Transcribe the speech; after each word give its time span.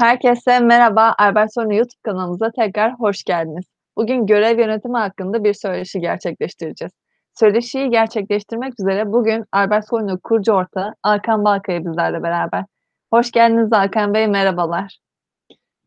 Herkese 0.00 0.60
merhaba. 0.60 1.14
Albert 1.18 1.54
Sorunu 1.54 1.74
YouTube 1.74 2.00
kanalımıza 2.02 2.50
tekrar 2.50 2.92
hoş 2.92 3.24
geldiniz. 3.24 3.64
Bugün 3.96 4.26
görev 4.26 4.58
yönetimi 4.58 4.98
hakkında 4.98 5.44
bir 5.44 5.54
söyleşi 5.54 6.00
gerçekleştireceğiz. 6.00 6.92
Söyleşiyi 7.34 7.90
gerçekleştirmek 7.90 8.80
üzere 8.80 9.12
bugün 9.12 9.44
Albert 9.52 9.88
Sorunu 9.88 10.20
kurucu 10.20 10.52
ortağı 10.52 10.94
Alkan 11.02 11.44
Balkaya 11.44 11.84
bizlerle 11.84 12.22
beraber. 12.22 12.64
Hoş 13.12 13.30
geldiniz 13.30 13.72
Alkan 13.72 14.14
Bey, 14.14 14.28
merhabalar. 14.28 14.98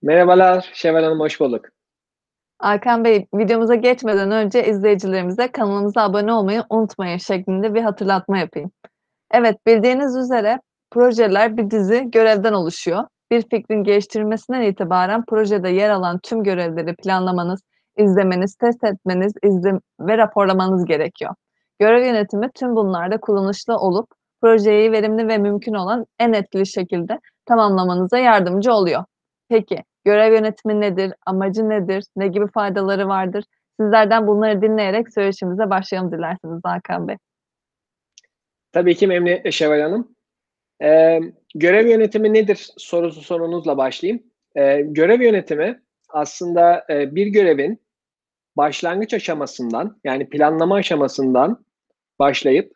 Merhabalar 0.02 0.72
Şevval 0.74 1.04
Hanım, 1.04 1.20
hoş 1.20 1.40
bulduk. 1.40 1.66
Alkan 2.60 3.04
Bey, 3.06 3.28
videomuza 3.34 3.76
geçmeden 3.76 4.32
önce 4.32 4.66
izleyicilerimize 4.68 5.52
kanalımıza 5.52 6.02
abone 6.02 6.34
olmayı 6.34 6.64
unutmayın 6.70 7.18
şeklinde 7.18 7.74
bir 7.74 7.82
hatırlatma 7.82 8.38
yapayım. 8.38 8.72
Evet, 9.32 9.66
bildiğiniz 9.68 10.16
üzere 10.16 10.60
projeler 10.92 11.58
bir 11.58 11.72
dizi 11.72 12.12
görevden 12.12 12.54
oluşuyor 12.54 13.04
bir 13.34 13.42
fikrin 13.50 13.84
geliştirilmesinden 13.84 14.62
itibaren 14.62 15.26
projede 15.26 15.70
yer 15.70 15.90
alan 15.90 16.20
tüm 16.24 16.44
görevleri 16.44 16.96
planlamanız, 16.96 17.62
izlemeniz, 17.98 18.56
test 18.56 18.84
etmeniz 18.84 19.34
izle 19.44 19.72
ve 20.00 20.18
raporlamanız 20.18 20.86
gerekiyor. 20.86 21.36
Görev 21.80 22.06
yönetimi 22.06 22.50
tüm 22.56 22.76
bunlarda 22.76 23.18
kullanışlı 23.20 23.78
olup 23.78 24.10
projeyi 24.42 24.92
verimli 24.92 25.28
ve 25.28 25.38
mümkün 25.38 25.74
olan 25.74 26.06
en 26.20 26.34
etkili 26.34 26.68
şekilde 26.68 27.20
tamamlamanıza 27.46 28.18
yardımcı 28.18 28.74
oluyor. 28.74 29.04
Peki 29.50 29.84
görev 30.06 30.34
yönetimi 30.34 30.82
nedir, 30.82 31.14
amacı 31.26 31.70
nedir, 31.70 32.04
ne 32.16 32.28
gibi 32.28 32.48
faydaları 32.48 33.08
vardır? 33.08 33.46
Sizlerden 33.80 34.28
bunları 34.28 34.62
dinleyerek 34.62 35.14
söyleşimize 35.14 35.70
başlayalım 35.70 36.12
dilerseniz 36.12 36.62
Hakan 36.64 37.08
Bey. 37.08 37.18
Tabii 38.72 38.96
ki 38.96 39.08
memnuniyetle 39.08 39.52
Şevval 39.52 39.82
Hanım. 39.82 40.16
Ee, 40.84 41.20
görev 41.56 41.88
yönetimi 41.88 42.34
nedir 42.34 42.70
sorusu 42.78 43.22
sorunuzla 43.22 43.78
başlayayım. 43.78 44.24
Ee, 44.56 44.82
görev 44.82 45.22
yönetimi 45.22 45.82
aslında 46.10 46.86
e, 46.90 47.16
bir 47.16 47.28
görevin 47.28 47.82
başlangıç 48.58 49.14
aşamasından 49.14 50.00
yani 50.04 50.30
planlama 50.30 50.76
aşamasından 50.76 51.66
başlayıp 52.20 52.74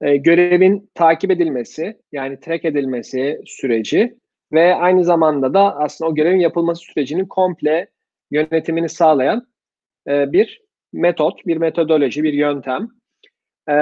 e, 0.00 0.16
görevin 0.16 0.90
takip 0.94 1.30
edilmesi 1.30 2.00
yani 2.12 2.40
track 2.40 2.64
edilmesi 2.64 3.40
süreci 3.46 4.18
ve 4.52 4.74
aynı 4.74 5.04
zamanda 5.04 5.54
da 5.54 5.76
aslında 5.76 6.10
o 6.10 6.14
görevin 6.14 6.40
yapılması 6.40 6.80
sürecinin 6.80 7.26
komple 7.26 7.88
yönetimini 8.30 8.88
sağlayan 8.88 9.46
e, 10.08 10.32
bir 10.32 10.62
metot, 10.92 11.46
bir 11.46 11.56
metodoloji, 11.56 12.22
bir 12.22 12.32
yöntem. 12.32 12.88
E, 13.68 13.72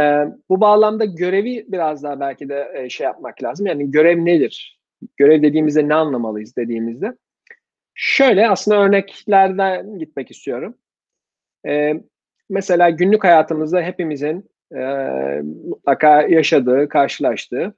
bu 0.48 0.60
bağlamda 0.60 1.04
görevi 1.04 1.66
biraz 1.68 2.02
daha 2.02 2.20
belki 2.20 2.48
de 2.48 2.72
e, 2.74 2.88
şey 2.88 3.04
yapmak 3.04 3.42
lazım. 3.42 3.66
Yani 3.66 3.90
görev 3.90 4.24
nedir? 4.24 4.80
Görev 5.16 5.42
dediğimizde 5.42 5.88
ne 5.88 5.94
anlamalıyız 5.94 6.56
dediğimizde. 6.56 7.16
Şöyle 7.94 8.48
aslında 8.48 8.78
örneklerden 8.78 9.98
gitmek 9.98 10.30
istiyorum. 10.30 10.78
E, 11.66 11.94
mesela 12.50 12.90
günlük 12.90 13.24
hayatımızda 13.24 13.82
hepimizin 13.82 14.50
e, 14.74 14.80
mutlaka 15.66 16.22
yaşadığı, 16.22 16.88
karşılaştığı 16.88 17.74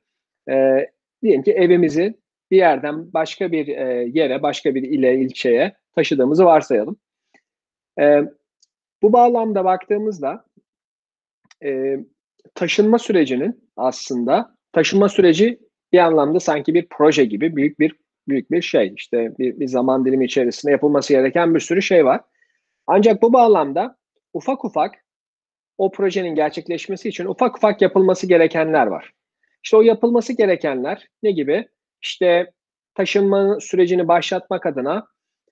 e, 0.51 0.87
diyelim 1.23 1.43
ki 1.43 1.53
evimizi 1.53 2.15
bir 2.51 2.57
yerden 2.57 3.13
başka 3.13 3.53
bir 3.53 3.69
e, 3.69 4.11
yere, 4.15 4.43
başka 4.43 4.75
bir 4.75 4.83
ile, 4.83 5.19
ilçeye 5.19 5.77
taşıdığımızı 5.95 6.45
varsayalım. 6.45 6.97
E, 8.01 8.23
bu 9.03 9.13
bağlamda 9.13 9.65
baktığımızda 9.65 10.45
e, 11.65 11.97
taşınma 12.55 12.99
sürecinin 12.99 13.71
aslında 13.77 14.57
taşınma 14.73 15.09
süreci 15.09 15.59
bir 15.93 15.99
anlamda 15.99 16.41
sanki 16.41 16.75
bir 16.75 16.87
proje 16.91 17.25
gibi 17.25 17.57
büyük 17.57 17.81
bir 17.81 17.93
büyük 18.29 18.51
bir 18.51 18.63
şey. 18.63 18.93
İşte 18.97 19.33
bir, 19.39 19.61
bir 19.61 19.69
zaman 19.69 20.05
dilimi 20.05 20.25
içerisinde 20.25 20.73
yapılması 20.73 21.13
gereken 21.13 21.55
bir 21.55 21.61
sürü 21.61 21.83
şey 21.83 22.05
var. 22.05 22.21
Ancak 22.87 23.23
bu 23.23 23.33
bağlamda 23.33 23.97
ufak 24.33 24.65
ufak 24.65 24.95
o 25.79 25.91
projenin 25.91 26.35
gerçekleşmesi 26.35 27.09
için 27.09 27.27
ufak 27.27 27.57
ufak 27.57 27.83
yapılması 27.83 28.27
gerekenler 28.27 28.87
var. 28.87 29.13
İşte 29.65 29.77
o 29.77 29.83
yapılması 29.83 30.33
gerekenler 30.33 31.09
ne 31.23 31.31
gibi? 31.31 31.69
İşte 32.03 32.53
taşınma 32.95 33.59
sürecini 33.61 34.09
başlatmak 34.09 34.67
adına 34.67 35.07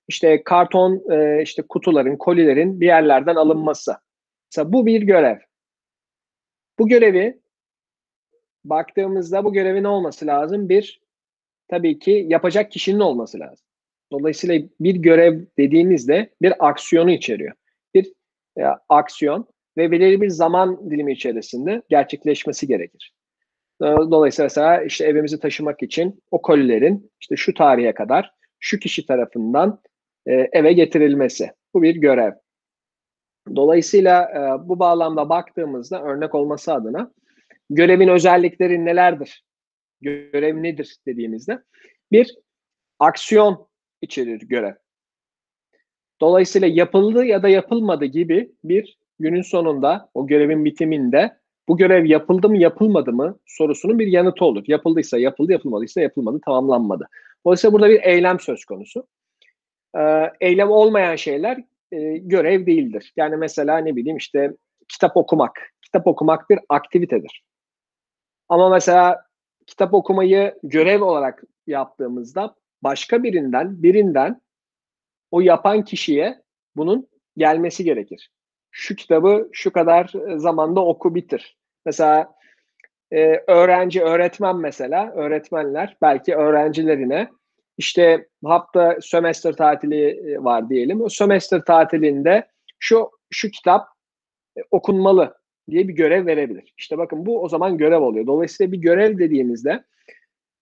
işte 0.07 0.43
karton 0.43 1.11
e, 1.11 1.41
işte 1.43 1.61
kutuların, 1.69 2.17
kolilerin 2.17 2.79
bir 2.79 2.85
yerlerden 2.85 3.35
alınması. 3.35 3.95
Mesela 4.51 4.73
bu 4.73 4.85
bir 4.85 5.01
görev. 5.01 5.37
Bu 6.79 6.87
görevi 6.87 7.39
baktığımızda 8.63 9.43
bu 9.43 9.53
görevin 9.53 9.83
olması 9.83 10.27
lazım? 10.27 10.69
Bir, 10.69 11.01
tabii 11.67 11.99
ki 11.99 12.25
yapacak 12.29 12.71
kişinin 12.71 12.99
olması 12.99 13.39
lazım. 13.39 13.65
Dolayısıyla 14.11 14.67
bir 14.79 14.95
görev 14.95 15.41
dediğimizde 15.57 16.29
bir 16.41 16.67
aksiyonu 16.67 17.11
içeriyor. 17.11 17.53
Bir 17.93 18.13
e, 18.57 18.63
aksiyon 18.89 19.47
ve 19.77 19.91
belirli 19.91 20.21
bir 20.21 20.29
zaman 20.29 20.89
dilimi 20.89 21.13
içerisinde 21.13 21.81
gerçekleşmesi 21.89 22.67
gerekir. 22.67 23.13
Dolayısıyla 23.81 24.45
mesela 24.45 24.83
işte 24.83 25.05
evimizi 25.05 25.39
taşımak 25.39 25.83
için 25.83 26.23
o 26.31 26.41
kolilerin 26.41 27.11
işte 27.21 27.35
şu 27.35 27.53
tarihe 27.53 27.93
kadar 27.93 28.31
şu 28.59 28.79
kişi 28.79 29.05
tarafından 29.05 29.81
e, 30.25 30.33
eve 30.33 30.73
getirilmesi. 30.73 31.51
Bu 31.73 31.81
bir 31.81 31.95
görev. 31.95 32.31
Dolayısıyla 33.55 34.23
e, 34.23 34.69
bu 34.69 34.79
bağlamda 34.79 35.29
baktığımızda 35.29 36.03
örnek 36.03 36.35
olması 36.35 36.73
adına 36.73 37.11
görevin 37.69 38.07
özellikleri 38.07 38.85
nelerdir? 38.85 39.43
Görev 40.01 40.63
nedir 40.63 40.97
dediğimizde 41.07 41.63
bir 42.11 42.35
aksiyon 42.99 43.67
içerir 44.01 44.39
görev. 44.39 44.73
Dolayısıyla 46.21 46.67
yapıldı 46.67 47.25
ya 47.25 47.43
da 47.43 47.49
yapılmadı 47.49 48.05
gibi 48.05 48.51
bir 48.63 48.97
günün 49.19 49.41
sonunda 49.41 50.09
o 50.13 50.27
görevin 50.27 50.65
bitiminde 50.65 51.37
bu 51.67 51.77
görev 51.77 52.05
yapıldı 52.05 52.49
mı 52.49 52.57
yapılmadı 52.57 53.13
mı 53.13 53.39
sorusunun 53.45 53.99
bir 53.99 54.07
yanıtı 54.07 54.45
olur. 54.45 54.63
Yapıldıysa 54.67 55.17
yapıldı, 55.17 55.51
yapılmadıysa 55.51 56.01
yapılmadı, 56.01 56.39
tamamlanmadı. 56.45 57.07
Dolayısıyla 57.45 57.73
burada 57.73 57.89
bir 57.89 58.03
eylem 58.03 58.39
söz 58.39 58.65
konusu. 58.65 59.07
Ee, 59.97 60.31
eylem 60.41 60.69
olmayan 60.69 61.15
şeyler 61.15 61.63
e, 61.95 62.17
görev 62.17 62.65
değildir. 62.65 63.13
Yani 63.15 63.37
mesela 63.37 63.77
ne 63.77 63.95
bileyim 63.95 64.17
işte 64.17 64.51
kitap 64.87 65.17
okumak. 65.17 65.71
Kitap 65.81 66.07
okumak 66.07 66.49
bir 66.49 66.59
aktivitedir. 66.69 67.43
Ama 68.49 68.69
mesela 68.69 69.23
kitap 69.67 69.93
okumayı 69.93 70.55
görev 70.63 71.01
olarak 71.01 71.43
yaptığımızda 71.67 72.55
başka 72.81 73.23
birinden, 73.23 73.83
birinden 73.83 74.41
o 75.31 75.41
yapan 75.41 75.83
kişiye 75.83 76.41
bunun 76.75 77.07
gelmesi 77.37 77.83
gerekir. 77.83 78.31
Şu 78.71 78.95
kitabı 78.95 79.49
şu 79.51 79.73
kadar 79.73 80.13
zamanda 80.35 80.85
oku 80.85 81.15
bitir. 81.15 81.57
Mesela 81.85 82.33
e, 83.11 83.43
öğrenci, 83.47 84.03
öğretmen 84.03 84.57
mesela, 84.57 85.11
öğretmenler 85.11 85.97
belki 86.01 86.35
öğrencilerine 86.35 87.29
işte 87.77 88.27
hafta 88.43 88.97
sömestr 89.01 89.53
tatili 89.53 90.31
e, 90.31 90.43
var 90.43 90.69
diyelim. 90.69 91.01
O 91.01 91.09
sömestr 91.09 91.59
tatilinde 91.59 92.47
şu 92.79 93.11
şu 93.31 93.51
kitap 93.51 93.87
e, 94.57 94.61
okunmalı 94.71 95.37
diye 95.69 95.87
bir 95.87 95.93
görev 95.93 96.25
verebilir. 96.25 96.73
İşte 96.77 96.97
bakın 96.97 97.25
bu 97.25 97.43
o 97.43 97.49
zaman 97.49 97.77
görev 97.77 98.01
oluyor. 98.01 98.27
Dolayısıyla 98.27 98.71
bir 98.71 98.77
görev 98.77 99.17
dediğimizde 99.17 99.83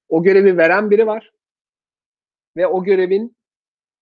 o 0.10 0.24
görevi 0.24 0.58
veren 0.58 0.92
biri 0.92 1.08
var 1.08 1.32
ve 2.58 2.68
o 2.68 2.84
görevin 2.84 3.36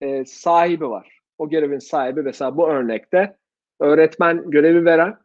e, 0.02 0.26
sahibi 0.26 0.90
var. 0.90 1.20
O 1.38 1.50
görevin 1.50 1.80
sahibi 1.80 2.22
mesela 2.22 2.58
bu 2.58 2.70
örnekte 2.70 3.38
öğretmen 3.80 4.50
görevi 4.50 4.86
veren, 4.86 5.18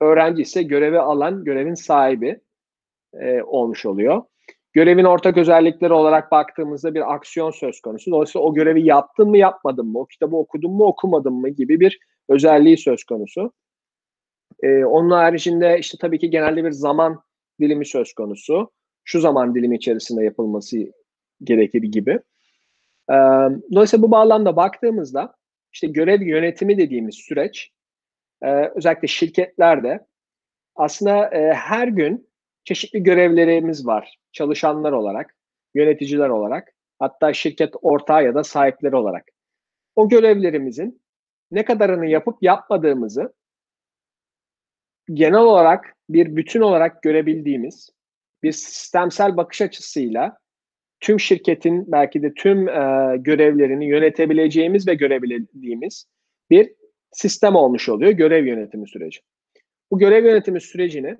öğrenci 0.00 0.42
ise 0.42 0.62
görevi 0.62 0.98
alan 0.98 1.44
görevin 1.44 1.74
sahibi 1.74 2.40
e, 3.14 3.42
olmuş 3.42 3.86
oluyor. 3.86 4.22
Görevin 4.74 5.04
ortak 5.04 5.36
özellikleri 5.36 5.92
olarak 5.92 6.30
baktığımızda 6.30 6.94
bir 6.94 7.14
aksiyon 7.14 7.50
söz 7.50 7.80
konusu. 7.80 8.10
Dolayısıyla 8.10 8.46
o 8.46 8.54
görevi 8.54 8.86
yaptın 8.86 9.28
mı 9.28 9.38
yapmadın 9.38 9.86
mı, 9.86 9.98
o 9.98 10.06
kitabı 10.06 10.36
okudun 10.36 10.72
mu 10.72 10.84
okumadın 10.84 11.32
mı 11.32 11.48
gibi 11.48 11.80
bir 11.80 11.98
özelliği 12.28 12.78
söz 12.78 13.04
konusu. 13.04 13.52
Ee, 14.62 14.84
onun 14.84 15.10
haricinde 15.10 15.78
işte 15.78 15.98
tabii 16.00 16.18
ki 16.18 16.30
genelde 16.30 16.64
bir 16.64 16.70
zaman 16.70 17.22
dilimi 17.60 17.86
söz 17.86 18.12
konusu. 18.12 18.70
Şu 19.04 19.20
zaman 19.20 19.54
dilimi 19.54 19.76
içerisinde 19.76 20.24
yapılması 20.24 20.76
gerekir 21.42 21.82
gibi. 21.82 22.20
Ee, 23.10 23.14
dolayısıyla 23.72 24.02
bu 24.02 24.10
bağlamda 24.10 24.56
baktığımızda 24.56 25.34
işte 25.72 25.86
görev 25.86 26.22
yönetimi 26.22 26.78
dediğimiz 26.78 27.14
süreç 27.14 27.70
e, 28.42 28.70
özellikle 28.74 29.08
şirketlerde 29.08 30.06
aslında 30.76 31.28
e, 31.28 31.52
her 31.52 31.88
gün 31.88 32.28
çeşitli 32.64 33.02
görevlerimiz 33.02 33.86
var 33.86 34.18
çalışanlar 34.32 34.92
olarak, 34.92 35.36
yöneticiler 35.74 36.28
olarak, 36.28 36.72
hatta 36.98 37.32
şirket 37.32 37.74
ortağı 37.82 38.24
ya 38.24 38.34
da 38.34 38.44
sahipleri 38.44 38.96
olarak. 38.96 39.24
O 39.96 40.08
görevlerimizin 40.08 41.02
ne 41.50 41.64
kadarını 41.64 42.06
yapıp 42.06 42.42
yapmadığımızı 42.42 43.32
genel 45.12 45.40
olarak 45.40 45.96
bir 46.08 46.36
bütün 46.36 46.60
olarak 46.60 47.02
görebildiğimiz 47.02 47.90
bir 48.42 48.52
sistemsel 48.52 49.36
bakış 49.36 49.62
açısıyla 49.62 50.38
tüm 51.00 51.20
şirketin 51.20 51.92
belki 51.92 52.22
de 52.22 52.34
tüm 52.34 52.68
e, 52.68 52.72
görevlerini 53.16 53.86
yönetebileceğimiz 53.86 54.88
ve 54.88 54.94
görebildiğimiz 54.94 56.06
bir 56.50 56.74
sistem 57.12 57.54
olmuş 57.54 57.88
oluyor 57.88 58.10
görev 58.10 58.46
yönetimi 58.46 58.88
süreci. 58.88 59.20
Bu 59.90 59.98
görev 59.98 60.24
yönetimi 60.24 60.60
sürecini 60.60 61.16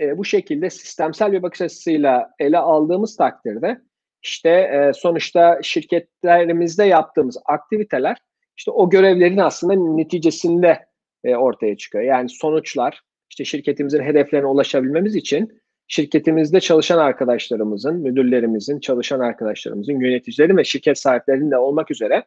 e, 0.00 0.18
bu 0.18 0.24
şekilde 0.24 0.70
sistemsel 0.70 1.32
bir 1.32 1.42
bakış 1.42 1.60
açısıyla 1.60 2.30
ele 2.38 2.58
aldığımız 2.58 3.16
takdirde 3.16 3.80
işte 4.22 4.50
e, 4.50 4.92
sonuçta 4.94 5.58
şirketlerimizde 5.62 6.84
yaptığımız 6.84 7.36
aktiviteler 7.44 8.16
işte 8.56 8.70
o 8.70 8.90
görevlerin 8.90 9.38
aslında 9.38 9.74
neticesinde 9.74 10.86
e, 11.24 11.36
ortaya 11.36 11.76
çıkıyor. 11.76 12.04
Yani 12.04 12.28
sonuçlar 12.28 13.00
işte 13.30 13.44
şirketimizin 13.44 14.02
hedeflerine 14.02 14.46
ulaşabilmemiz 14.46 15.16
için 15.16 15.60
şirketimizde 15.88 16.60
çalışan 16.60 16.98
arkadaşlarımızın, 16.98 17.96
müdürlerimizin, 17.96 18.80
çalışan 18.80 19.20
arkadaşlarımızın, 19.20 20.00
yöneticilerin 20.00 20.56
ve 20.56 20.64
şirket 20.64 20.98
sahiplerinin 20.98 21.50
de 21.50 21.58
olmak 21.58 21.90
üzere 21.90 22.24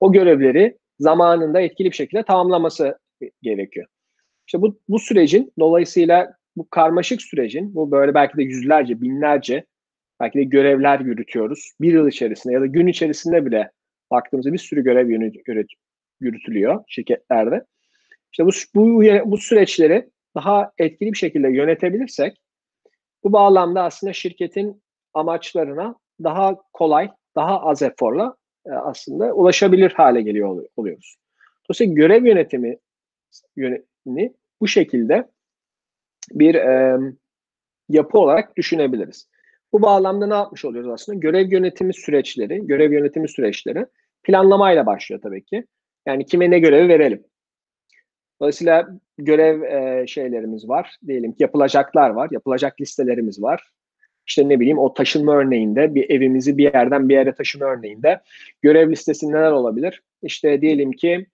o 0.00 0.12
görevleri 0.12 0.78
zamanında 0.98 1.60
etkili 1.60 1.90
bir 1.90 1.96
şekilde 1.96 2.22
tamamlaması 2.22 2.98
gerekiyor. 3.42 3.86
İşte 4.46 4.62
bu, 4.62 4.78
bu 4.88 4.98
sürecin 4.98 5.52
dolayısıyla 5.58 6.36
bu 6.56 6.68
karmaşık 6.70 7.22
sürecin 7.22 7.74
bu 7.74 7.90
böyle 7.90 8.14
belki 8.14 8.36
de 8.36 8.42
yüzlerce, 8.42 9.00
binlerce 9.00 9.64
belki 10.20 10.38
de 10.38 10.44
görevler 10.44 11.00
yürütüyoruz. 11.00 11.72
Bir 11.80 11.92
yıl 11.92 12.08
içerisinde 12.08 12.54
ya 12.54 12.60
da 12.60 12.66
gün 12.66 12.86
içerisinde 12.86 13.46
bile 13.46 13.70
baktığımızda 14.10 14.52
bir 14.52 14.58
sürü 14.58 14.84
görev 14.84 15.08
yürüt, 15.08 15.72
yürütülüyor 16.20 16.84
şirketlerde. 16.88 17.64
İşte 18.32 18.46
bu, 18.46 18.50
bu, 18.74 19.02
bu 19.30 19.38
süreçleri 19.38 20.10
daha 20.34 20.72
etkili 20.78 21.12
bir 21.12 21.18
şekilde 21.18 21.48
yönetebilirsek 21.48 22.40
bu 23.24 23.32
bağlamda 23.32 23.82
aslında 23.82 24.12
şirketin 24.12 24.82
amaçlarına 25.14 25.94
daha 26.22 26.56
kolay, 26.72 27.10
daha 27.36 27.60
az 27.60 27.82
eforla 27.82 28.36
e, 28.66 28.70
aslında 28.70 29.32
ulaşabilir 29.32 29.90
hale 29.90 30.22
geliyor 30.22 30.66
oluyoruz. 30.76 31.16
Dolayısıyla 31.68 31.94
görev 31.94 32.26
yönetimi 32.26 32.78
yönetimi 33.56 34.32
bu 34.60 34.68
şekilde 34.68 35.28
bir 36.32 36.54
e, 36.54 36.98
yapı 37.88 38.18
olarak 38.18 38.56
düşünebiliriz. 38.56 39.28
Bu 39.72 39.82
bağlamda 39.82 40.26
ne 40.26 40.34
yapmış 40.34 40.64
oluyoruz 40.64 40.90
aslında? 40.90 41.18
Görev 41.18 41.52
yönetimi 41.52 41.94
süreçleri, 41.94 42.66
görev 42.66 42.92
yönetimi 42.92 43.28
süreçleri 43.28 43.86
planlamayla 44.22 44.86
başlıyor 44.86 45.22
tabii 45.22 45.44
ki. 45.44 45.64
Yani 46.06 46.26
kime 46.26 46.50
ne 46.50 46.58
görevi 46.58 46.88
verelim? 46.88 47.24
Dolayısıyla 48.40 48.88
görev 49.18 49.62
e, 49.62 50.06
şeylerimiz 50.06 50.68
var. 50.68 50.96
Diyelim 51.06 51.32
ki 51.32 51.42
yapılacaklar 51.42 52.10
var, 52.10 52.28
yapılacak 52.32 52.80
listelerimiz 52.80 53.42
var. 53.42 53.70
İşte 54.26 54.48
ne 54.48 54.60
bileyim 54.60 54.78
o 54.78 54.94
taşınma 54.94 55.36
örneğinde 55.36 55.94
bir 55.94 56.10
evimizi 56.10 56.58
bir 56.58 56.74
yerden 56.74 57.08
bir 57.08 57.14
yere 57.14 57.34
taşıma 57.34 57.66
örneğinde 57.66 58.20
görev 58.62 58.90
listesi 58.90 59.32
neler 59.32 59.50
olabilir? 59.50 60.02
İşte 60.22 60.60
diyelim 60.60 60.92
ki 60.92 61.26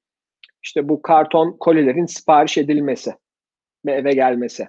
işte 0.63 0.89
bu 0.89 1.03
karton 1.03 1.57
kolilerin 1.61 2.07
sipariş 2.07 2.59
edilmesi 2.59 3.15
ve 3.87 3.93
eve 3.93 4.13
gelmesi. 4.13 4.69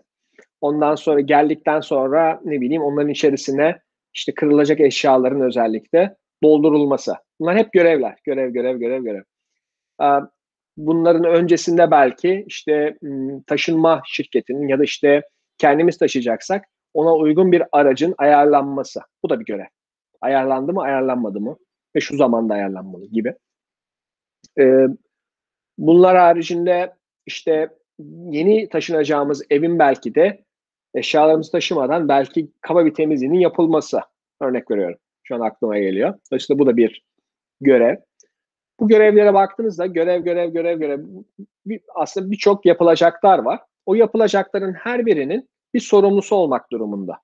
Ondan 0.64 0.96
sonra 0.96 1.20
geldikten 1.20 1.80
sonra 1.80 2.42
ne 2.46 2.62
bileyim 2.62 2.82
onların 2.82 3.10
içerisine 3.10 3.80
işte 4.14 4.34
kırılacak 4.34 4.80
eşyaların 4.80 5.42
özellikle 5.42 6.16
doldurulması. 6.44 7.14
Bunlar 7.40 7.58
hep 7.58 7.74
görevler. 7.74 8.18
Görev, 8.24 8.50
görev, 8.50 8.78
görev, 8.78 9.04
görev. 9.04 9.24
Bunların 10.78 11.24
öncesinde 11.24 11.92
belki 11.92 12.46
işte 12.48 12.98
taşınma 13.48 14.02
şirketinin 14.06 14.68
ya 14.68 14.80
da 14.80 14.84
işte 14.84 15.22
kendimiz 15.58 15.98
taşıyacaksak 15.98 16.66
ona 16.94 17.16
uygun 17.16 17.52
bir 17.52 17.64
aracın 17.72 18.16
ayarlanması. 18.18 19.00
Bu 19.24 19.30
da 19.30 19.40
bir 19.40 19.46
görev. 19.46 19.68
Ayarlandı 20.22 20.74
mı, 20.74 20.82
ayarlanmadı 20.82 21.40
mı? 21.40 21.58
Ve 21.96 22.00
şu 22.00 22.18
zamanda 22.18 22.54
ayarlanmalı 22.54 23.06
gibi. 23.06 23.36
Bunlar 25.78 26.18
haricinde 26.18 26.94
işte 27.26 27.70
yeni 28.30 28.70
taşınacağımız 28.70 29.44
evin 29.50 29.80
belki 29.80 30.16
de 30.16 30.43
eşyalarımızı 30.96 31.52
taşımadan 31.52 32.08
belki 32.08 32.52
kaba 32.62 32.86
bir 32.86 32.94
temizliğinin 32.94 33.40
yapılması. 33.40 34.00
Örnek 34.42 34.72
veriyorum. 34.72 34.98
Şu 35.24 35.36
an 35.36 35.40
aklıma 35.40 35.80
geliyor. 35.80 36.14
Dolayısıyla 36.32 36.60
bu 36.60 36.66
da 36.66 36.78
bir 36.78 37.04
görev. 37.62 37.96
Bu 38.80 38.88
görevlere 38.88 39.34
baktığınızda 39.34 39.86
görev, 39.86 40.24
görev, 40.24 40.50
görev, 40.50 40.80
görev 40.80 41.00
bir, 41.66 41.82
aslında 41.96 42.32
birçok 42.32 42.66
yapılacaklar 42.66 43.40
var. 43.40 43.60
O 43.86 43.96
yapılacakların 43.96 44.74
her 44.74 45.06
birinin 45.06 45.50
bir 45.74 45.80
sorumlusu 45.80 46.36
olmak 46.36 46.72
durumunda. 46.72 47.20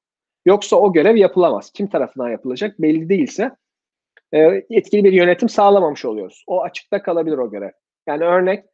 Yoksa 0.45 0.75
o 0.75 0.93
görev 0.93 1.15
yapılamaz. 1.15 1.71
Kim 1.71 1.87
tarafından 1.87 2.29
yapılacak 2.29 2.81
belli 2.81 3.09
değilse 3.09 3.51
e, 4.31 4.39
etkili 4.69 5.03
bir 5.03 5.13
yönetim 5.13 5.49
sağlamamış 5.49 6.05
oluyoruz. 6.05 6.43
O 6.47 6.63
açıkta 6.63 7.01
kalabilir 7.01 7.37
o 7.37 7.51
görev. 7.51 7.71
Yani 8.07 8.23
örnek 8.23 8.65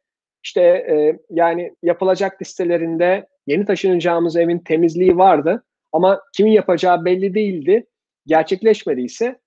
işte 0.44 0.62
e, 0.62 1.18
yani 1.30 1.76
yapılacak 1.82 2.42
listelerinde 2.42 3.26
yeni 3.46 3.64
taşınacağımız 3.64 4.36
evin 4.36 4.58
temizliği 4.58 5.16
vardı 5.16 5.64
ama 5.92 6.20
kimin 6.32 6.52
yapacağı 6.52 7.04
belli 7.04 7.34
değildi. 7.34 7.86
Gerçekleşmediyse 8.26 9.38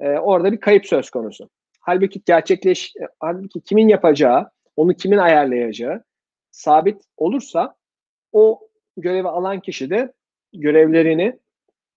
e, 0.00 0.08
orada 0.08 0.52
bir 0.52 0.60
kayıp 0.60 0.86
söz 0.86 1.10
konusu. 1.10 1.50
Halbuki 1.80 2.22
gerçekleş, 2.26 2.96
e, 2.96 3.08
halbuki 3.20 3.60
kimin 3.60 3.88
yapacağı, 3.88 4.50
onu 4.76 4.94
kimin 4.94 5.18
ayarlayacağı 5.18 6.04
sabit 6.50 7.02
olursa 7.16 7.74
o 8.32 8.60
görevi 8.96 9.28
alan 9.28 9.60
kişi 9.60 9.90
de 9.90 10.12
görevlerini 10.52 11.38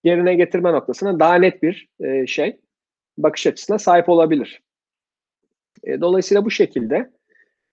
yerine 0.03 0.35
getirme 0.35 0.71
noktasına 0.73 1.19
daha 1.19 1.35
net 1.35 1.63
bir 1.63 1.87
e, 1.99 2.27
şey, 2.27 2.59
bakış 3.17 3.47
açısına 3.47 3.79
sahip 3.79 4.09
olabilir. 4.09 4.61
E, 5.83 6.01
dolayısıyla 6.01 6.45
bu 6.45 6.51
şekilde 6.51 7.11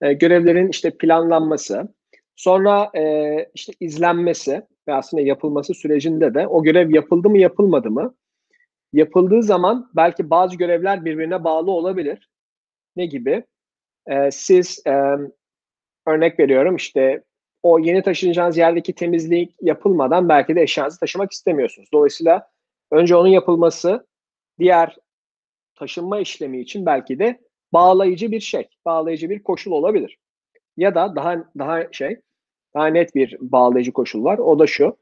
e, 0.01 0.13
görevlerin 0.13 0.67
işte 0.67 0.97
planlanması, 0.97 1.93
sonra 2.35 2.91
e, 2.95 3.35
işte 3.53 3.73
izlenmesi 3.79 4.61
ve 4.87 4.93
aslında 4.93 5.23
yapılması 5.23 5.73
sürecinde 5.73 6.33
de 6.33 6.47
o 6.47 6.63
görev 6.63 6.89
yapıldı 6.89 7.29
mı 7.29 7.37
yapılmadı 7.37 7.91
mı? 7.91 8.15
Yapıldığı 8.93 9.43
zaman 9.43 9.91
belki 9.95 10.29
bazı 10.29 10.57
görevler 10.57 11.05
birbirine 11.05 11.43
bağlı 11.43 11.71
olabilir. 11.71 12.29
Ne 12.95 13.05
gibi? 13.05 13.43
E, 14.07 14.31
siz 14.31 14.83
e, 14.87 14.91
örnek 16.07 16.39
veriyorum 16.39 16.75
işte 16.75 17.23
o 17.63 17.79
yeni 17.79 18.03
taşınacağınız 18.03 18.57
yerdeki 18.57 18.93
temizlik 18.93 19.55
yapılmadan 19.61 20.29
belki 20.29 20.55
de 20.55 20.61
eşyanızı 20.61 20.99
taşımak 20.99 21.31
istemiyorsunuz. 21.31 21.89
Dolayısıyla 21.93 22.47
önce 22.91 23.15
onun 23.15 23.27
yapılması 23.27 24.07
diğer 24.59 24.97
taşınma 25.75 26.19
işlemi 26.19 26.61
için 26.61 26.85
belki 26.85 27.19
de 27.19 27.39
bağlayıcı 27.73 28.31
bir 28.31 28.39
şey, 28.39 28.67
bağlayıcı 28.85 29.29
bir 29.29 29.43
koşul 29.43 29.71
olabilir. 29.71 30.17
Ya 30.77 30.95
da 30.95 31.15
daha 31.15 31.35
daha 31.59 31.91
şey, 31.91 32.21
daha 32.75 32.87
net 32.87 33.15
bir 33.15 33.37
bağlayıcı 33.39 33.91
koşul 33.91 34.23
var. 34.23 34.37
O 34.37 34.59
da 34.59 34.67
şu. 34.67 34.97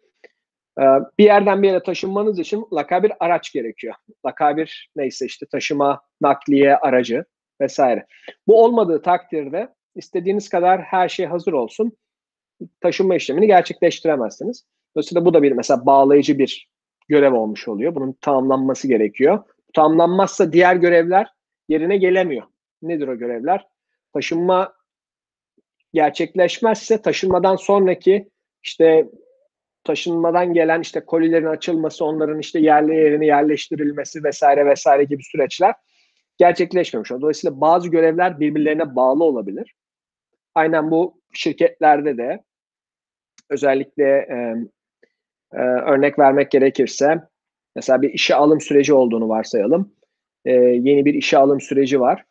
E, 0.79 0.83
bir 1.19 1.23
yerden 1.23 1.63
bir 1.63 1.67
yere 1.67 1.83
taşınmanız 1.83 2.39
için 2.39 2.59
mutlaka 2.59 3.03
bir 3.03 3.11
araç 3.19 3.53
gerekiyor. 3.53 3.93
Mutlaka 4.07 4.57
bir 4.57 4.91
neyse 4.95 5.25
işte 5.25 5.45
taşıma, 5.45 6.01
nakliye 6.21 6.77
aracı 6.77 7.25
vesaire. 7.61 8.05
Bu 8.47 8.63
olmadığı 8.63 9.01
takdirde 9.01 9.73
istediğiniz 9.95 10.49
kadar 10.49 10.81
her 10.81 11.09
şey 11.09 11.25
hazır 11.25 11.53
olsun. 11.53 11.91
Taşınma 12.81 13.15
işlemini 13.15 13.47
gerçekleştiremezsiniz. 13.47 14.65
Dolayısıyla 14.95 15.25
bu 15.25 15.33
da 15.33 15.43
bir 15.43 15.51
mesela 15.51 15.85
bağlayıcı 15.85 16.37
bir 16.37 16.69
görev 17.07 17.33
olmuş 17.33 17.67
oluyor. 17.67 17.95
Bunun 17.95 18.13
tamamlanması 18.21 18.87
gerekiyor. 18.87 19.43
Tamamlanmazsa 19.73 20.53
diğer 20.53 20.75
görevler 20.75 21.27
yerine 21.69 21.97
gelemiyor. 21.97 22.43
Nedir 22.81 23.07
o 23.07 23.17
görevler? 23.17 23.67
Taşınma 24.13 24.73
gerçekleşmezse 25.93 27.01
taşınmadan 27.01 27.55
sonraki 27.55 28.29
işte 28.63 29.09
taşınmadan 29.83 30.53
gelen 30.53 30.81
işte 30.81 30.99
kolilerin 30.99 31.45
açılması, 31.45 32.05
onların 32.05 32.39
işte 32.39 32.59
yerli 32.59 32.95
yerine 32.95 33.25
yerleştirilmesi 33.25 34.23
vesaire 34.23 34.65
vesaire 34.65 35.03
gibi 35.03 35.23
süreçler 35.23 35.73
gerçekleşmemiş. 36.37 37.09
Dolayısıyla 37.09 37.61
bazı 37.61 37.89
görevler 37.89 38.39
birbirlerine 38.39 38.95
bağlı 38.95 39.23
olabilir. 39.23 39.75
Aynen 40.55 40.91
bu 40.91 41.21
şirketlerde 41.33 42.17
de 42.17 42.43
özellikle 43.49 44.09
e, 44.09 44.55
e, 45.53 45.61
örnek 45.61 46.19
vermek 46.19 46.51
gerekirse 46.51 47.21
mesela 47.75 48.01
bir 48.01 48.09
işe 48.09 48.35
alım 48.35 48.61
süreci 48.61 48.93
olduğunu 48.93 49.29
varsayalım. 49.29 49.95
E, 50.45 50.51
yeni 50.53 51.05
bir 51.05 51.13
işe 51.13 51.37
alım 51.37 51.61
süreci 51.61 51.99
var. 51.99 52.25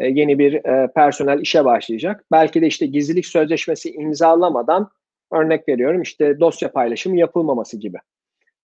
E, 0.00 0.06
yeni 0.08 0.38
bir 0.38 0.54
e, 0.54 0.92
personel 0.94 1.40
işe 1.40 1.64
başlayacak. 1.64 2.24
Belki 2.32 2.62
de 2.62 2.66
işte 2.66 2.86
gizlilik 2.86 3.26
sözleşmesi 3.26 3.92
imzalamadan 3.92 4.90
örnek 5.32 5.68
veriyorum 5.68 6.02
işte 6.02 6.40
dosya 6.40 6.72
paylaşımı 6.72 7.16
yapılmaması 7.16 7.76
gibi. 7.76 7.98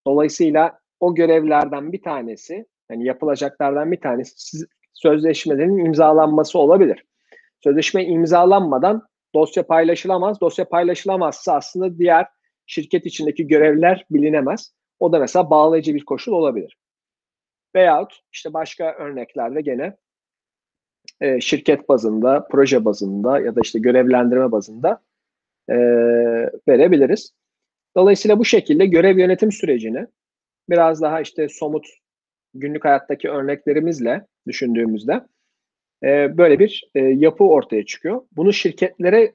Dolayısıyla 0.07 0.79
o 1.01 1.15
görevlerden 1.15 1.93
bir 1.93 2.03
tanesi, 2.03 2.67
yani 2.91 3.05
yapılacaklardan 3.05 3.93
bir 3.93 4.01
tanesi 4.01 4.59
sözleşmelerin 4.93 5.79
imzalanması 5.79 6.59
olabilir. 6.59 7.05
Sözleşme 7.65 8.05
imzalanmadan 8.05 9.03
dosya 9.35 9.67
paylaşılamaz. 9.67 10.41
Dosya 10.41 10.69
paylaşılamazsa 10.69 11.55
aslında 11.55 11.99
diğer 11.99 12.27
şirket 12.67 13.07
içindeki 13.07 13.47
görevler 13.47 14.07
bilinemez. 14.11 14.73
O 15.01 15.13
da 15.13 15.19
mesela 15.19 15.51
bağlayıcı 15.51 15.95
bir 15.95 16.05
koşul 16.05 16.33
olabilir. 16.33 16.77
Veyahut 17.75 18.21
işte 18.33 18.53
başka 18.53 18.95
örneklerde 18.95 19.61
gene 19.61 19.97
e, 21.21 21.41
şirket 21.41 21.89
bazında, 21.89 22.49
proje 22.51 22.85
bazında 22.85 23.41
ya 23.41 23.57
da 23.57 23.61
işte 23.65 23.79
görevlendirme 23.79 24.53
bazında 24.53 25.03
e, 25.69 25.77
verebiliriz. 26.69 27.33
Dolayısıyla 27.97 28.39
bu 28.39 28.45
şekilde 28.45 28.87
görev 28.87 29.19
yönetim 29.19 29.53
sürecini 29.53 30.07
biraz 30.71 31.03
daha 31.03 31.21
işte 31.21 31.49
somut 31.49 31.87
günlük 32.55 32.85
hayattaki 32.85 33.31
örneklerimizle 33.31 34.27
düşündüğümüzde 34.47 35.21
e, 36.05 36.39
böyle 36.39 36.59
bir 36.59 36.91
e, 36.95 37.01
yapı 37.01 37.45
ortaya 37.45 37.87
çıkıyor. 37.87 38.23
Bunu 38.37 38.53
şirketlere 38.53 39.33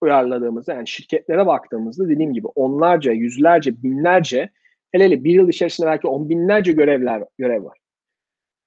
uyarladığımızda 0.00 0.74
yani 0.74 0.88
şirketlere 0.88 1.46
baktığımızda 1.46 2.08
dediğim 2.08 2.32
gibi 2.34 2.46
onlarca, 2.46 3.12
yüzlerce, 3.12 3.82
binlerce 3.82 4.50
hele 4.92 5.04
hele 5.04 5.24
bir 5.24 5.34
yıl 5.34 5.48
içerisinde 5.48 5.86
belki 5.86 6.06
on 6.06 6.28
binlerce 6.28 6.72
görevler 6.72 7.22
görev 7.38 7.64
var. 7.64 7.78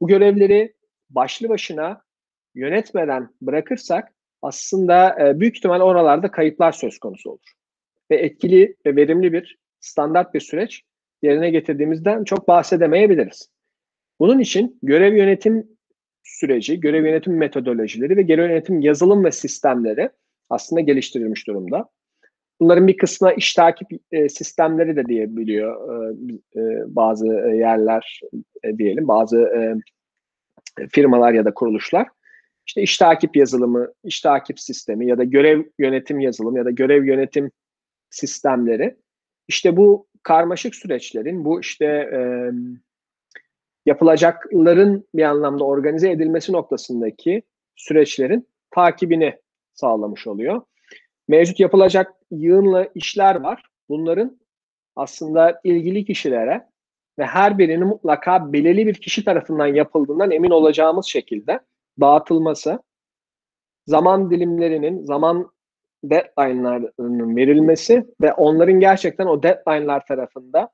Bu 0.02 0.08
görevleri 0.08 0.74
başlı 1.16 1.50
başına 1.50 2.02
yönetmeden 2.56 3.30
bırakırsak 3.42 4.14
aslında 4.42 5.28
e, 5.28 5.40
büyük 5.40 5.58
ihtimal 5.58 5.82
oralarda 5.82 6.32
kayıplar 6.32 6.72
söz 6.72 7.00
konusu 7.00 7.30
olur. 7.30 7.52
Ve 8.12 8.16
etkili 8.16 8.76
ve 8.86 8.96
verimli 8.96 9.34
bir 9.34 9.58
standart 9.80 10.34
bir 10.34 10.40
süreç 10.40 10.82
yerine 11.22 11.50
getirdiğimizden 11.50 12.24
çok 12.24 12.48
bahsedemeyebiliriz. 12.48 13.52
Bunun 14.20 14.40
için 14.40 14.80
görev 14.84 15.16
yönetim 15.16 15.68
süreci, 16.24 16.80
görev 16.80 17.06
yönetim 17.06 17.38
metodolojileri 17.38 18.18
ve 18.18 18.22
görev 18.22 18.50
yönetim 18.50 18.82
yazılım 18.82 19.24
ve 19.24 19.32
sistemleri 19.32 20.10
aslında 20.50 20.82
geliştirilmiş 20.82 21.48
durumda. 21.48 21.90
Bunların 22.60 22.88
bir 22.88 22.98
kısmı 22.98 23.34
iş 23.34 23.54
takip 23.54 23.88
e, 24.12 24.30
sistemleri 24.30 24.96
de 24.96 25.06
diyebiliyor 25.06 26.00
e, 26.56 26.62
bazı 26.96 27.28
yerler 27.54 28.22
diyelim, 28.78 29.08
bazı 29.08 29.50
firmalar 30.92 31.34
ya 31.34 31.46
da 31.46 31.54
kuruluşlar. 31.54 32.08
İşte 32.68 32.82
iş 32.82 32.98
takip 32.98 33.36
yazılımı, 33.36 33.88
iş 34.04 34.22
takip 34.22 34.60
sistemi 34.60 35.08
ya 35.08 35.18
da 35.18 35.24
görev 35.24 35.64
yönetim 35.80 36.20
yazılımı 36.20 36.58
ya 36.58 36.66
da 36.66 36.72
görev 36.72 37.06
yönetim 37.06 37.52
sistemleri. 38.10 38.96
İşte 39.48 39.78
bu 39.78 40.08
karmaşık 40.24 40.76
süreçlerin, 40.76 41.46
bu 41.46 41.60
işte 41.60 41.86
e, 41.86 42.20
yapılacakların 43.86 45.08
bir 45.16 45.24
anlamda 45.24 45.64
organize 45.64 46.12
edilmesi 46.12 46.54
noktasındaki 46.54 47.44
süreçlerin 47.76 48.48
takibini 48.72 49.40
sağlamış 49.74 50.28
oluyor. 50.28 50.62
Mevcut 51.28 51.60
yapılacak 51.60 52.14
yığınla 52.32 52.88
işler 52.96 53.36
var. 53.36 53.64
Bunların 53.90 54.40
aslında 54.96 55.62
ilgili 55.64 56.06
kişilere 56.06 56.71
ve 57.20 57.26
her 57.26 57.58
birinin 57.58 57.88
mutlaka 57.88 58.54
belirli 58.54 58.88
bir 58.88 58.94
kişi 58.94 59.26
tarafından 59.26 59.68
yapıldığından 59.68 60.32
emin 60.32 60.50
olacağımız 60.50 61.06
şekilde 61.06 61.60
dağıtılması, 62.00 62.80
zaman 63.88 64.32
dilimlerinin, 64.32 65.06
zaman 65.06 65.52
deadline'larının 66.04 67.36
verilmesi 67.36 68.06
ve 68.22 68.34
onların 68.34 68.80
gerçekten 68.80 69.26
o 69.26 69.44
deadline'lar 69.44 70.06
tarafında 70.06 70.70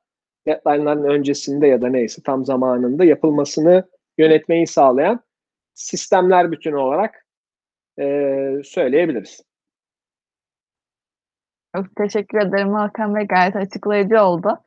deadline'ların 0.47 1.03
öncesinde 1.03 1.67
ya 1.67 1.81
da 1.81 1.87
neyse 1.87 2.21
tam 2.25 2.45
zamanında 2.45 3.05
yapılmasını 3.05 3.83
yönetmeyi 4.17 4.67
sağlayan 4.67 5.19
sistemler 5.73 6.51
bütünü 6.51 6.75
olarak 6.75 7.25
e, 7.99 8.03
söyleyebiliriz. 8.63 9.43
Çok 11.75 11.95
teşekkür 11.95 12.37
ederim 12.37 12.73
Hakan 12.73 13.15
Bey. 13.15 13.27
Gayet 13.27 13.55
açıklayıcı 13.55 14.21
oldu. 14.21 14.59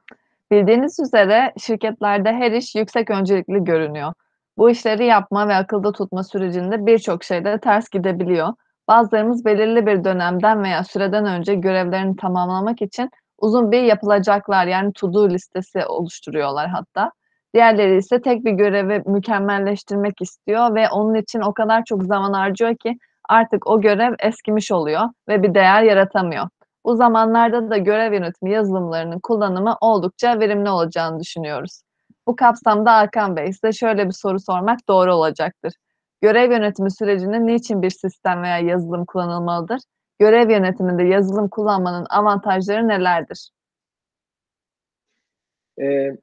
Bildiğiniz 0.50 1.00
üzere 1.00 1.52
şirketlerde 1.58 2.32
her 2.32 2.52
iş 2.52 2.74
yüksek 2.74 3.10
öncelikli 3.10 3.64
görünüyor. 3.64 4.12
Bu 4.58 4.70
işleri 4.70 5.06
yapma 5.06 5.48
ve 5.48 5.54
akılda 5.54 5.92
tutma 5.92 6.24
sürecinde 6.24 6.86
birçok 6.86 7.24
şeyde 7.24 7.58
ters 7.60 7.88
gidebiliyor. 7.88 8.48
Bazılarımız 8.88 9.44
belirli 9.44 9.86
bir 9.86 10.04
dönemden 10.04 10.62
veya 10.62 10.84
süreden 10.84 11.26
önce 11.26 11.54
görevlerini 11.54 12.16
tamamlamak 12.16 12.82
için 12.82 13.10
uzun 13.38 13.70
bir 13.72 13.82
yapılacaklar 13.82 14.66
yani 14.66 14.92
to 14.92 15.12
do 15.12 15.30
listesi 15.30 15.86
oluşturuyorlar 15.86 16.68
hatta. 16.68 17.12
Diğerleri 17.54 17.96
ise 17.96 18.22
tek 18.22 18.44
bir 18.44 18.52
görevi 18.52 19.02
mükemmelleştirmek 19.06 20.22
istiyor 20.22 20.74
ve 20.74 20.88
onun 20.90 21.14
için 21.14 21.40
o 21.40 21.54
kadar 21.54 21.84
çok 21.84 22.04
zaman 22.04 22.32
harcıyor 22.32 22.76
ki 22.76 22.98
artık 23.28 23.66
o 23.66 23.80
görev 23.80 24.14
eskimiş 24.18 24.72
oluyor 24.72 25.02
ve 25.28 25.42
bir 25.42 25.54
değer 25.54 25.82
yaratamıyor. 25.82 26.48
Bu 26.84 26.96
zamanlarda 26.96 27.70
da 27.70 27.78
görev 27.78 28.12
yönetimi 28.12 28.52
yazılımlarının 28.52 29.20
kullanımı 29.22 29.76
oldukça 29.80 30.40
verimli 30.40 30.70
olacağını 30.70 31.20
düşünüyoruz. 31.20 31.82
Bu 32.26 32.36
kapsamda 32.36 32.96
Hakan 32.96 33.36
Bey 33.36 33.52
size 33.52 33.72
şöyle 33.72 34.06
bir 34.06 34.12
soru 34.12 34.40
sormak 34.40 34.88
doğru 34.88 35.14
olacaktır. 35.14 35.72
Görev 36.20 36.52
yönetimi 36.52 36.90
sürecinde 36.90 37.46
niçin 37.46 37.82
bir 37.82 37.90
sistem 37.90 38.42
veya 38.42 38.58
yazılım 38.58 39.04
kullanılmalıdır? 39.04 39.80
Görev 40.18 40.50
yönetiminde 40.50 41.02
yazılım 41.02 41.48
kullanmanın 41.48 42.06
avantajları 42.10 42.88
nelerdir? 42.88 43.50
Ee, 45.80 46.16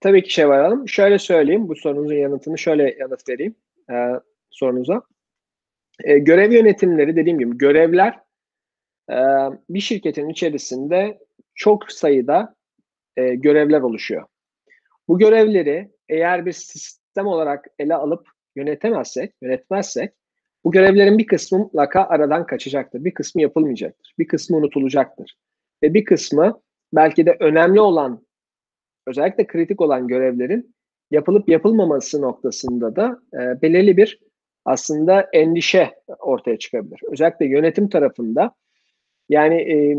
tabii 0.00 0.22
ki 0.22 0.32
Şevval 0.32 0.62
Hanım. 0.62 0.88
Şöyle 0.88 1.18
söyleyeyim, 1.18 1.68
bu 1.68 1.76
sorunuzun 1.76 2.14
yanıtını 2.14 2.58
şöyle 2.58 2.96
yanıt 2.98 3.28
vereyim 3.28 3.54
e, 3.90 3.94
sorunuza. 4.50 5.02
E, 6.04 6.18
görev 6.18 6.52
yönetimleri 6.52 7.16
dediğim 7.16 7.38
gibi 7.38 7.58
görevler 7.58 8.20
e, 9.10 9.16
bir 9.70 9.80
şirketin 9.80 10.28
içerisinde 10.28 11.18
çok 11.54 11.92
sayıda 11.92 12.54
e, 13.16 13.34
görevler 13.34 13.80
oluşuyor. 13.80 14.26
Bu 15.08 15.18
görevleri 15.18 15.90
eğer 16.08 16.46
bir 16.46 16.52
sistem 16.52 17.26
olarak 17.26 17.66
ele 17.78 17.94
alıp 17.94 18.28
yönetemezsek, 18.56 19.34
yönetmezsek 19.42 20.12
bu 20.64 20.72
görevlerin 20.72 21.18
bir 21.18 21.26
kısmı 21.26 21.58
mutlaka 21.58 22.04
aradan 22.04 22.46
kaçacaktır. 22.46 23.04
Bir 23.04 23.14
kısmı 23.14 23.42
yapılmayacaktır. 23.42 24.14
Bir 24.18 24.28
kısmı 24.28 24.56
unutulacaktır. 24.56 25.36
Ve 25.82 25.94
bir 25.94 26.04
kısmı 26.04 26.60
belki 26.92 27.26
de 27.26 27.36
önemli 27.40 27.80
olan, 27.80 28.26
özellikle 29.06 29.46
kritik 29.46 29.80
olan 29.80 30.08
görevlerin 30.08 30.74
yapılıp 31.10 31.48
yapılmaması 31.48 32.22
noktasında 32.22 32.96
da 32.96 33.20
e, 33.34 33.62
belirli 33.62 33.96
bir 33.96 34.20
aslında 34.64 35.28
endişe 35.32 35.90
ortaya 36.18 36.58
çıkabilir. 36.58 37.00
Özellikle 37.12 37.46
yönetim 37.46 37.88
tarafında 37.88 38.54
yani 39.30 39.54
e, 39.54 39.96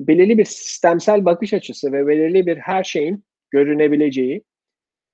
belirli 0.00 0.38
bir 0.38 0.44
sistemsel 0.44 1.24
bakış 1.24 1.54
açısı 1.54 1.92
ve 1.92 2.06
belirli 2.06 2.46
bir 2.46 2.56
her 2.56 2.84
şeyin 2.84 3.24
görünebileceği, 3.50 4.44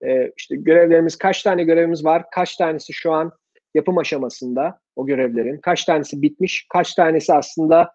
e, 0.05 0.33
işte 0.37 0.57
görevlerimiz 0.57 1.17
kaç 1.17 1.43
tane 1.43 1.65
görevimiz 1.65 2.05
var, 2.05 2.25
kaç 2.31 2.57
tanesi 2.57 2.93
şu 2.93 3.13
an 3.13 3.33
yapım 3.75 3.99
aşamasında 3.99 4.81
o 4.97 5.07
görevlerin, 5.07 5.61
kaç 5.61 5.85
tanesi 5.85 6.23
bitmiş, 6.23 6.67
kaç 6.73 6.95
tanesi 6.95 7.35
aslında 7.35 7.93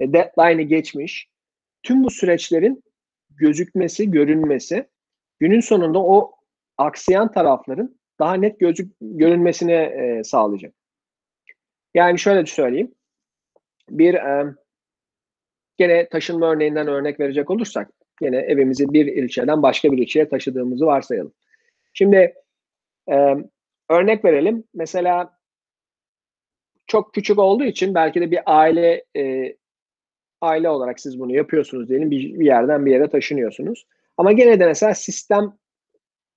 e, 0.00 0.12
deadline'ı 0.12 0.62
geçmiş. 0.62 1.28
Tüm 1.82 2.04
bu 2.04 2.10
süreçlerin 2.10 2.82
gözükmesi, 3.30 4.10
görünmesi 4.10 4.88
günün 5.38 5.60
sonunda 5.60 5.98
o 5.98 6.34
aksayan 6.78 7.32
tarafların 7.32 8.00
daha 8.18 8.34
net 8.34 8.60
gözük 8.60 8.92
görünmesine 9.00 9.74
e, 9.74 10.24
sağlayacak. 10.24 10.74
Yani 11.94 12.18
şöyle 12.18 12.46
söyleyeyim. 12.46 12.94
Bir 13.90 14.14
e, 14.14 14.54
gene 15.80 16.08
taşınma 16.08 16.52
örneğinden 16.52 16.88
örnek 16.88 17.20
verecek 17.20 17.50
olursak 17.50 17.90
gene 18.20 18.36
evimizi 18.36 18.92
bir 18.92 19.06
ilçeden 19.06 19.62
başka 19.62 19.92
bir 19.92 19.98
ilçeye 19.98 20.28
taşıdığımızı 20.28 20.86
varsayalım. 20.86 21.32
Şimdi 21.92 22.34
e, 23.10 23.36
örnek 23.88 24.24
verelim. 24.24 24.64
Mesela 24.74 25.38
çok 26.86 27.14
küçük 27.14 27.38
olduğu 27.38 27.64
için 27.64 27.94
belki 27.94 28.20
de 28.20 28.30
bir 28.30 28.40
aile 28.46 29.04
e, 29.16 29.56
aile 30.40 30.68
olarak 30.68 31.00
siz 31.00 31.20
bunu 31.20 31.34
yapıyorsunuz 31.34 31.88
diyelim 31.88 32.10
bir, 32.10 32.40
bir 32.40 32.46
yerden 32.46 32.86
bir 32.86 32.90
yere 32.90 33.08
taşınıyorsunuz. 33.08 33.86
Ama 34.16 34.32
gene 34.32 34.60
de 34.60 34.66
mesela 34.66 34.94
sistem 34.94 35.52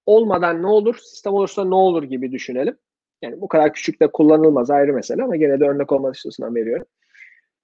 olmadan 0.06 0.62
ne 0.62 0.68
olur, 0.68 0.96
sistem 0.96 1.34
olursa 1.34 1.66
ne 1.66 1.76
olur 1.76 2.04
gibi 2.04 2.32
düşünelim. 2.32 2.78
Yani 3.22 3.42
bu 3.42 3.48
kadar 3.48 3.74
küçük 3.74 4.02
de 4.02 4.08
kullanılmaz 4.08 4.70
ayrı 4.70 4.94
mesele 4.94 5.24
ama 5.24 5.36
gene 5.36 5.60
de 5.60 5.66
örnek 5.66 5.92
olması 5.92 6.12
açısından 6.12 6.56
veriyorum. 6.56 6.86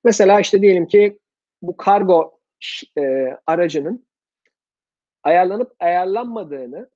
Mesela 0.03 0.39
işte 0.39 0.61
diyelim 0.61 0.87
ki 0.87 1.19
bu 1.61 1.77
kargo 1.77 2.39
e, 2.97 3.37
aracının 3.47 4.05
ayarlanıp 5.23 5.75
ayarlanmadığını 5.79 6.89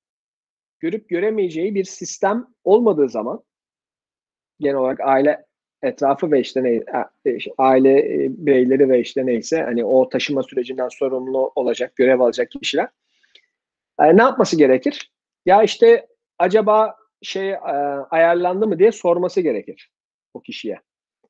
görüp 0.79 1.09
göremeyeceği 1.09 1.75
bir 1.75 1.83
sistem 1.83 2.47
olmadığı 2.63 3.09
zaman 3.09 3.43
genel 4.59 4.75
olarak 4.75 4.99
aile 4.99 5.45
etrafı 5.81 6.31
ve 6.31 6.39
işte 6.39 6.63
ne, 6.63 6.69
e, 7.25 7.37
aile 7.57 7.99
e, 7.99 8.27
bireyleri 8.29 8.89
ve 8.89 8.99
işte 8.99 9.25
neyse 9.25 9.61
hani 9.61 9.85
o 9.85 10.09
taşıma 10.09 10.43
sürecinden 10.43 10.89
sorumlu 10.89 11.51
olacak, 11.55 11.95
görev 11.95 12.19
alacak 12.19 12.51
kişiler 12.51 12.87
e, 13.99 14.17
ne 14.17 14.21
yapması 14.21 14.57
gerekir? 14.57 15.11
Ya 15.45 15.63
işte 15.63 16.07
acaba 16.39 16.95
şey 17.21 17.55
ayarlandı 18.09 18.67
mı 18.67 18.79
diye 18.79 18.91
sorması 18.91 19.41
gerekir 19.41 19.91
o 20.33 20.41
kişiye. 20.41 20.79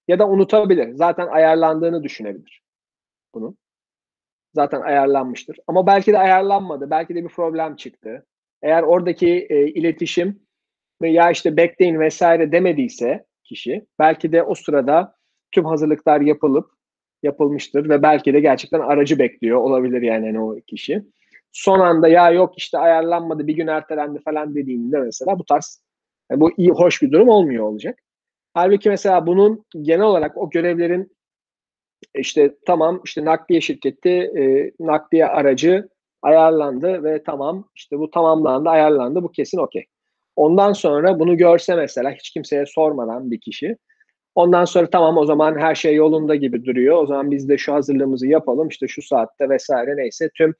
Ya 0.07 0.19
da 0.19 0.29
unutabilir. 0.29 0.95
Zaten 0.95 1.27
ayarlandığını 1.27 2.03
düşünebilir 2.03 2.62
bunun. 3.33 3.57
Zaten 4.53 4.81
ayarlanmıştır. 4.81 5.57
Ama 5.67 5.87
belki 5.87 6.13
de 6.13 6.17
ayarlanmadı. 6.17 6.89
Belki 6.89 7.15
de 7.15 7.23
bir 7.23 7.29
problem 7.29 7.75
çıktı. 7.75 8.25
Eğer 8.61 8.83
oradaki 8.83 9.47
e, 9.49 9.67
iletişim 9.67 10.39
ya 11.01 11.31
işte 11.31 11.57
bekleyin 11.57 11.99
vesaire 11.99 12.51
demediyse 12.51 13.25
kişi 13.43 13.85
belki 13.99 14.31
de 14.31 14.43
o 14.43 14.55
sırada 14.55 15.15
tüm 15.51 15.65
hazırlıklar 15.65 16.21
yapılıp 16.21 16.71
yapılmıştır 17.23 17.89
ve 17.89 18.03
belki 18.03 18.33
de 18.33 18.39
gerçekten 18.39 18.79
aracı 18.79 19.19
bekliyor 19.19 19.57
olabilir 19.57 20.01
yani 20.01 20.25
hani 20.25 20.41
o 20.41 20.55
kişi. 20.67 21.03
Son 21.51 21.79
anda 21.79 22.07
ya 22.07 22.31
yok 22.31 22.53
işte 22.57 22.77
ayarlanmadı 22.77 23.47
bir 23.47 23.55
gün 23.55 23.67
ertelendi 23.67 24.19
falan 24.19 24.55
dediğinde 24.55 24.99
mesela 24.99 25.39
bu 25.39 25.45
tarz 25.45 25.83
yani 26.31 26.41
bu 26.41 26.51
iyi 26.57 26.69
hoş 26.69 27.01
bir 27.01 27.11
durum 27.11 27.29
olmuyor 27.29 27.63
olacak. 27.63 27.99
Halbuki 28.53 28.89
mesela 28.89 29.27
bunun 29.27 29.65
genel 29.81 30.05
olarak 30.05 30.37
o 30.37 30.49
görevlerin 30.49 31.12
işte 32.15 32.55
tamam 32.65 33.01
işte 33.05 33.25
nakliye 33.25 33.61
şirketi 33.61 34.09
e, 34.09 34.71
nakliye 34.79 35.25
aracı 35.25 35.89
ayarlandı 36.21 37.03
ve 37.03 37.23
tamam 37.23 37.69
işte 37.75 37.99
bu 37.99 38.11
tamamlandı 38.11 38.69
ayarlandı 38.69 39.23
bu 39.23 39.31
kesin 39.31 39.57
okey. 39.57 39.85
Ondan 40.35 40.73
sonra 40.73 41.19
bunu 41.19 41.37
görse 41.37 41.75
mesela 41.75 42.11
hiç 42.11 42.29
kimseye 42.29 42.65
sormadan 42.65 43.31
bir 43.31 43.39
kişi 43.39 43.77
ondan 44.35 44.65
sonra 44.65 44.89
tamam 44.89 45.17
o 45.17 45.25
zaman 45.25 45.57
her 45.57 45.75
şey 45.75 45.95
yolunda 45.95 46.35
gibi 46.35 46.65
duruyor. 46.65 47.03
O 47.03 47.05
zaman 47.05 47.31
biz 47.31 47.49
de 47.49 47.57
şu 47.57 47.73
hazırlığımızı 47.73 48.27
yapalım 48.27 48.67
işte 48.67 48.87
şu 48.87 49.01
saatte 49.01 49.49
vesaire 49.49 49.97
neyse 49.97 50.29
tüm 50.35 50.53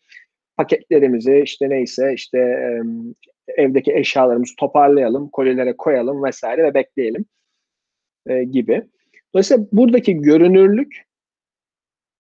paketlerimizi 0.58 1.42
işte 1.44 1.70
neyse 1.70 2.14
işte 2.14 2.70
evdeki 3.48 3.94
eşyalarımızı 3.94 4.56
toparlayalım, 4.56 5.30
kolilere 5.30 5.78
koyalım 5.78 6.24
vesaire 6.24 6.64
ve 6.64 6.74
bekleyelim 6.74 7.26
e, 8.28 8.44
gibi. 8.44 8.84
Dolayısıyla 9.34 9.66
buradaki 9.72 10.18
görünürlük 10.18 11.04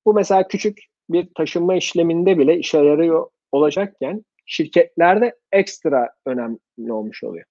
bu 0.05 0.13
mesela 0.13 0.47
küçük 0.47 0.79
bir 1.09 1.27
taşınma 1.35 1.75
işleminde 1.75 2.39
bile 2.39 2.57
işe 2.57 2.77
yarıyor 2.77 3.29
olacakken 3.51 4.25
şirketlerde 4.45 5.35
ekstra 5.51 6.09
önemli 6.25 6.93
olmuş 6.93 7.23
oluyor. 7.23 7.45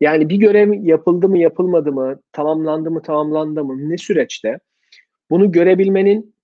Yani 0.00 0.28
bir 0.28 0.36
görev 0.36 0.72
yapıldı 0.72 1.28
mı 1.28 1.38
yapılmadı 1.38 1.92
mı, 1.92 2.20
tamamlandı 2.32 2.90
mı 2.90 3.02
tamamlandı 3.02 3.64
mı 3.64 3.90
ne 3.90 3.98
süreçte 3.98 4.58
bunu 5.30 5.52
görebilmenin 5.52 6.34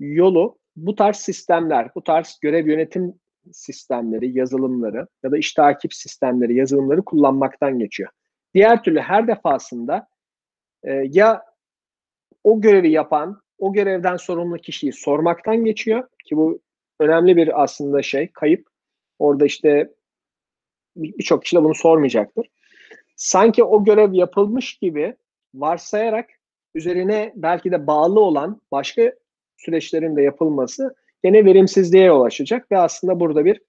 yolu 0.00 0.58
bu 0.76 0.94
tarz 0.94 1.16
sistemler, 1.16 1.90
bu 1.94 2.04
tarz 2.04 2.38
görev 2.42 2.66
yönetim 2.66 3.14
sistemleri, 3.52 4.38
yazılımları 4.38 5.06
ya 5.22 5.30
da 5.30 5.38
iş 5.38 5.52
takip 5.52 5.94
sistemleri, 5.94 6.56
yazılımları 6.56 7.04
kullanmaktan 7.04 7.78
geçiyor. 7.78 8.10
Diğer 8.54 8.82
türlü 8.82 9.00
her 9.00 9.28
defasında 9.28 10.08
e, 10.82 10.92
ya 10.92 11.44
o 12.44 12.60
görevi 12.60 12.90
yapan, 12.90 13.42
o 13.58 13.72
görevden 13.72 14.16
sorumlu 14.16 14.56
kişiyi 14.56 14.92
sormaktan 14.92 15.64
geçiyor 15.64 16.08
ki 16.24 16.36
bu 16.36 16.60
önemli 17.00 17.36
bir 17.36 17.62
aslında 17.62 18.02
şey, 18.02 18.28
kayıp. 18.32 18.66
Orada 19.18 19.44
işte 19.46 19.90
birçok 20.96 21.42
kişi 21.42 21.56
de 21.56 21.64
bunu 21.64 21.74
sormayacaktır. 21.74 22.46
Sanki 23.16 23.64
o 23.64 23.84
görev 23.84 24.12
yapılmış 24.12 24.78
gibi 24.78 25.16
varsayarak 25.54 26.30
üzerine 26.74 27.32
belki 27.36 27.72
de 27.72 27.86
bağlı 27.86 28.20
olan 28.20 28.60
başka 28.72 29.12
süreçlerin 29.56 30.16
de 30.16 30.22
yapılması 30.22 30.94
gene 31.22 31.44
verimsizliğe 31.44 32.04
yol 32.04 32.22
açacak 32.22 32.72
ve 32.72 32.78
aslında 32.78 33.20
burada 33.20 33.44
bir 33.44 33.60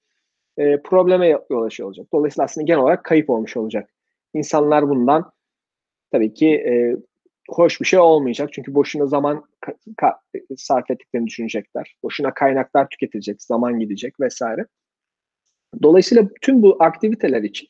e, 0.57 0.81
probleme 0.81 1.29
yol 1.49 1.63
açıyor. 1.63 1.95
Dolayısıyla 2.13 2.45
aslında 2.45 2.65
genel 2.65 2.79
olarak 2.79 3.03
kayıp 3.03 3.29
olmuş 3.29 3.57
olacak. 3.57 3.89
İnsanlar 4.33 4.89
bundan 4.89 5.31
tabii 6.11 6.33
ki 6.33 6.47
e, 6.47 6.97
hoş 7.49 7.81
bir 7.81 7.85
şey 7.85 7.99
olmayacak. 7.99 8.53
Çünkü 8.53 8.75
boşuna 8.75 9.05
zaman 9.05 9.45
sarf 10.57 10.91
ettiklerini 10.91 11.27
düşünecekler. 11.27 11.95
Boşuna 12.03 12.33
kaynaklar 12.33 12.89
tüketilecek, 12.89 13.43
zaman 13.43 13.79
gidecek 13.79 14.19
vesaire. 14.19 14.65
Dolayısıyla 15.83 16.29
tüm 16.41 16.61
bu 16.61 16.77
aktiviteler 16.79 17.43
için 17.43 17.67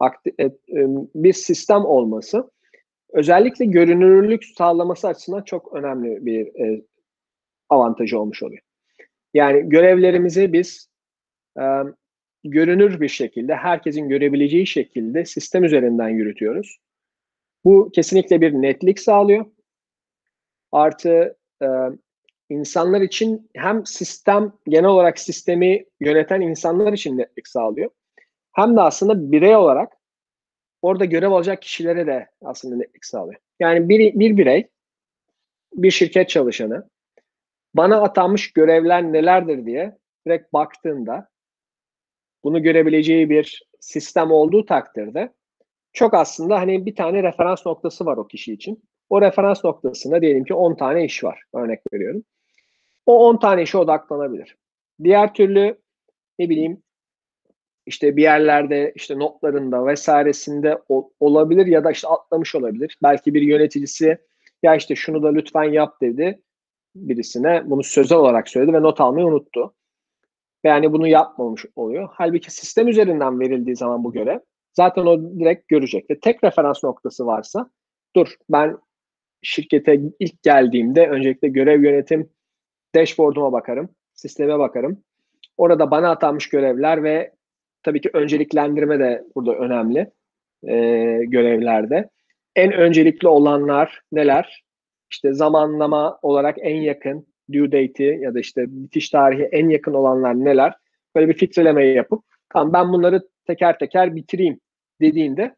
akti- 0.00 0.34
e, 0.38 0.44
e, 0.44 0.86
bir 1.14 1.32
sistem 1.32 1.84
olması 1.84 2.50
özellikle 3.12 3.64
görünürlük 3.64 4.44
sağlaması 4.44 5.08
açısından 5.08 5.42
çok 5.42 5.72
önemli 5.74 6.26
bir 6.26 6.46
e, 6.46 6.82
avantajı 7.68 8.20
olmuş 8.20 8.42
oluyor. 8.42 8.62
Yani 9.34 9.68
görevlerimizi 9.68 10.52
biz 10.52 10.90
e, 11.60 11.64
görünür 12.44 13.00
bir 13.00 13.08
şekilde, 13.08 13.54
herkesin 13.54 14.08
görebileceği 14.08 14.66
şekilde 14.66 15.24
sistem 15.24 15.64
üzerinden 15.64 16.08
yürütüyoruz. 16.08 16.78
Bu 17.68 17.90
kesinlikle 17.90 18.40
bir 18.40 18.52
netlik 18.52 19.00
sağlıyor. 19.00 19.46
Artı 20.72 21.36
e, 21.62 21.66
insanlar 22.50 23.00
için 23.00 23.50
hem 23.54 23.86
sistem, 23.86 24.52
genel 24.68 24.90
olarak 24.90 25.18
sistemi 25.18 25.84
yöneten 26.00 26.40
insanlar 26.40 26.92
için 26.92 27.18
netlik 27.18 27.48
sağlıyor. 27.48 27.90
Hem 28.52 28.76
de 28.76 28.80
aslında 28.80 29.32
birey 29.32 29.56
olarak 29.56 29.92
orada 30.82 31.04
görev 31.04 31.30
alacak 31.30 31.62
kişilere 31.62 32.06
de 32.06 32.26
aslında 32.44 32.76
netlik 32.76 33.04
sağlıyor. 33.04 33.40
Yani 33.60 33.88
bir, 33.88 34.18
bir 34.18 34.36
birey, 34.36 34.68
bir 35.74 35.90
şirket 35.90 36.28
çalışanı 36.28 36.88
bana 37.74 38.02
atanmış 38.02 38.52
görevler 38.52 39.02
nelerdir 39.12 39.66
diye 39.66 39.96
direkt 40.26 40.52
baktığında 40.52 41.28
bunu 42.44 42.62
görebileceği 42.62 43.30
bir 43.30 43.62
sistem 43.80 44.32
olduğu 44.32 44.66
takdirde 44.66 45.37
çok 45.92 46.14
aslında 46.14 46.60
hani 46.60 46.86
bir 46.86 46.94
tane 46.94 47.22
referans 47.22 47.66
noktası 47.66 48.06
var 48.06 48.16
o 48.16 48.26
kişi 48.26 48.52
için. 48.52 48.82
O 49.10 49.22
referans 49.22 49.64
noktasında 49.64 50.20
diyelim 50.20 50.44
ki 50.44 50.54
10 50.54 50.74
tane 50.74 51.04
iş 51.04 51.24
var. 51.24 51.42
Örnek 51.54 51.80
veriyorum. 51.92 52.24
O 53.06 53.28
10 53.28 53.36
tane 53.36 53.62
işe 53.62 53.78
odaklanabilir. 53.78 54.56
Diğer 55.04 55.34
türlü 55.34 55.78
ne 56.38 56.48
bileyim 56.48 56.82
işte 57.86 58.16
bir 58.16 58.22
yerlerde 58.22 58.92
işte 58.94 59.18
notlarında 59.18 59.86
vesairesinde 59.86 60.78
olabilir 61.20 61.66
ya 61.66 61.84
da 61.84 61.90
işte 61.90 62.08
atlamış 62.08 62.54
olabilir. 62.54 62.98
Belki 63.02 63.34
bir 63.34 63.42
yöneticisi 63.42 64.18
ya 64.62 64.74
işte 64.74 64.94
şunu 64.94 65.22
da 65.22 65.28
lütfen 65.28 65.64
yap 65.64 66.00
dedi 66.00 66.42
birisine. 66.94 67.62
Bunu 67.64 67.82
sözel 67.82 68.18
olarak 68.18 68.48
söyledi 68.48 68.72
ve 68.72 68.82
not 68.82 69.00
almayı 69.00 69.26
unuttu. 69.26 69.74
Yani 70.64 70.92
bunu 70.92 71.08
yapmamış 71.08 71.66
oluyor. 71.76 72.08
Halbuki 72.12 72.50
sistem 72.50 72.88
üzerinden 72.88 73.40
verildiği 73.40 73.76
zaman 73.76 74.04
bu 74.04 74.12
görev 74.12 74.38
zaten 74.72 75.06
o 75.06 75.38
direkt 75.38 75.68
görecek. 75.68 76.10
Ve 76.10 76.20
tek 76.20 76.44
referans 76.44 76.84
noktası 76.84 77.26
varsa 77.26 77.70
dur 78.16 78.34
ben 78.50 78.78
şirkete 79.42 80.00
ilk 80.18 80.42
geldiğimde 80.42 81.08
öncelikle 81.08 81.48
görev 81.48 81.84
yönetim 81.84 82.30
dashboard'uma 82.94 83.52
bakarım, 83.52 83.88
sisteme 84.14 84.58
bakarım. 84.58 85.02
Orada 85.56 85.90
bana 85.90 86.10
atanmış 86.10 86.48
görevler 86.48 87.02
ve 87.02 87.32
tabii 87.82 88.00
ki 88.00 88.10
önceliklendirme 88.12 88.98
de 88.98 89.24
burada 89.34 89.54
önemli 89.54 90.10
e, 90.62 90.74
görevlerde. 91.24 92.08
En 92.56 92.72
öncelikli 92.72 93.28
olanlar 93.28 94.00
neler? 94.12 94.64
İşte 95.10 95.32
zamanlama 95.32 96.18
olarak 96.22 96.56
en 96.60 96.76
yakın 96.76 97.26
due 97.52 97.72
date'i 97.72 98.20
ya 98.20 98.34
da 98.34 98.40
işte 98.40 98.64
bitiş 98.68 99.10
tarihi 99.10 99.42
en 99.42 99.68
yakın 99.68 99.94
olanlar 99.94 100.34
neler? 100.34 100.74
Böyle 101.14 101.28
bir 101.28 101.34
filtreleme 101.34 101.86
yapıp 101.86 102.24
tamam 102.48 102.72
ben 102.72 102.92
bunları 102.92 103.22
teker 103.48 103.78
teker 103.78 104.16
bitireyim 104.16 104.60
dediğinde 105.00 105.56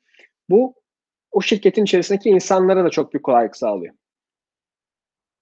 bu 0.50 0.74
o 1.33 1.40
şirketin 1.40 1.85
içerisindeki 1.85 2.31
insanlara 2.31 2.85
da 2.85 2.90
çok 2.90 3.12
büyük 3.12 3.24
kolaylık 3.24 3.57
sağlıyor. 3.57 3.94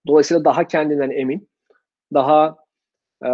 Dolayısıyla 0.07 0.45
daha 0.45 0.69
kendinden 0.69 1.11
emin, 1.11 1.49
daha 2.15 2.57
e, 3.25 3.29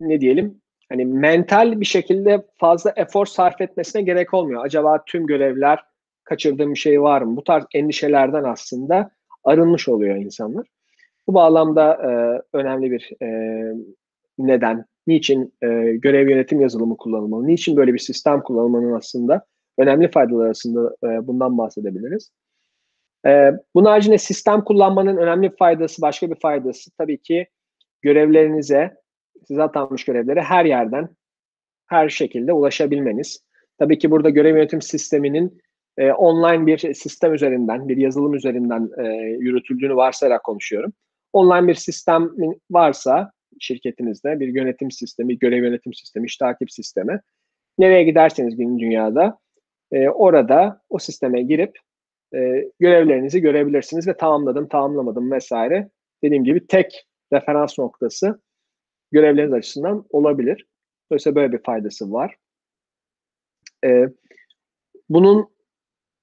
ne 0.00 0.20
diyelim 0.20 0.62
hani 0.88 1.04
mental 1.04 1.80
bir 1.80 1.86
şekilde 1.86 2.46
fazla 2.56 2.92
efor 2.96 3.26
sarf 3.26 3.60
etmesine 3.60 4.02
gerek 4.02 4.34
olmuyor. 4.34 4.64
Acaba 4.64 5.04
tüm 5.04 5.26
görevler 5.26 5.78
kaçırdığım 6.24 6.74
bir 6.74 6.78
şey 6.78 7.02
var 7.02 7.22
mı? 7.22 7.36
Bu 7.36 7.44
tarz 7.44 7.64
endişelerden 7.74 8.44
aslında 8.44 9.10
arınmış 9.44 9.88
oluyor 9.88 10.16
insanlar. 10.16 10.66
Bu 11.26 11.34
bağlamda 11.34 11.94
e, 11.94 12.08
önemli 12.56 12.90
bir 12.90 13.12
e, 13.22 13.28
neden. 14.38 14.84
Niçin 15.06 15.54
e, 15.62 15.66
görev 15.96 16.28
yönetim 16.28 16.60
yazılımı 16.60 16.96
kullanılmalı? 16.96 17.46
Niçin 17.46 17.76
böyle 17.76 17.94
bir 17.94 17.98
sistem 17.98 18.42
kullanılmanın 18.42 18.92
aslında 18.92 19.44
önemli 19.78 20.10
faydalar 20.10 20.46
arasında 20.46 20.96
e, 21.04 21.26
bundan 21.26 21.58
bahsedebiliriz. 21.58 22.30
E, 23.26 23.52
bunun 23.74 23.86
haricinde 23.86 24.18
sistem 24.18 24.64
kullanmanın 24.64 25.16
önemli 25.16 25.56
faydası, 25.56 26.02
başka 26.02 26.30
bir 26.30 26.40
faydası 26.40 26.90
tabii 26.98 27.22
ki 27.22 27.46
görevlerinize, 28.02 28.94
size 29.48 29.62
atanmış 29.62 30.04
görevlere 30.04 30.40
her 30.40 30.64
yerden, 30.64 31.08
her 31.86 32.08
şekilde 32.08 32.52
ulaşabilmeniz. 32.52 33.44
Tabii 33.78 33.98
ki 33.98 34.10
burada 34.10 34.30
görev 34.30 34.56
yönetim 34.56 34.82
sisteminin 34.82 35.60
e, 35.96 36.12
online 36.12 36.66
bir 36.66 36.94
sistem 36.94 37.34
üzerinden, 37.34 37.88
bir 37.88 37.96
yazılım 37.96 38.34
üzerinden 38.34 38.90
e, 38.98 39.04
yürütüldüğünü 39.38 39.96
varsayarak 39.96 40.44
konuşuyorum. 40.44 40.92
Online 41.32 41.68
bir 41.68 41.74
sistem 41.74 42.30
varsa 42.70 43.30
şirketinizde 43.60 44.40
bir 44.40 44.48
yönetim 44.48 44.90
sistemi, 44.90 45.38
görev 45.38 45.64
yönetim 45.64 45.94
sistemi, 45.94 46.26
iş 46.26 46.36
takip 46.36 46.72
sistemi 46.72 47.20
nereye 47.78 48.04
giderseniz 48.04 48.56
gün 48.56 48.78
dünyada 48.78 49.38
e, 49.92 50.08
orada 50.08 50.82
o 50.88 50.98
sisteme 50.98 51.42
girip 51.42 51.78
e, 52.34 52.70
görevlerinizi 52.80 53.40
görebilirsiniz 53.40 54.08
ve 54.08 54.16
tamamladım, 54.16 54.68
tamamlamadım 54.68 55.32
vesaire. 55.32 55.90
Dediğim 56.22 56.44
gibi 56.44 56.66
tek 56.66 57.06
referans 57.32 57.78
noktası 57.78 58.40
görevleriniz 59.12 59.52
açısından 59.52 60.06
olabilir. 60.10 60.66
Dolayısıyla 61.10 61.36
böyle 61.36 61.52
bir 61.52 61.62
faydası 61.62 62.12
var. 62.12 62.36
E, 63.84 64.08
bunun 65.08 65.54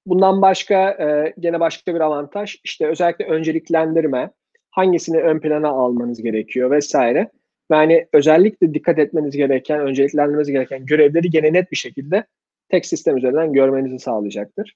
bundan 0.06 0.42
başka 0.42 0.92
e, 0.92 1.34
gene 1.40 1.60
başka 1.60 1.96
bir 1.96 2.00
avantaj 2.00 2.56
işte 2.64 2.88
özellikle 2.88 3.26
önceliklendirme, 3.26 4.32
hangisini 4.72 5.18
ön 5.18 5.40
plana 5.40 5.70
almanız 5.70 6.22
gerekiyor 6.22 6.72
vesaire. 6.72 7.32
Yani 7.72 8.08
özellikle 8.14 8.74
dikkat 8.74 9.00
etmeniz 9.00 9.38
gereken, 9.38 9.80
önceliklendirmeniz 9.80 10.52
gereken 10.52 10.86
görevleri 10.86 11.30
gene 11.30 11.54
net 11.54 11.72
bir 11.72 11.78
şekilde 11.78 12.26
tek 12.70 12.86
sistem 12.86 13.18
üzerinden 13.18 13.54
görmenizi 13.54 14.00
sağlayacaktır. 14.00 14.76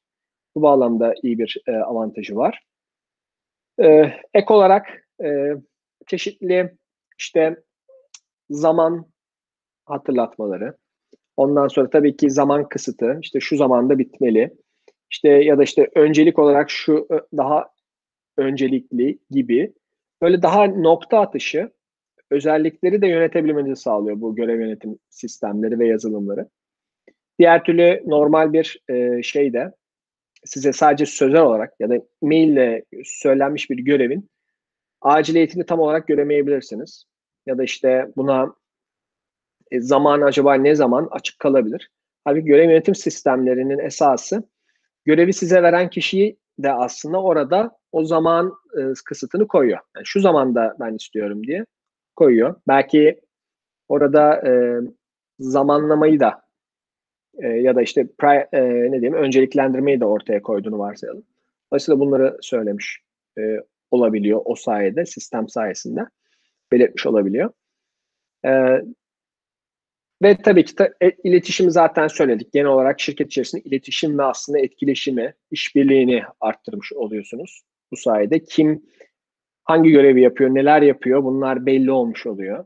Bu 0.55 0.61
bağlamda 0.61 1.13
iyi 1.23 1.39
bir 1.39 1.61
e, 1.67 1.71
avantajı 1.71 2.35
var. 2.35 2.63
E, 3.83 4.13
ek 4.33 4.53
olarak 4.53 5.07
e, 5.23 5.53
çeşitli 6.07 6.77
işte 7.19 7.63
zaman 8.49 9.05
hatırlatmaları, 9.85 10.77
ondan 11.37 11.67
sonra 11.67 11.89
tabii 11.89 12.17
ki 12.17 12.29
zaman 12.29 12.69
kısıtı, 12.69 13.19
işte 13.21 13.39
şu 13.39 13.57
zamanda 13.57 13.99
bitmeli, 13.99 14.53
işte 15.11 15.29
ya 15.29 15.57
da 15.57 15.63
işte 15.63 15.89
öncelik 15.95 16.39
olarak 16.39 16.69
şu 16.69 17.07
daha 17.37 17.69
öncelikli 18.37 19.19
gibi 19.31 19.73
böyle 20.21 20.41
daha 20.41 20.67
nokta 20.67 21.19
atışı 21.19 21.71
özellikleri 22.31 23.01
de 23.01 23.07
yönetebilmenizi 23.07 23.81
sağlıyor 23.81 24.21
bu 24.21 24.35
görev 24.35 24.59
yönetim 24.59 24.99
sistemleri 25.09 25.79
ve 25.79 25.87
yazılımları. 25.87 26.49
Diğer 27.39 27.63
türlü 27.63 28.03
normal 28.05 28.53
bir 28.53 28.83
e, 28.89 29.23
şeyde 29.23 29.71
size 30.45 30.73
sadece 30.73 31.05
sözel 31.05 31.41
olarak 31.41 31.73
ya 31.79 31.89
da 31.89 31.95
maille 32.21 32.83
söylenmiş 33.03 33.69
bir 33.69 33.77
görevin 33.77 34.29
aciliyetini 35.01 35.65
tam 35.65 35.79
olarak 35.79 36.07
göremeyebilirsiniz. 36.07 37.05
Ya 37.45 37.57
da 37.57 37.63
işte 37.63 38.11
buna 38.17 38.55
e, 39.71 39.81
zaman 39.81 40.21
acaba 40.21 40.53
ne 40.53 40.75
zaman 40.75 41.07
açık 41.11 41.39
kalabilir? 41.39 41.91
Halbuki 42.23 42.45
görev 42.45 42.69
yönetim 42.69 42.95
sistemlerinin 42.95 43.79
esası 43.79 44.43
görevi 45.05 45.33
size 45.33 45.63
veren 45.63 45.89
kişiyi 45.89 46.37
de 46.59 46.71
aslında 46.71 47.21
orada 47.21 47.77
o 47.91 48.05
zaman 48.05 48.53
e, 48.79 48.93
kısıtını 49.05 49.47
koyuyor. 49.47 49.79
Yani 49.95 50.05
şu 50.05 50.21
zamanda 50.21 50.75
ben 50.79 50.93
istiyorum 50.93 51.43
diye 51.47 51.65
koyuyor. 52.15 52.55
Belki 52.67 53.21
orada 53.87 54.47
e, 54.47 54.79
zamanlamayı 55.39 56.19
da 56.19 56.41
e, 57.37 57.47
ya 57.47 57.75
da 57.75 57.81
işte 57.81 58.07
pri, 58.07 58.47
e, 58.53 58.61
ne 58.91 59.01
diyeyim 59.01 59.13
önceliklendirmeyi 59.13 59.99
de 59.99 60.05
ortaya 60.05 60.41
koyduğunu 60.41 60.79
varsayalım. 60.79 61.23
Dolayısıyla 61.71 61.99
bunları 61.99 62.37
söylemiş 62.41 63.01
e, 63.37 63.41
olabiliyor 63.91 64.41
o 64.45 64.55
sayede, 64.55 65.05
sistem 65.05 65.49
sayesinde 65.49 66.01
belirtmiş 66.71 67.05
olabiliyor. 67.05 67.49
E, 68.45 68.81
ve 70.23 70.37
tabii 70.37 70.65
ki 70.65 70.77
de 70.77 70.93
iletişimi 71.23 71.71
zaten 71.71 72.07
söyledik. 72.07 72.53
Genel 72.53 72.67
olarak 72.67 72.99
şirket 72.99 73.27
içerisinde 73.27 73.61
iletişim 73.61 74.17
ve 74.19 74.23
aslında 74.23 74.59
etkileşimi, 74.59 75.33
işbirliğini 75.51 76.23
arttırmış 76.39 76.93
oluyorsunuz. 76.93 77.61
Bu 77.91 77.95
sayede 77.95 78.43
kim 78.43 78.83
hangi 79.63 79.91
görevi 79.91 80.21
yapıyor, 80.21 80.49
neler 80.49 80.81
yapıyor 80.81 81.23
bunlar 81.23 81.65
belli 81.65 81.91
olmuş 81.91 82.25
oluyor. 82.25 82.65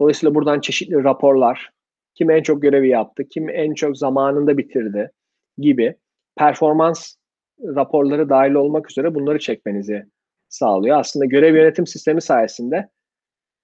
Dolayısıyla 0.00 0.34
buradan 0.34 0.60
çeşitli 0.60 1.04
raporlar, 1.04 1.70
kim 2.14 2.30
en 2.30 2.42
çok 2.42 2.62
görevi 2.62 2.88
yaptı, 2.88 3.24
kim 3.28 3.48
en 3.48 3.74
çok 3.74 3.98
zamanında 3.98 4.58
bitirdi 4.58 5.10
gibi 5.58 5.96
performans 6.36 7.14
raporları 7.60 8.28
dahil 8.28 8.54
olmak 8.54 8.90
üzere 8.90 9.14
bunları 9.14 9.38
çekmenizi 9.38 10.04
sağlıyor. 10.48 10.98
Aslında 10.98 11.24
görev 11.24 11.56
yönetim 11.56 11.86
sistemi 11.86 12.22
sayesinde 12.22 12.88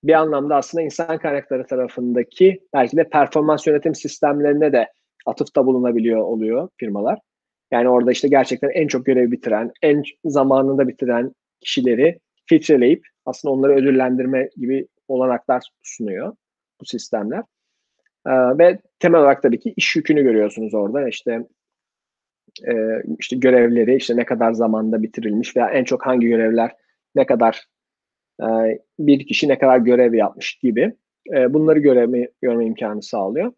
bir 0.05 0.13
anlamda 0.13 0.57
aslında 0.57 0.85
insan 0.85 1.19
kaynakları 1.19 1.67
tarafındaki 1.67 2.61
belki 2.75 2.97
de 2.97 3.09
performans 3.09 3.67
yönetim 3.67 3.95
sistemlerine 3.95 4.73
de 4.73 4.93
atıfta 5.27 5.67
bulunabiliyor 5.67 6.21
oluyor 6.21 6.69
firmalar. 6.77 7.19
Yani 7.75 7.89
orada 7.89 8.13
işte 8.13 8.29
gerçekten 8.29 8.71
en 8.71 8.87
çok 8.87 9.07
görev 9.07 9.31
bitiren, 9.31 9.73
en 9.83 10.03
zamanında 10.25 10.89
bitiren 10.89 11.35
kişileri 11.61 12.19
filtreleyip 12.47 13.07
aslında 13.27 13.55
onları 13.55 13.73
ödüllendirme 13.73 14.49
gibi 14.57 14.87
olanaklar 15.09 15.63
sunuyor 15.83 16.37
bu 16.81 16.85
sistemler. 16.85 17.43
Ee, 18.27 18.31
ve 18.59 18.79
temel 18.99 19.21
olarak 19.21 19.43
tabii 19.43 19.61
ki 19.61 19.75
iş 19.77 19.97
yükünü 19.97 20.23
görüyorsunuz 20.23 20.75
orada. 20.75 21.09
İşte 21.09 21.47
e, 22.69 22.73
işte 23.19 23.37
görevleri 23.37 23.97
işte 23.97 24.17
ne 24.17 24.25
kadar 24.25 24.53
zamanda 24.53 25.03
bitirilmiş 25.03 25.57
veya 25.57 25.71
en 25.71 25.85
çok 25.85 26.07
hangi 26.07 26.27
görevler 26.27 26.73
ne 27.15 27.27
kadar 27.27 27.65
e, 28.43 28.47
bir 28.99 29.27
kişi 29.27 29.49
ne 29.49 29.59
kadar 29.59 29.79
görev 29.79 30.15
yapmış 30.15 30.55
gibi 30.55 30.93
e, 31.35 31.55
bunları 31.55 31.79
görme, 31.79 32.29
görme 32.43 32.67
imkanı 32.67 33.03
sağlıyor. 33.03 33.53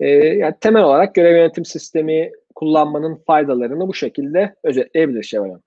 E, 0.00 0.08
yani 0.08 0.54
temel 0.60 0.82
olarak 0.82 1.14
görev 1.14 1.36
yönetim 1.36 1.64
sistemi 1.64 2.32
kullanmanın 2.54 3.22
faydalarını 3.26 3.88
bu 3.88 3.94
şekilde 3.94 4.54
özetleyebilir 4.64 5.22
Şevval 5.22 5.48
Hanım. 5.48 5.62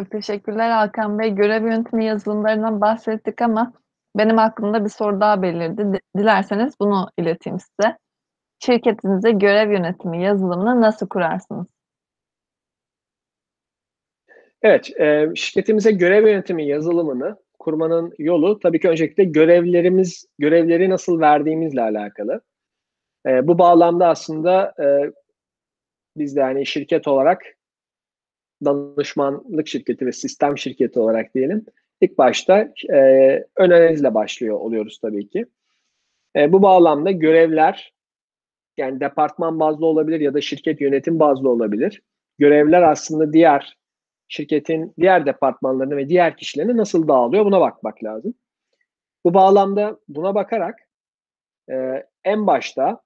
Çok 0.00 0.10
teşekkürler 0.10 0.70
Hakan 0.70 1.18
Bey. 1.18 1.30
Görev 1.30 1.62
yönetimi 1.62 2.04
yazılımlarından 2.04 2.80
bahsettik 2.80 3.42
ama 3.42 3.72
benim 4.16 4.38
aklımda 4.38 4.84
bir 4.84 4.90
soru 4.90 5.20
daha 5.20 5.42
belirdi. 5.42 6.00
Dilerseniz 6.16 6.74
bunu 6.80 7.10
ileteyim 7.18 7.58
size. 7.58 7.96
Şirketinizde 8.58 9.30
görev 9.30 9.72
yönetimi 9.72 10.22
yazılımını 10.22 10.80
nasıl 10.80 11.08
kurarsınız? 11.08 11.66
Evet, 14.62 15.00
e, 15.00 15.28
şirketimize 15.34 15.92
görev 15.92 16.26
yönetimi 16.26 16.66
yazılımını 16.66 17.36
kurmanın 17.58 18.12
yolu 18.18 18.58
tabii 18.58 18.80
ki 18.80 18.88
öncelikle 18.88 19.24
görevlerimiz, 19.24 20.26
görevleri 20.38 20.90
nasıl 20.90 21.20
verdiğimizle 21.20 21.80
alakalı. 21.80 22.40
E, 23.26 23.48
bu 23.48 23.58
bağlamda 23.58 24.08
aslında 24.08 24.74
e, 24.78 25.12
biz 26.16 26.36
de 26.36 26.40
yani 26.40 26.66
şirket 26.66 27.08
olarak 27.08 27.42
danışmanlık 28.64 29.68
şirketi 29.68 30.06
ve 30.06 30.12
sistem 30.12 30.58
şirketi 30.58 31.00
olarak 31.00 31.34
diyelim. 31.34 31.66
İlk 32.00 32.18
başta 32.18 32.68
e, 32.92 32.98
ön 33.56 33.70
analizle 33.70 34.14
başlıyor 34.14 34.60
oluyoruz 34.60 34.98
tabii 34.98 35.28
ki. 35.28 35.46
E, 36.36 36.52
bu 36.52 36.62
bağlamda 36.62 37.10
görevler 37.10 37.94
yani 38.76 39.00
departman 39.00 39.60
bazlı 39.60 39.86
olabilir 39.86 40.20
ya 40.20 40.34
da 40.34 40.40
şirket 40.40 40.80
yönetim 40.80 41.20
bazlı 41.20 41.50
olabilir. 41.50 42.02
Görevler 42.38 42.82
aslında 42.82 43.32
diğer 43.32 43.78
şirketin 44.28 44.94
diğer 45.00 45.26
departmanlarını 45.26 45.96
ve 45.96 46.08
diğer 46.08 46.36
kişilerini 46.36 46.76
nasıl 46.76 47.08
dağılıyor 47.08 47.44
buna 47.44 47.60
bakmak 47.60 48.04
lazım. 48.04 48.34
Bu 49.24 49.34
bağlamda 49.34 49.98
buna 50.08 50.34
bakarak 50.34 50.78
e, 51.70 52.06
en 52.24 52.46
başta 52.46 53.03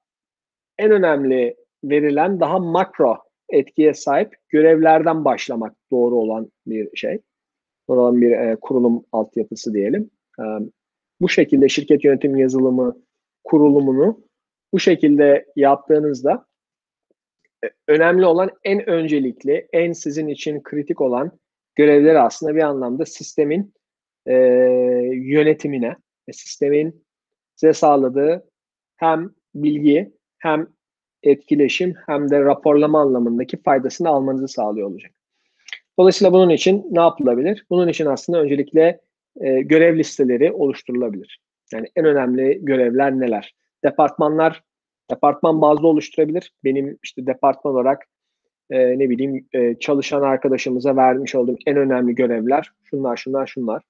en 0.79 0.91
önemli 0.91 1.57
verilen 1.85 2.41
daha 2.41 2.59
makro 2.59 3.17
etkiye 3.49 3.95
sahip 3.95 4.35
görevlerden 4.49 5.25
başlamak 5.25 5.77
doğru 5.91 6.15
olan 6.15 6.53
bir 6.67 6.97
şey. 6.97 7.21
Doğru 7.89 8.01
olan 8.01 8.21
bir 8.21 8.31
e, 8.31 8.57
kurulum 8.61 9.05
altyapısı 9.13 9.75
diyelim. 9.75 10.11
E, 10.41 10.45
bu 11.21 11.29
şekilde 11.29 11.69
şirket 11.69 12.05
yönetim 12.05 12.37
yazılımı 12.37 13.03
kurulumunu 13.45 14.25
bu 14.73 14.79
şekilde 14.79 15.47
yaptığınızda 15.57 16.47
e, 17.65 17.67
önemli 17.89 18.27
olan 18.27 18.51
en 18.65 18.89
öncelikli, 18.89 19.69
en 19.73 19.93
sizin 19.93 20.29
için 20.29 20.63
kritik 20.63 21.01
olan 21.01 21.39
görevleri 21.75 22.19
aslında 22.19 22.55
bir 22.55 22.63
anlamda 22.63 23.07
sistemin 23.07 23.75
e, 24.27 24.35
yönetimine 25.13 25.97
ve 26.29 26.33
sistemin 26.33 27.05
size 27.57 27.73
sağladığı 27.73 28.51
hem 28.97 29.31
bilgi 29.55 30.18
hem 30.39 30.67
etkileşim 31.23 31.95
hem 32.07 32.31
de 32.31 32.41
raporlama 32.41 33.01
anlamındaki 33.01 33.63
faydasını 33.63 34.09
almanızı 34.09 34.49
sağlıyor 34.49 34.89
olacak. 34.89 35.13
Dolayısıyla 35.99 36.33
bunun 36.33 36.51
için 36.51 36.87
ne 36.91 37.01
yapılabilir? 37.01 37.67
Bunun 37.71 37.89
için 37.89 38.07
aslında 38.07 38.41
öncelikle 38.41 39.01
e, 39.41 39.61
görev 39.61 39.99
listeleri 39.99 40.53
oluşturulabilir. 40.53 41.41
Yani 41.73 41.87
en 41.97 42.05
önemli 42.05 42.59
görevler 42.63 43.21
neler? 43.21 43.55
Departmanlar 43.85 44.63
departman 45.11 45.61
bazlı 45.61 45.89
oluşturabilir. 45.89 46.53
Benim 46.65 46.99
işte 47.03 47.27
departman 47.27 47.75
olarak 47.75 48.07
e, 48.71 48.99
ne 48.99 49.11
bileyim 49.11 49.49
e, 49.53 49.79
çalışan 49.79 50.23
arkadaşımıza 50.23 50.97
vermiş 50.97 51.35
olduğum 51.35 51.57
en 51.67 51.77
önemli 51.77 52.15
görevler 52.15 52.73
şunlar 52.85 53.17
şunlar 53.17 53.47
şunlar. 53.47 53.83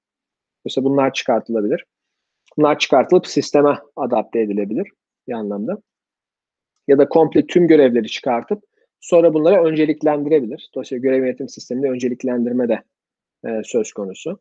Mesela 0.64 0.84
bunlar 0.84 1.12
çıkartılabilir. 1.12 1.84
Bunlar 2.56 2.78
çıkartılıp 2.78 3.26
sisteme 3.26 3.78
adapte 3.96 4.40
edilebilir 4.40 4.88
bir 5.28 5.32
anlamda. 5.32 5.78
Ya 6.88 6.98
da 6.98 7.08
komple 7.08 7.46
tüm 7.46 7.68
görevleri 7.68 8.08
çıkartıp 8.08 8.62
sonra 9.00 9.34
bunları 9.34 9.64
önceliklendirebilir. 9.64 10.70
Dolayısıyla 10.74 11.02
görev 11.02 11.24
yönetim 11.24 11.48
sisteminde 11.48 11.90
önceliklendirme 11.90 12.68
de 12.68 12.82
e, 13.46 13.62
söz 13.64 13.92
konusu. 13.92 14.40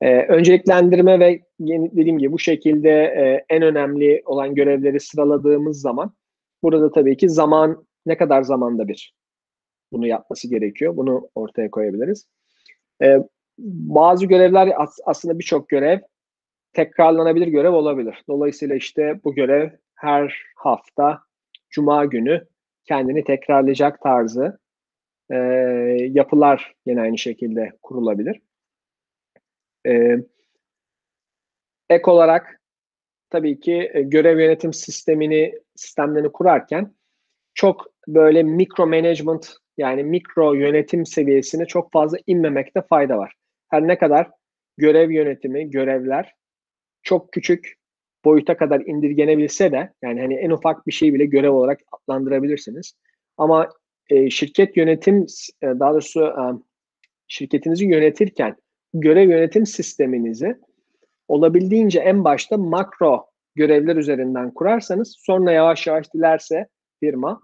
Ee, 0.00 0.26
önceliklendirme 0.26 1.20
ve 1.20 1.42
dediğim 1.60 2.18
gibi 2.18 2.32
bu 2.32 2.38
şekilde 2.38 2.90
e, 2.90 3.44
en 3.48 3.62
önemli 3.62 4.22
olan 4.24 4.54
görevleri 4.54 5.00
sıraladığımız 5.00 5.80
zaman 5.80 6.14
burada 6.62 6.92
tabii 6.92 7.16
ki 7.16 7.28
zaman 7.28 7.86
ne 8.06 8.16
kadar 8.16 8.42
zamanda 8.42 8.88
bir 8.88 9.14
bunu 9.92 10.06
yapması 10.06 10.50
gerekiyor. 10.50 10.96
Bunu 10.96 11.30
ortaya 11.34 11.70
koyabiliriz. 11.70 12.26
Ee, 13.02 13.18
bazı 13.58 14.26
görevler 14.26 14.72
aslında 15.06 15.38
birçok 15.38 15.68
görev 15.68 15.98
tekrarlanabilir 16.72 17.48
görev 17.48 17.72
olabilir. 17.72 18.24
Dolayısıyla 18.28 18.76
işte 18.76 19.20
bu 19.24 19.34
görev 19.34 19.70
her 19.94 20.42
hafta 20.56 21.20
cuma 21.70 22.04
günü 22.04 22.46
kendini 22.84 23.24
tekrarlayacak 23.24 24.00
tarzı 24.00 24.58
e, 25.30 25.36
yapılar 26.10 26.74
yine 26.86 27.00
aynı 27.00 27.18
şekilde 27.18 27.72
kurulabilir. 27.82 28.40
E, 29.86 30.16
ek 31.90 32.10
olarak 32.10 32.60
tabii 33.30 33.60
ki 33.60 33.90
e, 33.94 34.02
görev 34.02 34.38
yönetim 34.40 34.72
sistemini 34.72 35.54
sistemlerini 35.76 36.32
kurarken 36.32 36.94
çok 37.54 37.86
böyle 38.08 38.42
mikro 38.42 38.86
management 38.86 39.54
yani 39.76 40.04
mikro 40.04 40.54
yönetim 40.54 41.06
seviyesine 41.06 41.66
çok 41.66 41.92
fazla 41.92 42.18
inmemekte 42.26 42.82
fayda 42.82 43.18
var. 43.18 43.34
Her 43.68 43.88
ne 43.88 43.98
kadar 43.98 44.30
görev 44.76 45.10
yönetimi, 45.10 45.70
görevler 45.70 46.34
çok 47.02 47.32
küçük 47.32 47.79
boyuta 48.24 48.56
kadar 48.56 48.80
indirgenebilse 48.80 49.72
de 49.72 49.92
yani 50.02 50.20
hani 50.20 50.34
en 50.34 50.50
ufak 50.50 50.86
bir 50.86 50.92
şeyi 50.92 51.14
bile 51.14 51.24
görev 51.24 51.50
olarak 51.50 51.80
adlandırabilirsiniz. 51.92 52.92
Ama 53.36 53.68
e, 54.10 54.30
şirket 54.30 54.76
yönetim 54.76 55.26
e, 55.62 55.66
daha 55.66 55.92
doğrusu 55.92 56.24
e, 56.24 56.42
şirketinizi 57.28 57.86
yönetirken 57.86 58.56
görev 58.94 59.30
yönetim 59.30 59.66
sisteminizi 59.66 60.56
olabildiğince 61.28 62.00
en 62.00 62.24
başta 62.24 62.56
makro 62.56 63.26
görevler 63.54 63.96
üzerinden 63.96 64.50
kurarsanız 64.50 65.16
sonra 65.18 65.52
yavaş 65.52 65.86
yavaş 65.86 66.14
dilerse 66.14 66.66
firma, 67.00 67.40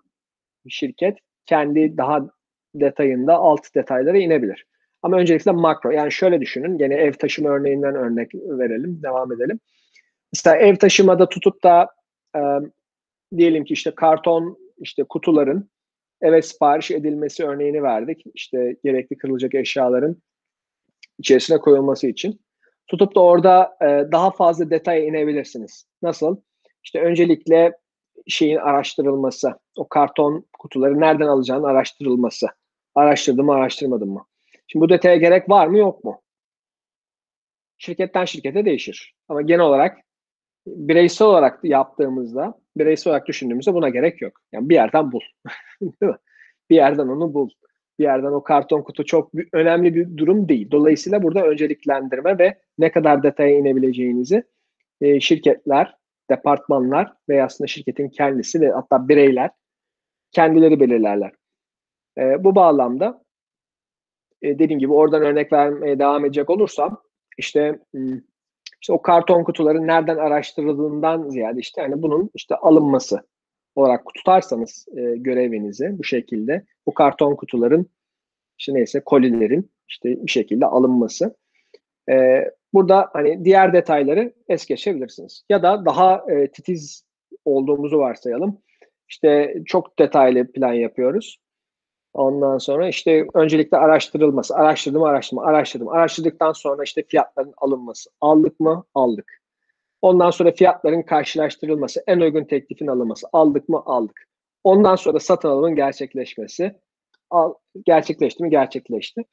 şirket 0.68 1.18
kendi 1.46 1.96
daha 1.96 2.28
detayında 2.74 3.34
alt 3.34 3.74
detaylara 3.74 4.18
inebilir. 4.18 4.66
Ama 5.02 5.16
öncelikle 5.16 5.50
makro 5.50 5.90
yani 5.90 6.12
şöyle 6.12 6.40
düşünün 6.40 6.78
gene 6.78 6.94
ev 6.94 7.12
taşıma 7.12 7.48
örneğinden 7.50 7.94
örnek 7.94 8.34
verelim 8.34 9.02
devam 9.02 9.32
edelim. 9.32 9.60
Mesela 10.36 10.56
ev 10.56 10.76
taşımada 10.76 11.28
tutup 11.28 11.64
da 11.64 11.88
e, 12.36 12.40
diyelim 13.36 13.64
ki 13.64 13.74
işte 13.74 13.90
karton 13.90 14.58
işte 14.78 15.04
kutuların 15.04 15.70
eve 16.20 16.42
sipariş 16.42 16.90
edilmesi 16.90 17.46
örneğini 17.46 17.82
verdik. 17.82 18.22
İşte 18.34 18.76
gerekli 18.84 19.18
kırılacak 19.18 19.54
eşyaların 19.54 20.22
içerisine 21.18 21.58
koyulması 21.58 22.06
için. 22.06 22.40
Tutup 22.86 23.14
da 23.14 23.20
orada 23.20 23.76
e, 23.82 23.86
daha 24.12 24.30
fazla 24.30 24.70
detaya 24.70 25.04
inebilirsiniz. 25.04 25.86
Nasıl? 26.02 26.36
İşte 26.84 27.00
öncelikle 27.00 27.72
şeyin 28.28 28.56
araştırılması, 28.56 29.58
o 29.76 29.88
karton 29.88 30.46
kutuları 30.58 31.00
nereden 31.00 31.26
alacağını 31.26 31.66
araştırılması. 31.66 32.46
Araştırdım 32.94 33.46
mı, 33.46 33.54
araştırmadım 33.54 34.10
mı? 34.10 34.26
Şimdi 34.66 34.84
bu 34.84 34.88
detaya 34.88 35.16
gerek 35.16 35.48
var 35.50 35.66
mı, 35.66 35.78
yok 35.78 36.04
mu? 36.04 36.22
Şirketten 37.78 38.24
şirkete 38.24 38.64
değişir. 38.64 39.14
Ama 39.28 39.42
genel 39.42 39.60
olarak 39.60 40.05
bireysel 40.66 41.28
olarak 41.28 41.64
yaptığımızda, 41.64 42.54
bireysel 42.76 43.10
olarak 43.10 43.26
düşündüğümüzde 43.26 43.74
buna 43.74 43.88
gerek 43.88 44.22
yok. 44.22 44.40
Yani 44.52 44.68
bir 44.68 44.74
yerden 44.74 45.12
bul. 45.12 45.20
bir 46.70 46.76
yerden 46.76 47.08
onu 47.08 47.34
bul. 47.34 47.50
Bir 47.98 48.04
yerden 48.04 48.32
o 48.32 48.42
karton 48.42 48.82
kutu 48.82 49.04
çok 49.04 49.30
önemli 49.52 49.94
bir 49.94 50.16
durum 50.16 50.48
değil. 50.48 50.70
Dolayısıyla 50.70 51.22
burada 51.22 51.46
önceliklendirme 51.46 52.38
ve 52.38 52.58
ne 52.78 52.92
kadar 52.92 53.22
detaya 53.22 53.58
inebileceğinizi 53.58 54.44
e, 55.00 55.20
şirketler, 55.20 55.94
departmanlar 56.30 57.12
veya 57.28 57.44
aslında 57.44 57.68
şirketin 57.68 58.08
kendisi 58.08 58.60
ve 58.60 58.70
hatta 58.70 59.08
bireyler 59.08 59.50
kendileri 60.32 60.80
belirlerler. 60.80 61.32
E, 62.18 62.44
bu 62.44 62.54
bağlamda 62.54 63.22
e, 64.42 64.58
dediğim 64.58 64.80
gibi 64.80 64.92
oradan 64.92 65.22
örnek 65.22 65.52
vermeye 65.52 65.98
devam 65.98 66.24
edecek 66.24 66.50
olursam 66.50 67.02
işte 67.38 67.78
hmm, 67.94 68.20
işte 68.86 68.92
o 68.92 69.02
karton 69.02 69.44
kutuların 69.44 69.86
nereden 69.86 70.16
araştırıldığından 70.16 71.28
ziyade 71.28 71.60
işte 71.60 71.82
hani 71.82 72.02
bunun 72.02 72.30
işte 72.34 72.54
alınması 72.54 73.20
olarak 73.74 74.04
tutarsanız 74.14 74.86
e, 74.96 75.16
görevinizi 75.16 75.98
bu 75.98 76.04
şekilde 76.04 76.64
bu 76.86 76.94
karton 76.94 77.36
kutuların 77.36 77.86
işte 78.58 78.74
neyse 78.74 79.00
kolilerin 79.00 79.70
işte 79.88 80.08
bir 80.26 80.30
şekilde 80.30 80.66
alınması. 80.66 81.36
E, 82.10 82.44
burada 82.74 83.10
hani 83.12 83.44
diğer 83.44 83.72
detayları 83.72 84.32
es 84.48 84.66
geçebilirsiniz. 84.66 85.44
Ya 85.50 85.62
da 85.62 85.84
daha 85.84 86.24
e, 86.30 86.50
titiz 86.50 87.04
olduğumuzu 87.44 87.98
varsayalım. 87.98 88.58
İşte 89.08 89.54
çok 89.66 89.98
detaylı 89.98 90.52
plan 90.52 90.72
yapıyoruz. 90.72 91.38
Ondan 92.16 92.58
sonra 92.58 92.88
işte 92.88 93.26
öncelikle 93.34 93.76
araştırılması, 93.76 94.54
araştırdım, 94.54 95.02
araştırdım, 95.02 95.44
araştırdım. 95.44 95.88
Araştırdıktan 95.88 96.52
sonra 96.52 96.82
işte 96.82 97.02
fiyatların 97.02 97.54
alınması. 97.56 98.10
Aldık 98.20 98.60
mı? 98.60 98.84
Aldık. 98.94 99.42
Ondan 100.02 100.30
sonra 100.30 100.52
fiyatların 100.52 101.02
karşılaştırılması, 101.02 102.04
en 102.06 102.20
uygun 102.20 102.44
teklifin 102.44 102.86
alınması. 102.86 103.26
Aldık 103.32 103.68
mı? 103.68 103.82
Aldık. 103.86 104.28
Ondan 104.64 104.96
sonra 104.96 105.20
satın 105.20 105.48
alımın 105.48 105.74
gerçekleşmesi. 105.74 106.80
Al, 107.30 107.54
gerçekleşti 107.86 108.42
mi? 108.42 108.50
Gerçekleşti. 108.50 109.24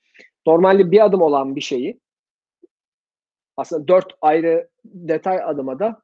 Normalde 0.45 0.91
bir 0.91 1.05
adım 1.05 1.21
olan 1.21 1.55
bir 1.55 1.61
şeyi 1.61 1.99
aslında 3.57 3.87
dört 3.87 4.13
ayrı 4.21 4.69
detay 4.85 5.43
adıma 5.43 5.79
da 5.79 6.01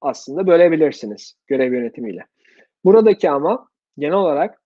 aslında 0.00 0.46
bölebilirsiniz 0.46 1.34
görev 1.46 1.72
yönetimiyle. 1.72 2.26
Buradaki 2.84 3.30
ama 3.30 3.68
genel 3.98 4.14
olarak 4.14 4.62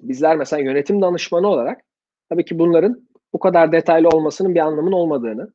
bizler 0.00 0.36
mesela 0.36 0.62
yönetim 0.62 1.02
danışmanı 1.02 1.48
olarak 1.48 1.80
tabii 2.28 2.44
ki 2.44 2.58
bunların 2.58 3.08
bu 3.32 3.38
kadar 3.38 3.72
detaylı 3.72 4.08
olmasının 4.08 4.54
bir 4.54 4.60
anlamın 4.60 4.92
olmadığını 4.92 5.52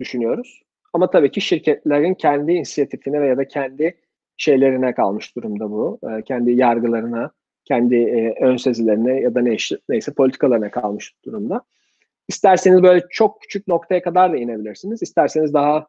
düşünüyoruz. 0.00 0.62
Ama 0.92 1.10
tabii 1.10 1.30
ki 1.30 1.40
şirketlerin 1.40 2.14
kendi 2.14 2.52
inisiyatifine 2.52 3.20
veya 3.20 3.36
da 3.36 3.48
kendi 3.48 3.96
şeylerine 4.36 4.94
kalmış 4.94 5.36
durumda 5.36 5.70
bu. 5.70 5.98
E, 6.10 6.22
kendi 6.22 6.52
yargılarına, 6.52 7.30
kendi 7.64 7.96
e, 7.96 8.34
ön 8.40 8.56
sezilerine 8.56 9.20
ya 9.20 9.34
da 9.34 9.40
ne, 9.40 9.56
neyse 9.88 10.14
politikalarına 10.14 10.70
kalmış 10.70 11.14
durumda. 11.24 11.62
İsterseniz 12.28 12.82
böyle 12.82 13.04
çok 13.10 13.40
küçük 13.40 13.68
noktaya 13.68 14.02
kadar 14.02 14.32
da 14.32 14.36
inebilirsiniz. 14.36 15.02
İsterseniz 15.02 15.54
daha 15.54 15.86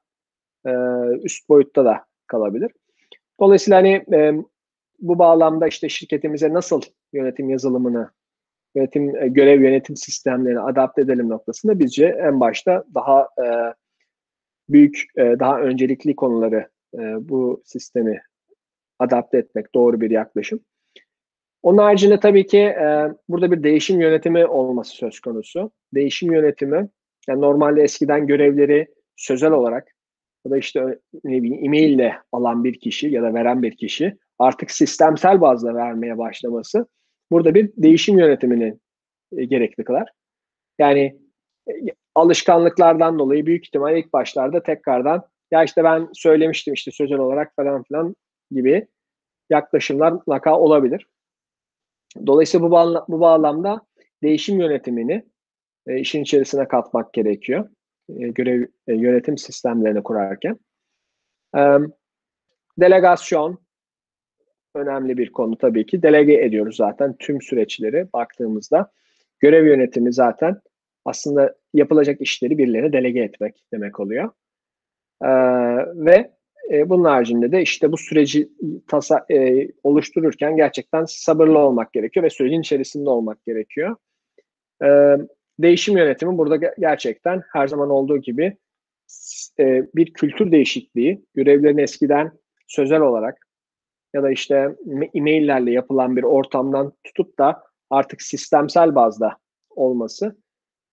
e, 0.66 0.72
üst 1.24 1.50
boyutta 1.50 1.86
da 1.86 2.06
kalabilir. 2.28 2.72
Dolayısıyla 3.40 3.78
hani 3.78 4.06
e, 4.14 4.34
bu 5.04 5.20
bağlamda 5.20 5.68
işte 5.68 5.90
şirketimize 5.90 6.54
nasıl 6.54 6.82
yönetim 7.14 7.50
yazılımını, 7.50 8.10
yönetim 8.76 9.16
e, 9.16 9.28
görev 9.28 9.62
yönetim 9.62 9.96
sistemlerini 9.96 10.60
adapte 10.60 11.02
edelim 11.02 11.30
noktasında 11.30 11.80
bizce 11.80 12.06
en 12.06 12.40
başta 12.40 12.84
daha 12.94 13.22
e, 13.22 13.46
büyük, 14.70 15.04
e, 15.18 15.22
daha 15.22 15.60
öncelikli 15.60 16.16
konuları 16.16 16.70
e, 16.94 17.30
bu 17.30 17.62
sistemi 17.66 18.22
adapte 19.00 19.38
etmek 19.38 19.76
doğru 19.76 20.02
bir 20.02 20.12
yaklaşım. 20.12 20.60
Onun 21.64 21.78
haricinde 21.78 22.20
tabii 22.20 22.46
ki 22.46 22.60
e, 22.60 23.14
burada 23.30 23.52
bir 23.52 23.64
değişim 23.64 24.02
yönetimi 24.02 24.46
olması 24.46 24.96
söz 24.96 25.20
konusu. 25.20 25.72
Değişim 25.94 26.34
yönetimi, 26.34 26.90
yani 27.28 27.42
normalde 27.42 27.82
eskiden 27.82 28.28
görevleri 28.28 28.88
sözel 29.16 29.52
olarak 29.52 29.88
ya 30.46 30.52
da 30.52 30.58
işte 30.58 31.00
ne 31.24 31.44
bileyim 31.44 31.66
e-mail 31.66 31.94
ile 31.94 32.16
alan 32.32 32.64
bir 32.64 32.80
kişi 32.80 33.10
ya 33.10 33.24
da 33.24 33.34
veren 33.34 33.64
bir 33.64 33.78
kişi 33.78 34.18
artık 34.44 34.72
sistemsel 34.72 35.42
bazda 35.42 35.76
vermeye 35.76 36.18
başlaması 36.18 36.88
burada 37.32 37.56
bir 37.56 37.72
değişim 37.78 38.20
yönetimini 38.20 38.78
e, 39.38 39.46
gerekli 39.46 39.84
kılar. 39.84 40.10
Yani 40.80 41.20
e, 41.70 41.74
alışkanlıklardan 42.16 43.20
dolayı 43.20 43.46
büyük 43.46 43.66
ihtimal 43.66 43.98
ilk 43.98 44.14
başlarda 44.14 44.64
tekrardan 44.64 45.24
ya 45.52 45.64
işte 45.64 45.84
ben 45.84 46.10
söylemiştim 46.14 46.74
işte 46.74 46.92
sözel 46.92 47.20
olarak 47.20 47.56
falan 47.56 47.84
filan 47.84 48.16
gibi 48.52 48.88
yaklaşımlar 49.50 50.12
mutlaka 50.12 50.60
olabilir. 50.60 51.08
Dolayısıyla 52.28 52.68
bu, 52.68 52.72
bağla, 52.72 53.06
bu 53.08 53.20
bağlamda 53.20 53.82
değişim 54.24 54.60
yönetimini 54.60 55.26
e, 55.88 56.00
işin 56.00 56.24
içerisine 56.24 56.68
katmak 56.68 57.14
gerekiyor. 57.14 57.70
E, 58.10 58.28
görev 58.28 58.64
e, 58.88 58.94
yönetim 58.94 59.38
sistemlerini 59.38 60.04
kurarken. 60.04 60.60
E, 61.58 61.78
delegasyon 62.80 63.63
önemli 64.76 65.18
bir 65.18 65.32
konu 65.32 65.58
tabii 65.58 65.86
ki. 65.86 66.04
Delege 66.04 66.34
ediyoruz 66.34 66.76
zaten 66.76 67.16
tüm 67.20 67.42
süreçleri 67.42 68.08
baktığımızda. 68.14 68.92
Görev 69.40 69.68
yönetimi 69.68 70.14
zaten 70.14 70.62
aslında 71.06 71.56
yapılacak 71.74 72.22
işleri 72.22 72.58
birilerine 72.58 72.94
delege 72.94 73.20
etmek 73.20 73.64
demek 73.74 74.00
oluyor. 74.00 74.30
Ee, 75.24 75.28
ve 75.96 76.32
e, 76.72 76.90
bunun 76.90 77.04
haricinde 77.04 77.52
de 77.52 77.62
işte 77.62 77.92
bu 77.92 77.98
süreci 77.98 78.50
tasa, 78.88 79.26
e, 79.32 79.68
oluştururken 79.84 80.56
gerçekten 80.56 81.06
sabırlı 81.06 81.60
olmak 81.60 81.94
gerekiyor 81.94 82.26
ve 82.26 82.30
sürecin 82.30 82.62
içerisinde 82.62 83.10
olmak 83.10 83.46
gerekiyor. 83.46 83.96
Ee, 84.84 85.18
değişim 85.60 85.98
yönetimi 85.98 86.38
burada 86.38 86.56
gerçekten 86.80 87.44
her 87.54 87.68
zaman 87.68 87.90
olduğu 87.90 88.18
gibi 88.18 88.58
e, 89.60 89.84
bir 89.96 90.14
kültür 90.14 90.52
değişikliği, 90.52 91.26
görevlerin 91.34 91.78
eskiden 91.78 92.32
sözel 92.68 93.02
olarak 93.02 93.48
ya 94.14 94.24
da 94.24 94.32
işte 94.32 94.76
e-maillerle 95.14 95.72
yapılan 95.72 96.16
bir 96.16 96.24
ortamdan 96.24 96.94
tutup 97.04 97.40
da 97.40 97.64
artık 97.90 98.22
sistemsel 98.22 98.96
bazda 98.96 99.38
olması 99.70 100.38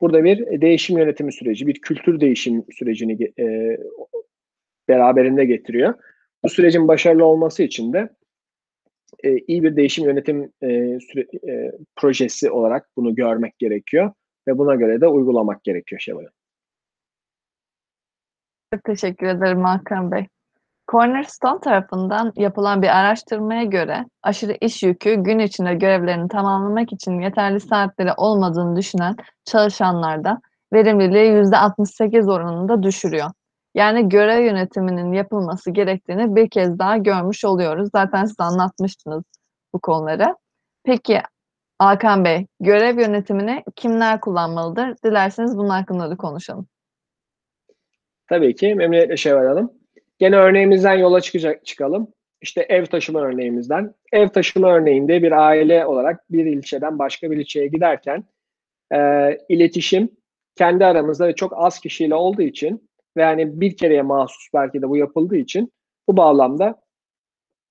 burada 0.00 0.24
bir 0.24 0.60
değişim 0.60 0.98
yönetimi 0.98 1.32
süreci, 1.32 1.66
bir 1.66 1.80
kültür 1.80 2.20
değişim 2.20 2.64
sürecini 2.78 3.32
e, 3.38 3.76
beraberinde 4.88 5.44
getiriyor. 5.44 5.94
Bu 6.44 6.48
sürecin 6.48 6.88
başarılı 6.88 7.24
olması 7.24 7.62
için 7.62 7.92
de 7.92 8.08
e, 9.24 9.38
iyi 9.38 9.62
bir 9.62 9.76
değişim 9.76 10.04
yönetim 10.04 10.52
e, 10.62 10.98
süre, 11.00 11.26
e, 11.52 11.72
projesi 11.96 12.50
olarak 12.50 12.88
bunu 12.96 13.14
görmek 13.14 13.58
gerekiyor 13.58 14.12
ve 14.48 14.58
buna 14.58 14.74
göre 14.74 15.00
de 15.00 15.08
uygulamak 15.08 15.64
gerekiyor 15.64 16.00
Şevval 16.00 16.26
Çok 18.74 18.84
teşekkür 18.84 19.26
ederim 19.26 19.60
Hakan 19.60 20.12
Bey. 20.12 20.26
Cornerstone 20.90 21.60
tarafından 21.60 22.32
yapılan 22.36 22.82
bir 22.82 22.98
araştırmaya 22.98 23.64
göre 23.64 24.06
aşırı 24.22 24.56
iş 24.60 24.82
yükü 24.82 25.14
gün 25.14 25.38
içinde 25.38 25.74
görevlerini 25.74 26.28
tamamlamak 26.28 26.92
için 26.92 27.20
yeterli 27.20 27.60
saatleri 27.60 28.12
olmadığını 28.16 28.76
düşünen 28.76 29.16
çalışanlarda 29.44 30.40
verimliliği 30.72 31.32
%68 31.32 32.32
oranında 32.32 32.82
düşürüyor. 32.82 33.30
Yani 33.74 34.08
görev 34.08 34.44
yönetiminin 34.44 35.12
yapılması 35.12 35.70
gerektiğini 35.70 36.36
bir 36.36 36.50
kez 36.50 36.78
daha 36.78 36.96
görmüş 36.96 37.44
oluyoruz. 37.44 37.88
Zaten 37.92 38.24
siz 38.24 38.40
anlatmıştınız 38.40 39.24
bu 39.72 39.80
konuları. 39.80 40.36
Peki 40.84 41.20
Hakan 41.78 42.24
Bey, 42.24 42.46
görev 42.60 43.00
yönetimini 43.00 43.64
kimler 43.76 44.20
kullanmalıdır? 44.20 44.96
Dilerseniz 45.04 45.56
bunun 45.56 45.68
hakkında 45.68 46.10
da 46.10 46.16
konuşalım. 46.16 46.66
Tabii 48.26 48.54
ki 48.54 48.74
memnuniyetle 48.74 49.16
Şevval 49.16 49.46
Hanım. 49.46 49.79
Gene 50.20 50.36
örneğimizden 50.36 50.94
yola 50.94 51.20
çıkacak, 51.20 51.66
çıkalım. 51.66 52.12
İşte 52.42 52.66
ev 52.68 52.86
taşıma 52.86 53.20
örneğimizden. 53.20 53.94
Ev 54.12 54.28
taşıma 54.28 54.72
örneğinde 54.72 55.22
bir 55.22 55.32
aile 55.32 55.86
olarak 55.86 56.32
bir 56.32 56.46
ilçeden 56.46 56.98
başka 56.98 57.30
bir 57.30 57.36
ilçeye 57.36 57.66
giderken 57.66 58.24
e, 58.92 58.98
iletişim 59.48 60.10
kendi 60.56 60.84
aramızda 60.84 61.28
ve 61.28 61.34
çok 61.34 61.52
az 61.56 61.80
kişiyle 61.80 62.14
olduğu 62.14 62.42
için 62.42 62.90
ve 63.16 63.22
yani 63.22 63.60
bir 63.60 63.76
kereye 63.76 64.02
mahsus 64.02 64.48
belki 64.54 64.82
de 64.82 64.88
bu 64.88 64.96
yapıldığı 64.96 65.36
için 65.36 65.72
bu 66.08 66.16
bağlamda 66.16 66.80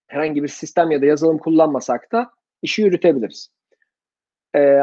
herhangi 0.07 0.43
bir 0.43 0.47
sistem 0.47 0.91
ya 0.91 1.01
da 1.01 1.05
yazılım 1.05 1.38
kullanmasak 1.38 2.12
da 2.12 2.31
işi 2.62 2.81
yürütebiliriz. 2.81 3.49
Ee, 4.55 4.79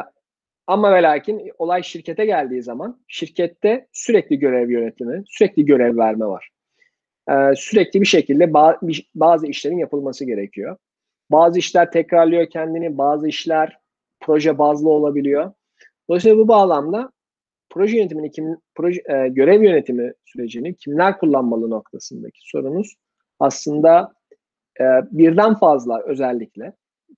ama 0.67 0.95
ve 0.95 1.03
lakin 1.03 1.53
olay 1.59 1.83
şirkete 1.83 2.27
geldiği 2.27 2.63
zaman 2.63 3.01
şirkette 3.09 3.89
sürekli 3.93 4.39
görev 4.39 4.71
yönetimi, 4.71 5.25
sürekli 5.27 5.65
görev 5.65 5.97
verme 5.97 6.27
var. 6.27 6.56
Ee, 7.31 7.55
sürekli 7.57 8.01
bir 8.01 8.07
şekilde 8.07 8.53
bazı 9.15 9.47
işlerin 9.47 9.79
yapılması 9.79 10.25
gerekiyor. 10.25 10.77
Bazı 11.31 11.59
işler 11.59 11.91
tekrarlıyor 11.91 12.51
kendini, 12.51 12.99
bazı 12.99 13.29
işler 13.29 13.79
proje 14.21 14.59
bazlı 14.59 14.89
olabiliyor. 14.89 15.53
Dolayısıyla 16.09 16.39
bu 16.39 16.49
bağlamda 16.49 17.13
proje 17.71 17.97
yönetimini 17.97 18.31
kim 18.31 18.57
proje 18.75 19.03
e, 19.09 19.29
görev 19.29 19.63
yönetimi 19.63 20.13
sürecini 20.25 20.75
kimler 20.75 21.19
kullanmalı 21.19 21.71
noktasındaki 21.71 22.39
sorunuz 22.43 22.95
aslında 23.41 24.13
e, 24.81 24.85
birden 25.11 25.55
fazla 25.55 26.03
özellikle 26.03 26.73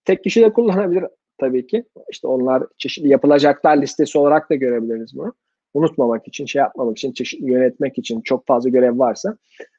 tek 0.04 0.24
kişi 0.24 0.40
de 0.40 0.52
kullanabilir 0.52 1.04
tabii 1.38 1.66
ki. 1.66 1.84
İşte 2.10 2.26
onlar 2.26 2.62
çeşitli 2.78 3.08
yapılacaklar 3.08 3.82
listesi 3.82 4.18
olarak 4.18 4.50
da 4.50 4.54
görebiliriz 4.54 5.16
bunu. 5.16 5.32
Unutmamak 5.74 6.28
için, 6.28 6.46
şey 6.46 6.60
yapmamak 6.60 6.98
için, 6.98 7.12
çeşitli 7.12 7.52
yönetmek 7.52 7.98
için 7.98 8.20
çok 8.20 8.46
fazla 8.46 8.70
görev 8.70 8.98
varsa. 8.98 9.36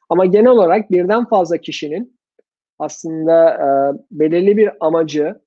Ama 0.09 0.25
genel 0.25 0.51
olarak 0.51 0.91
birden 0.91 1.25
fazla 1.25 1.57
kişinin 1.57 2.19
aslında 2.79 3.53
e, 3.53 3.67
belirli 4.11 4.57
bir 4.57 4.71
amacı 4.79 5.41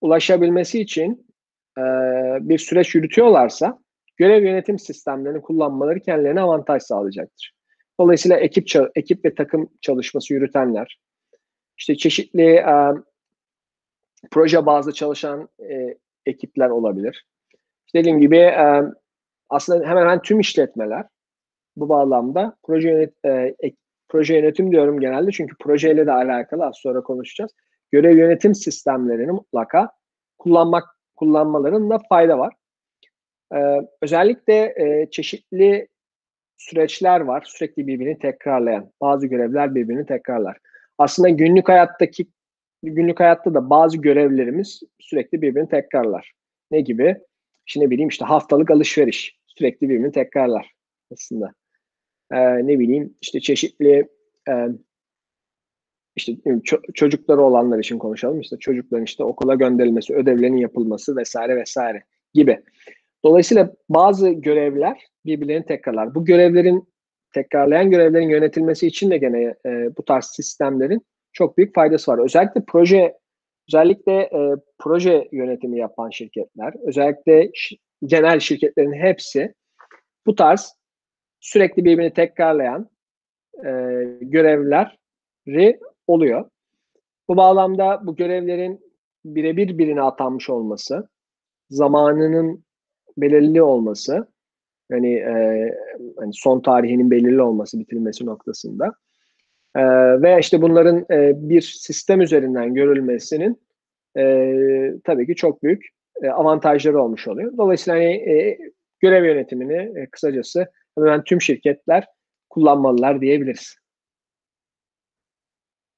ulaşabilmesi 0.00 0.80
için 0.80 1.26
e, 1.78 1.82
bir 2.40 2.58
süreç 2.58 2.94
yürütüyorlarsa 2.94 3.78
görev 4.16 4.44
yönetim 4.44 4.78
sistemlerini 4.78 5.42
kullanmaları 5.42 6.00
kendilerine 6.00 6.40
avantaj 6.40 6.82
sağlayacaktır. 6.82 7.52
Dolayısıyla 8.00 8.36
ekip 8.36 8.68
ekip 8.94 9.24
ve 9.24 9.34
takım 9.34 9.70
çalışması 9.80 10.34
yürütenler, 10.34 11.00
işte 11.78 11.96
çeşitli 11.96 12.42
e, 12.42 12.92
proje 14.30 14.66
bazlı 14.66 14.92
çalışan 14.92 15.48
e, 15.70 15.98
ekipler 16.26 16.68
olabilir. 16.68 17.26
Dediğim 17.94 18.20
gibi 18.20 18.38
e, 18.38 18.82
aslında 19.48 19.88
hemen 19.88 20.00
hemen 20.00 20.22
tüm 20.22 20.40
işletmeler 20.40 21.06
bu 21.76 21.88
bağlamda 21.88 22.56
proje 22.62 22.90
yönet, 22.90 23.24
e, 23.24 23.54
proje 24.08 24.36
yönetim 24.36 24.72
diyorum 24.72 25.00
genelde 25.00 25.30
çünkü 25.30 25.56
projeyle 25.60 26.06
de 26.06 26.12
alakalı 26.12 26.66
az 26.66 26.76
sonra 26.76 27.02
konuşacağız. 27.02 27.50
Görev 27.92 28.16
yönetim 28.16 28.54
sistemlerini 28.54 29.32
mutlaka 29.32 29.90
kullanmak 30.38 30.84
kullanmalarında 31.16 31.98
fayda 32.08 32.38
var. 32.38 32.54
Ee, 33.54 33.80
özellikle 34.02 34.74
e, 34.76 35.10
çeşitli 35.10 35.88
süreçler 36.56 37.20
var 37.20 37.42
sürekli 37.46 37.86
birbirini 37.86 38.18
tekrarlayan. 38.18 38.92
Bazı 39.00 39.26
görevler 39.26 39.74
birbirini 39.74 40.06
tekrarlar. 40.06 40.56
Aslında 40.98 41.28
günlük 41.28 41.68
hayattaki 41.68 42.26
günlük 42.82 43.20
hayatta 43.20 43.54
da 43.54 43.70
bazı 43.70 43.96
görevlerimiz 43.96 44.80
sürekli 45.00 45.42
birbirini 45.42 45.68
tekrarlar. 45.68 46.32
Ne 46.70 46.80
gibi? 46.80 47.16
Şimdi 47.66 47.90
bileyim 47.90 48.08
işte 48.08 48.24
haftalık 48.24 48.70
alışveriş 48.70 49.38
sürekli 49.46 49.88
birbirini 49.88 50.12
tekrarlar 50.12 50.72
aslında. 51.12 51.52
Ee, 52.32 52.66
ne 52.66 52.78
bileyim 52.78 53.14
işte 53.20 53.40
çeşitli 53.40 54.08
e, 54.48 54.52
işte 56.16 56.32
ço- 56.32 56.92
çocukları 56.92 57.42
olanlar 57.42 57.78
için 57.78 57.98
konuşalım. 57.98 58.40
İşte 58.40 58.56
çocukların 58.56 59.04
işte 59.04 59.24
okula 59.24 59.54
gönderilmesi, 59.54 60.14
ödevlerinin 60.14 60.56
yapılması 60.56 61.16
vesaire 61.16 61.56
vesaire 61.56 62.02
gibi. 62.34 62.62
Dolayısıyla 63.24 63.74
bazı 63.88 64.30
görevler 64.30 65.00
birbirlerini 65.26 65.66
tekrarlar. 65.66 66.14
Bu 66.14 66.24
görevlerin 66.24 66.88
tekrarlayan 67.34 67.90
görevlerin 67.90 68.28
yönetilmesi 68.28 68.86
için 68.86 69.10
de 69.10 69.18
gene 69.18 69.54
e, 69.66 69.96
bu 69.96 70.04
tarz 70.04 70.24
sistemlerin 70.24 71.06
çok 71.32 71.58
büyük 71.58 71.74
faydası 71.74 72.12
var. 72.12 72.24
Özellikle 72.24 72.62
proje 72.66 73.14
özellikle 73.68 74.12
e, 74.12 74.56
proje 74.78 75.28
yönetimi 75.32 75.78
yapan 75.78 76.10
şirketler, 76.10 76.74
özellikle 76.82 77.50
genel 78.04 78.40
şirketlerin 78.40 78.92
hepsi 78.92 79.54
bu 80.26 80.34
tarz 80.34 80.76
sürekli 81.40 81.84
birbirini 81.84 82.12
tekrarlayan 82.12 82.90
e, 83.58 83.70
görevleri 84.20 85.80
oluyor. 86.06 86.50
Bu 87.28 87.36
bağlamda 87.36 88.00
bu 88.06 88.16
görevlerin 88.16 88.80
birebir 89.24 89.78
birine 89.78 90.02
atanmış 90.02 90.50
olması, 90.50 91.08
zamanının 91.70 92.64
belirli 93.16 93.62
olması, 93.62 94.26
yani, 94.90 95.14
e, 95.14 95.74
hani 96.16 96.30
son 96.34 96.60
tarihinin 96.60 97.10
belirli 97.10 97.42
olması 97.42 97.78
bitirilmesi 97.78 98.26
noktasında 98.26 98.94
e, 99.76 99.82
ve 100.22 100.38
işte 100.40 100.62
bunların 100.62 101.06
e, 101.10 101.32
bir 101.36 101.60
sistem 101.60 102.20
üzerinden 102.20 102.74
görülmesinin 102.74 103.60
e, 104.18 104.54
tabii 105.04 105.26
ki 105.26 105.34
çok 105.34 105.62
büyük 105.62 105.86
e, 106.22 106.28
avantajları 106.30 107.02
olmuş 107.02 107.28
oluyor. 107.28 107.56
Dolayısıyla 107.56 108.00
hani, 108.00 108.14
e, 108.14 108.58
görev 109.00 109.24
yönetimini 109.24 110.00
e, 110.00 110.06
kısacası 110.06 110.66
hemen 110.98 111.24
tüm 111.24 111.40
şirketler 111.40 112.06
kullanmalılar 112.50 113.20
diyebiliriz. 113.20 113.76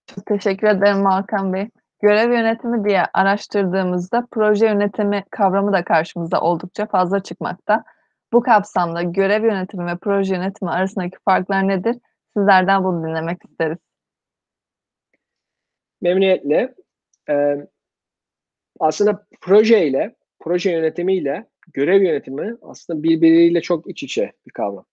Çok 0.06 0.26
teşekkür 0.26 0.66
ederim 0.66 1.04
Hakan 1.04 1.52
Bey. 1.52 1.68
Görev 2.02 2.32
yönetimi 2.32 2.84
diye 2.84 3.02
araştırdığımızda 3.14 4.26
proje 4.30 4.66
yönetimi 4.66 5.24
kavramı 5.30 5.72
da 5.72 5.84
karşımıza 5.84 6.40
oldukça 6.40 6.86
fazla 6.86 7.22
çıkmakta. 7.22 7.84
Bu 8.32 8.42
kapsamda 8.42 9.02
görev 9.02 9.44
yönetimi 9.44 9.86
ve 9.86 9.96
proje 9.96 10.34
yönetimi 10.34 10.70
arasındaki 10.70 11.16
farklar 11.24 11.68
nedir? 11.68 11.96
Sizlerden 12.36 12.84
bunu 12.84 13.06
dinlemek 13.06 13.38
isteriz. 13.44 13.78
Memnuniyetle. 16.00 16.74
Ee, 17.30 17.56
aslında 18.80 19.26
proje 19.40 19.86
ile, 19.86 20.16
proje 20.40 20.70
yönetimi 20.70 21.14
ile 21.14 21.48
görev 21.72 22.02
yönetimi 22.02 22.56
aslında 22.62 23.02
birbiriyle 23.02 23.60
çok 23.60 23.90
iç 23.90 24.02
içe 24.02 24.32
bir 24.46 24.52
kavram. 24.52 24.86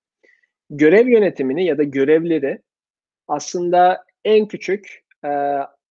Görev 0.70 1.08
yönetimini 1.08 1.66
ya 1.66 1.78
da 1.78 1.84
görevleri 1.84 2.62
aslında 3.28 4.06
en 4.26 4.47
küçük 4.47 5.04
e, 5.26 5.30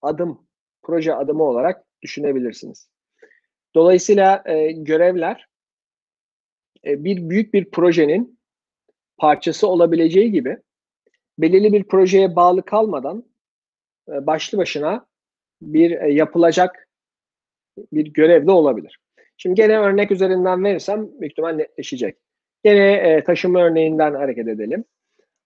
adım 0.02 0.46
proje 0.82 1.14
adımı 1.14 1.42
olarak 1.42 1.84
düşünebilirsiniz. 2.02 2.88
Dolayısıyla 3.74 4.42
e, 4.46 4.72
görevler 4.72 5.48
e, 6.84 7.04
bir 7.04 7.30
büyük 7.30 7.54
bir 7.54 7.70
projenin 7.70 8.38
parçası 9.16 9.68
olabileceği 9.68 10.32
gibi 10.32 10.58
belirli 11.38 11.72
bir 11.72 11.84
projeye 11.84 12.36
bağlı 12.36 12.64
kalmadan 12.64 13.24
e, 14.08 14.26
başlı 14.26 14.58
başına 14.58 15.06
bir 15.62 15.90
e, 15.90 16.12
yapılacak 16.12 16.88
bir 17.92 18.06
görev 18.06 18.46
de 18.46 18.50
olabilir. 18.50 18.98
Şimdi 19.36 19.54
gene 19.54 19.78
örnek 19.78 20.10
üzerinden 20.10 20.64
verirsem 20.64 21.20
büyük 21.20 21.32
ihtimal 21.32 21.52
netleşecek. 21.52 22.18
Gene 22.64 22.92
e, 22.92 23.24
taşıma 23.24 23.62
örneğinden 23.62 24.14
hareket 24.14 24.48
edelim. 24.48 24.84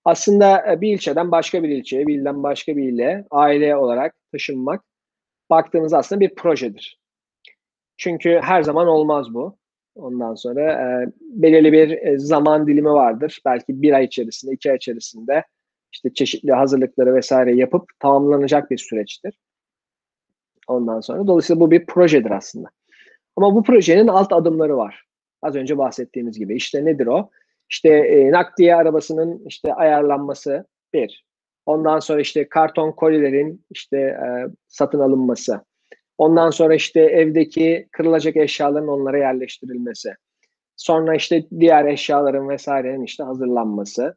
Aslında 0.05 0.72
e, 0.72 0.80
bir 0.80 0.95
ilçeden 0.95 1.30
başka 1.30 1.62
bir 1.62 1.68
ilçeye, 1.68 2.07
bir 2.07 2.14
ilden 2.14 2.43
başka 2.43 2.76
bir 2.76 2.93
ile 2.93 3.24
aile 3.30 3.76
olarak 3.76 4.14
taşınmak 4.32 4.84
baktığınız 5.51 5.93
aslında 5.93 6.20
bir 6.20 6.34
projedir. 6.34 7.01
Çünkü 7.97 8.41
her 8.43 8.62
zaman 8.62 8.86
olmaz 8.86 9.34
bu. 9.34 9.59
Ondan 9.95 10.34
sonra 10.34 10.72
e, 10.72 11.07
belirli 11.20 11.72
bir 11.72 11.91
e, 11.91 12.18
zaman 12.18 12.66
dilimi 12.66 12.91
vardır. 12.91 13.41
Belki 13.45 13.82
bir 13.82 13.93
ay 13.93 14.05
içerisinde, 14.05 14.53
iki 14.55 14.70
ay 14.70 14.76
içerisinde 14.76 15.45
işte 15.93 16.14
çeşitli 16.14 16.53
hazırlıkları 16.53 17.14
vesaire 17.14 17.57
yapıp 17.57 17.91
tamamlanacak 18.01 18.70
bir 18.70 18.78
süreçtir. 18.78 19.39
Ondan 20.68 21.01
sonra 21.01 21.26
dolayısıyla 21.26 21.61
bu 21.61 21.70
bir 21.70 21.86
projedir 21.86 22.30
aslında. 22.30 22.68
Ama 23.39 23.55
bu 23.55 23.62
projenin 23.62 24.09
alt 24.09 24.32
adımları 24.32 24.76
var. 24.76 25.05
Az 25.43 25.57
önce 25.57 25.78
bahsettiğimiz 25.78 26.39
gibi. 26.39 26.57
İşte 26.57 26.84
nedir 26.84 27.07
o? 27.07 27.30
İşte 27.70 27.89
e, 27.89 28.30
nakliye 28.30 28.76
arabasının 28.76 29.43
işte 29.47 29.74
ayarlanması 29.74 30.66
bir. 30.93 31.24
Ondan 31.66 31.99
sonra 31.99 32.20
işte 32.20 32.49
karton 32.49 32.93
kolilerin 32.93 33.64
işte 33.70 33.97
e, 33.97 34.26
satın 34.68 35.01
alınması. 35.01 35.61
Ondan 36.18 36.51
sonra 36.51 36.74
işte 36.74 37.01
evdeki 37.01 37.89
kırılacak 37.93 38.36
eşyaların 38.36 38.89
onlara 38.89 39.18
yerleştirilmesi. 39.18 40.14
Sonra 40.76 41.14
işte 41.14 41.45
diğer 41.61 41.84
eşyaların 41.84 42.49
vesairenin 42.49 43.05
işte 43.05 43.24
hazırlanması. 43.24 44.16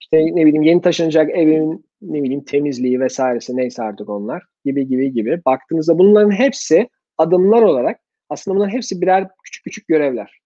İşte 0.00 0.16
ne 0.18 0.46
bileyim 0.46 0.62
yeni 0.62 0.80
taşınacak 0.80 1.30
evin 1.30 1.86
ne 2.02 2.22
bileyim 2.22 2.44
temizliği 2.44 3.00
vesairesi 3.00 3.56
neyse 3.56 3.82
artık 3.82 4.08
onlar 4.08 4.42
gibi 4.64 4.86
gibi 4.86 5.12
gibi. 5.12 5.42
Baktığınızda 5.46 5.98
bunların 5.98 6.30
hepsi 6.30 6.88
adımlar 7.18 7.62
olarak 7.62 8.05
aslında 8.28 8.56
bunların 8.56 8.72
hepsi 8.72 9.00
birer 9.00 9.28
küçük 9.44 9.64
küçük 9.64 9.88
görevler. 9.88 10.40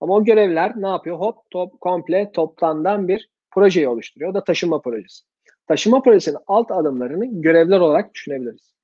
Ama 0.00 0.14
o 0.14 0.24
görevler 0.24 0.72
ne 0.76 0.88
yapıyor? 0.88 1.18
Hop 1.18 1.50
top 1.50 1.80
komple 1.80 2.32
toplamdan 2.32 3.08
bir 3.08 3.30
projeyi 3.50 3.88
oluşturuyor. 3.88 4.30
O 4.30 4.34
da 4.34 4.44
taşıma 4.44 4.80
projesi. 4.80 5.24
Taşıma 5.66 6.02
projesinin 6.02 6.38
alt 6.46 6.70
adımlarını 6.70 7.42
görevler 7.42 7.80
olarak 7.80 8.14
düşünebiliriz. 8.14 8.74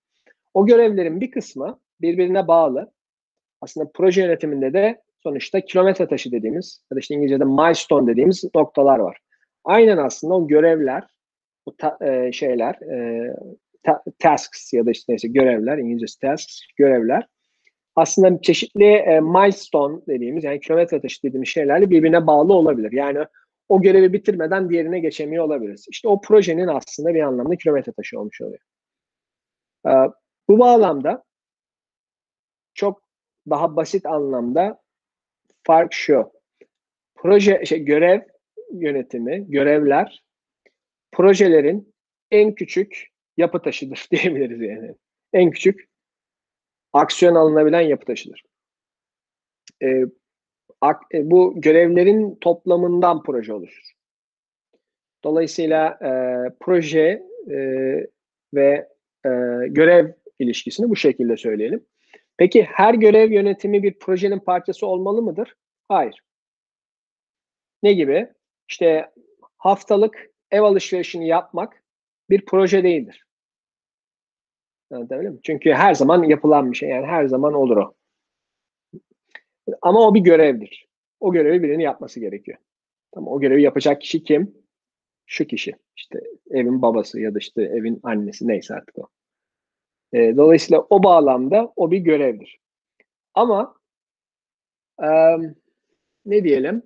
O 0.55 0.67
görevlerin 0.67 1.21
bir 1.21 1.31
kısmı 1.31 1.81
birbirine 2.01 2.49
bağlı. 2.49 2.93
Aslında 3.61 3.91
proje 3.95 4.23
yönetiminde 4.23 4.73
de 4.73 5.03
sonuçta 5.23 5.61
kilometre 5.61 6.07
taşı 6.07 6.33
dediğimiz 6.33 6.85
ya 6.91 6.97
da 6.97 7.01
işte 7.01 7.15
İngilizce'de 7.15 7.45
milestone 7.45 8.07
dediğimiz 8.07 8.45
noktalar 8.55 8.99
var. 8.99 9.19
Aynen 9.65 9.97
aslında 9.97 10.35
o 10.35 10.49
görevler, 10.49 11.05
bu 11.67 11.77
ta, 11.77 11.99
e, 12.01 12.33
şeyler, 12.33 12.75
e, 12.75 13.29
ta, 13.83 14.03
tasks 14.19 14.73
ya 14.73 14.87
da 14.87 14.91
işte 14.91 15.13
neyse 15.13 15.29
görevler, 15.29 15.79
İngilizce 15.79 16.19
tasks, 16.21 16.61
görevler 16.77 17.27
aslında 17.97 18.41
çeşitli 18.43 18.85
e, 18.85 19.21
milestone 19.21 20.01
dediğimiz 20.09 20.45
yani 20.45 20.61
kilometre 20.61 21.01
taşı 21.01 21.23
dediğimiz 21.23 21.49
şeylerle 21.49 21.91
birbirine 21.91 22.27
bağlı 22.27 22.55
olabilir. 22.55 22.93
Yani 22.93 23.25
o 23.69 23.83
görevi 23.83 24.13
bitirmeden 24.13 24.71
diğerine 24.71 25.01
geçemiyor 25.01 25.45
olabiliriz. 25.45 25.87
İşte 25.91 26.09
o 26.09 26.21
projenin 26.21 26.67
aslında 26.67 27.15
bir 27.15 27.21
anlamda 27.21 27.57
kilometre 27.57 27.93
taşı 27.93 28.21
olmuş 28.21 28.41
oluyor. 28.41 28.61
E, 29.87 29.93
bu 30.49 30.59
bağlamda 30.59 31.25
çok 32.75 33.03
daha 33.51 33.77
basit 33.77 34.07
anlamda 34.07 34.81
fark 35.63 35.93
şu. 35.93 36.33
Proje, 37.15 37.65
şey, 37.65 37.85
görev 37.85 38.21
yönetimi, 38.73 39.51
görevler 39.51 40.25
projelerin 41.13 41.95
en 42.31 42.55
küçük 42.55 43.09
yapı 43.37 43.63
taşıdır 43.63 44.09
diyebiliriz 44.11 44.61
yani. 44.61 44.95
En 45.33 45.51
küçük 45.51 45.92
aksiyon 46.93 47.35
alınabilen 47.35 47.81
yapı 47.81 48.05
taşıdır. 48.05 48.45
E, 49.83 50.03
ak, 50.81 51.03
e, 51.15 51.31
bu 51.31 51.55
görevlerin 51.57 52.35
toplamından 52.41 53.23
proje 53.23 53.53
oluşur. 53.53 53.93
Dolayısıyla 55.25 55.89
e, 55.89 56.11
proje 56.61 57.23
e, 57.51 57.57
ve 58.55 58.89
e, 59.25 59.31
görev 59.69 60.13
ilişkisini 60.39 60.91
bu 60.91 60.97
şekilde 60.97 61.37
söyleyelim. 61.37 61.87
Peki 62.37 62.63
her 62.63 62.95
görev 62.95 63.33
yönetimi 63.33 63.83
bir 63.83 63.99
projenin 63.99 64.39
parçası 64.39 64.87
olmalı 64.87 65.23
mıdır? 65.23 65.57
Hayır. 65.89 66.21
Ne 67.83 67.93
gibi? 67.93 68.33
İşte 68.69 69.11
haftalık 69.59 70.31
ev 70.51 70.63
alışverişini 70.63 71.29
yapmak 71.29 71.83
bir 72.31 72.45
proje 72.45 72.85
değildir. 72.85 73.27
Anlatabiliyor 74.93 75.39
Çünkü 75.43 75.73
her 75.73 75.95
zaman 75.95 76.23
yapılan 76.23 76.73
bir 76.73 76.77
şey. 76.77 76.89
Yani 76.89 77.07
her 77.07 77.27
zaman 77.27 77.55
olur 77.55 77.77
o. 77.77 77.95
Ama 79.83 80.09
o 80.09 80.15
bir 80.15 80.21
görevdir. 80.21 80.89
O 81.21 81.33
görevi 81.33 81.63
birinin 81.63 81.83
yapması 81.83 82.21
gerekiyor. 82.21 82.59
Tamam, 83.13 83.33
o 83.33 83.41
görevi 83.41 83.63
yapacak 83.63 84.01
kişi 84.01 84.25
kim? 84.25 84.55
Şu 85.27 85.45
kişi. 85.45 85.73
İşte 85.97 86.21
evin 86.51 86.83
babası 86.83 87.21
ya 87.21 87.35
da 87.35 87.39
işte 87.39 87.63
evin 87.63 88.01
annesi 88.03 88.49
neyse 88.49 88.75
artık 88.75 88.99
o. 88.99 89.09
E, 90.13 90.37
dolayısıyla 90.37 90.87
o 90.91 91.03
bağlamda 91.03 91.73
o 91.77 91.91
bir 91.91 91.99
görevdir. 91.99 92.61
Ama 93.35 93.75
e, 95.03 95.09
ne 96.27 96.45
diyelim? 96.45 96.83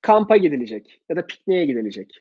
Kampa 0.00 0.36
gidilecek 0.36 1.02
ya 1.08 1.16
da 1.16 1.26
pikniğe 1.26 1.66
gidilecek. 1.66 2.20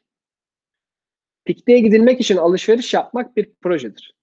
Pikniğe 1.45 1.79
gidilmek 1.79 2.21
için 2.21 2.37
alışveriş 2.37 2.93
yapmak 2.93 3.37
bir 3.37 3.53
projedir. 3.61 4.14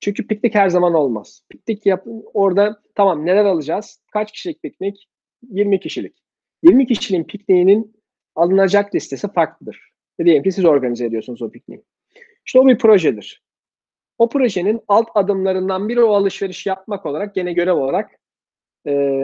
Çünkü 0.00 0.26
piknik 0.26 0.54
her 0.54 0.68
zaman 0.68 0.94
olmaz. 0.94 1.42
Piknik 1.48 1.86
yap 1.86 2.06
orada 2.34 2.82
tamam 2.94 3.26
neler 3.26 3.44
alacağız? 3.44 4.02
Kaç 4.12 4.32
kişilik 4.32 4.62
piknik? 4.62 5.08
20 5.50 5.80
kişilik. 5.80 6.16
20 6.62 6.86
kişinin 6.86 7.24
pikniğinin 7.24 7.96
alınacak 8.34 8.94
listesi 8.94 9.32
farklıdır. 9.32 9.90
Ve 10.20 10.24
diyelim 10.24 10.42
ki 10.42 10.52
siz 10.52 10.64
organize 10.64 11.04
ediyorsunuz 11.04 11.42
o 11.42 11.50
pikniği. 11.50 11.84
İşte 12.46 12.58
o 12.58 12.66
bir 12.66 12.78
projedir. 12.78 13.42
O 14.18 14.28
projenin 14.28 14.80
alt 14.88 15.08
adımlarından 15.14 15.88
biri 15.88 16.02
o 16.02 16.14
alışveriş 16.14 16.66
yapmak 16.66 17.06
olarak 17.06 17.34
gene 17.34 17.52
görev 17.52 17.74
olarak 17.74 18.10
e, 18.86 19.22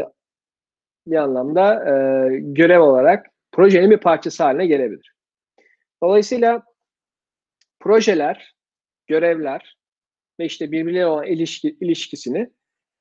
bir 1.07 1.17
anlamda 1.17 1.75
e, 1.75 2.29
görev 2.39 2.81
olarak 2.81 3.27
projenin 3.53 3.91
bir 3.91 3.97
parçası 3.97 4.43
haline 4.43 4.67
gelebilir. 4.67 5.15
Dolayısıyla 6.03 6.63
projeler, 7.81 8.55
görevler 9.07 9.77
ve 10.41 10.45
işte 10.45 10.73
birbirleriyle 10.73 11.07
olan 11.07 11.27
ilişki, 11.27 11.77
ilişkisini 11.81 12.51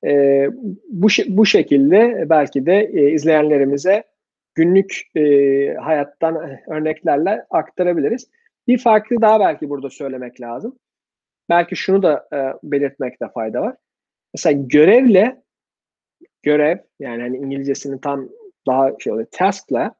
e, 0.04 0.48
bu, 0.88 1.08
bu 1.28 1.46
şekilde 1.46 2.26
belki 2.30 2.66
de 2.66 2.90
e, 2.92 3.10
izleyenlerimize 3.10 4.04
günlük 4.54 5.02
e, 5.16 5.74
hayattan 5.74 6.58
örneklerle 6.70 7.46
aktarabiliriz. 7.50 8.30
Bir 8.68 8.78
farklı 8.78 9.20
daha 9.20 9.40
belki 9.40 9.70
burada 9.70 9.90
söylemek 9.90 10.40
lazım. 10.40 10.78
Belki 11.48 11.76
şunu 11.76 12.02
da 12.02 12.28
e, 12.32 12.38
belirtmekte 12.62 13.28
fayda 13.34 13.60
var. 13.62 13.76
Mesela 14.34 14.62
görevle 14.66 15.42
görev 16.42 16.78
yani 17.00 17.22
hani 17.22 17.36
İngilizcesinin 17.36 17.98
tam 17.98 18.28
daha 18.66 18.90
şey 18.98 19.12
oluyor 19.12 19.26
task'la 19.32 19.94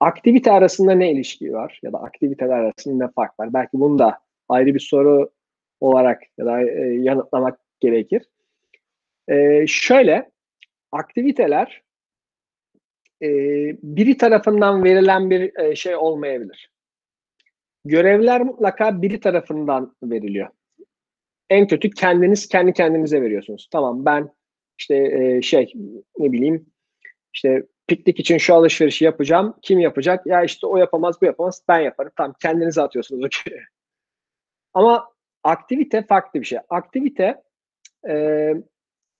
aktivite 0.00 0.52
arasında 0.52 0.92
ne 0.92 1.12
ilişki 1.12 1.52
var 1.52 1.80
ya 1.82 1.92
da 1.92 1.98
aktiviteler 1.98 2.58
arasında 2.58 3.04
ne 3.04 3.12
fark 3.12 3.40
var? 3.40 3.54
Belki 3.54 3.70
bunu 3.72 3.98
da 3.98 4.18
ayrı 4.48 4.74
bir 4.74 4.80
soru 4.80 5.30
olarak 5.80 6.22
ya 6.38 6.46
da 6.46 6.62
e, 6.62 6.80
yanıtlamak 6.94 7.58
gerekir. 7.80 8.22
E, 9.28 9.66
şöyle 9.66 10.30
aktiviteler 10.92 11.82
e, 13.22 13.28
biri 13.82 14.16
tarafından 14.16 14.84
verilen 14.84 15.30
bir 15.30 15.58
e, 15.58 15.76
şey 15.76 15.96
olmayabilir. 15.96 16.70
Görevler 17.84 18.42
mutlaka 18.42 19.02
biri 19.02 19.20
tarafından 19.20 19.96
veriliyor. 20.02 20.48
En 21.50 21.66
kötü 21.66 21.90
kendiniz 21.90 22.48
kendi 22.48 22.72
kendinize 22.72 23.22
veriyorsunuz. 23.22 23.68
Tamam 23.72 24.04
ben 24.04 24.30
işte 24.78 24.96
e, 24.96 25.42
şey 25.42 25.72
ne 26.18 26.32
bileyim 26.32 26.66
işte 27.34 27.66
piknik 27.86 28.20
için 28.20 28.38
şu 28.38 28.54
alışverişi 28.54 29.04
yapacağım. 29.04 29.54
Kim 29.62 29.78
yapacak? 29.78 30.26
Ya 30.26 30.44
işte 30.44 30.66
o 30.66 30.76
yapamaz, 30.76 31.20
bu 31.22 31.24
yapamaz. 31.24 31.62
Ben 31.68 31.80
yaparım. 31.80 32.12
Tamam 32.16 32.34
kendinize 32.42 32.82
atıyorsunuz 32.82 33.24
o 33.24 33.28
görevi. 33.44 33.64
Ama 34.74 35.08
aktivite 35.46 36.02
farklı 36.02 36.40
bir 36.40 36.46
şey. 36.46 36.58
Aktivite 36.68 37.42
e, 38.08 38.54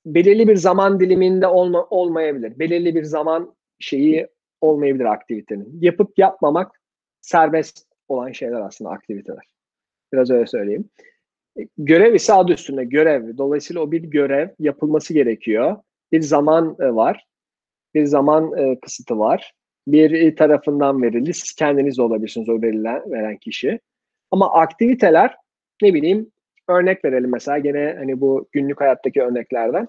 belirli 0.07 0.49
bir 0.49 0.57
zaman 0.57 1.01
diliminde 1.01 1.47
olma, 1.47 1.85
olmayabilir. 1.85 2.59
Belirli 2.59 2.95
bir 2.95 3.05
zaman 3.05 3.57
şeyi 3.79 4.29
olmayabilir 4.61 5.05
aktivitenin. 5.05 5.79
Yapıp 5.81 6.19
yapmamak 6.19 6.81
serbest 7.21 7.87
olan 8.09 8.33
şeyler 8.33 8.61
aslında 8.61 8.91
aktiviteler. 8.91 9.45
Biraz 10.13 10.31
öyle 10.31 10.47
söyleyeyim. 10.47 10.91
Görev 11.79 12.15
ise 12.15 12.33
adı 12.33 12.53
üstünde 12.53 12.85
görev. 12.85 13.39
Dolayısıyla 13.39 13.83
o 13.83 13.93
bir 13.93 14.03
görev 14.03 14.49
yapılması 14.59 15.15
gerekiyor. 15.15 15.77
Bir 16.13 16.21
zaman 16.21 16.77
e, 16.81 16.95
var. 16.95 17.27
Bir 17.95 18.05
zaman 18.05 18.59
e, 18.59 18.81
kısıtı 18.81 19.19
var. 19.19 19.53
Bir 19.87 20.37
tarafından 20.37 21.03
verildi. 21.03 21.35
Siz 21.35 21.53
kendiniz 21.53 21.99
de 21.99 22.03
olabilirsiniz 22.03 22.49
o 22.49 22.63
verilen, 22.63 23.11
veren 23.11 23.37
kişi. 23.37 23.81
Ama 24.31 24.53
aktiviteler 24.53 25.35
ne 25.83 25.95
bileyim 25.95 26.31
örnek 26.69 27.05
verelim 27.05 27.33
mesela 27.33 27.59
gene 27.59 27.95
hani 27.99 28.21
bu 28.21 28.49
günlük 28.53 28.81
hayattaki 28.81 29.23
örneklerden. 29.23 29.87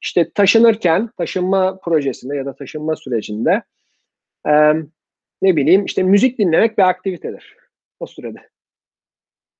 İşte 0.00 0.30
taşınırken 0.30 1.10
taşınma 1.16 1.78
projesinde 1.78 2.36
ya 2.36 2.46
da 2.46 2.56
taşınma 2.56 2.96
sürecinde 2.96 3.62
e, 4.48 4.72
ne 5.42 5.56
bileyim 5.56 5.84
işte 5.84 6.02
müzik 6.02 6.38
dinlemek 6.38 6.78
bir 6.78 6.82
aktivitedir 6.82 7.56
o 8.00 8.06
sürede. 8.06 8.48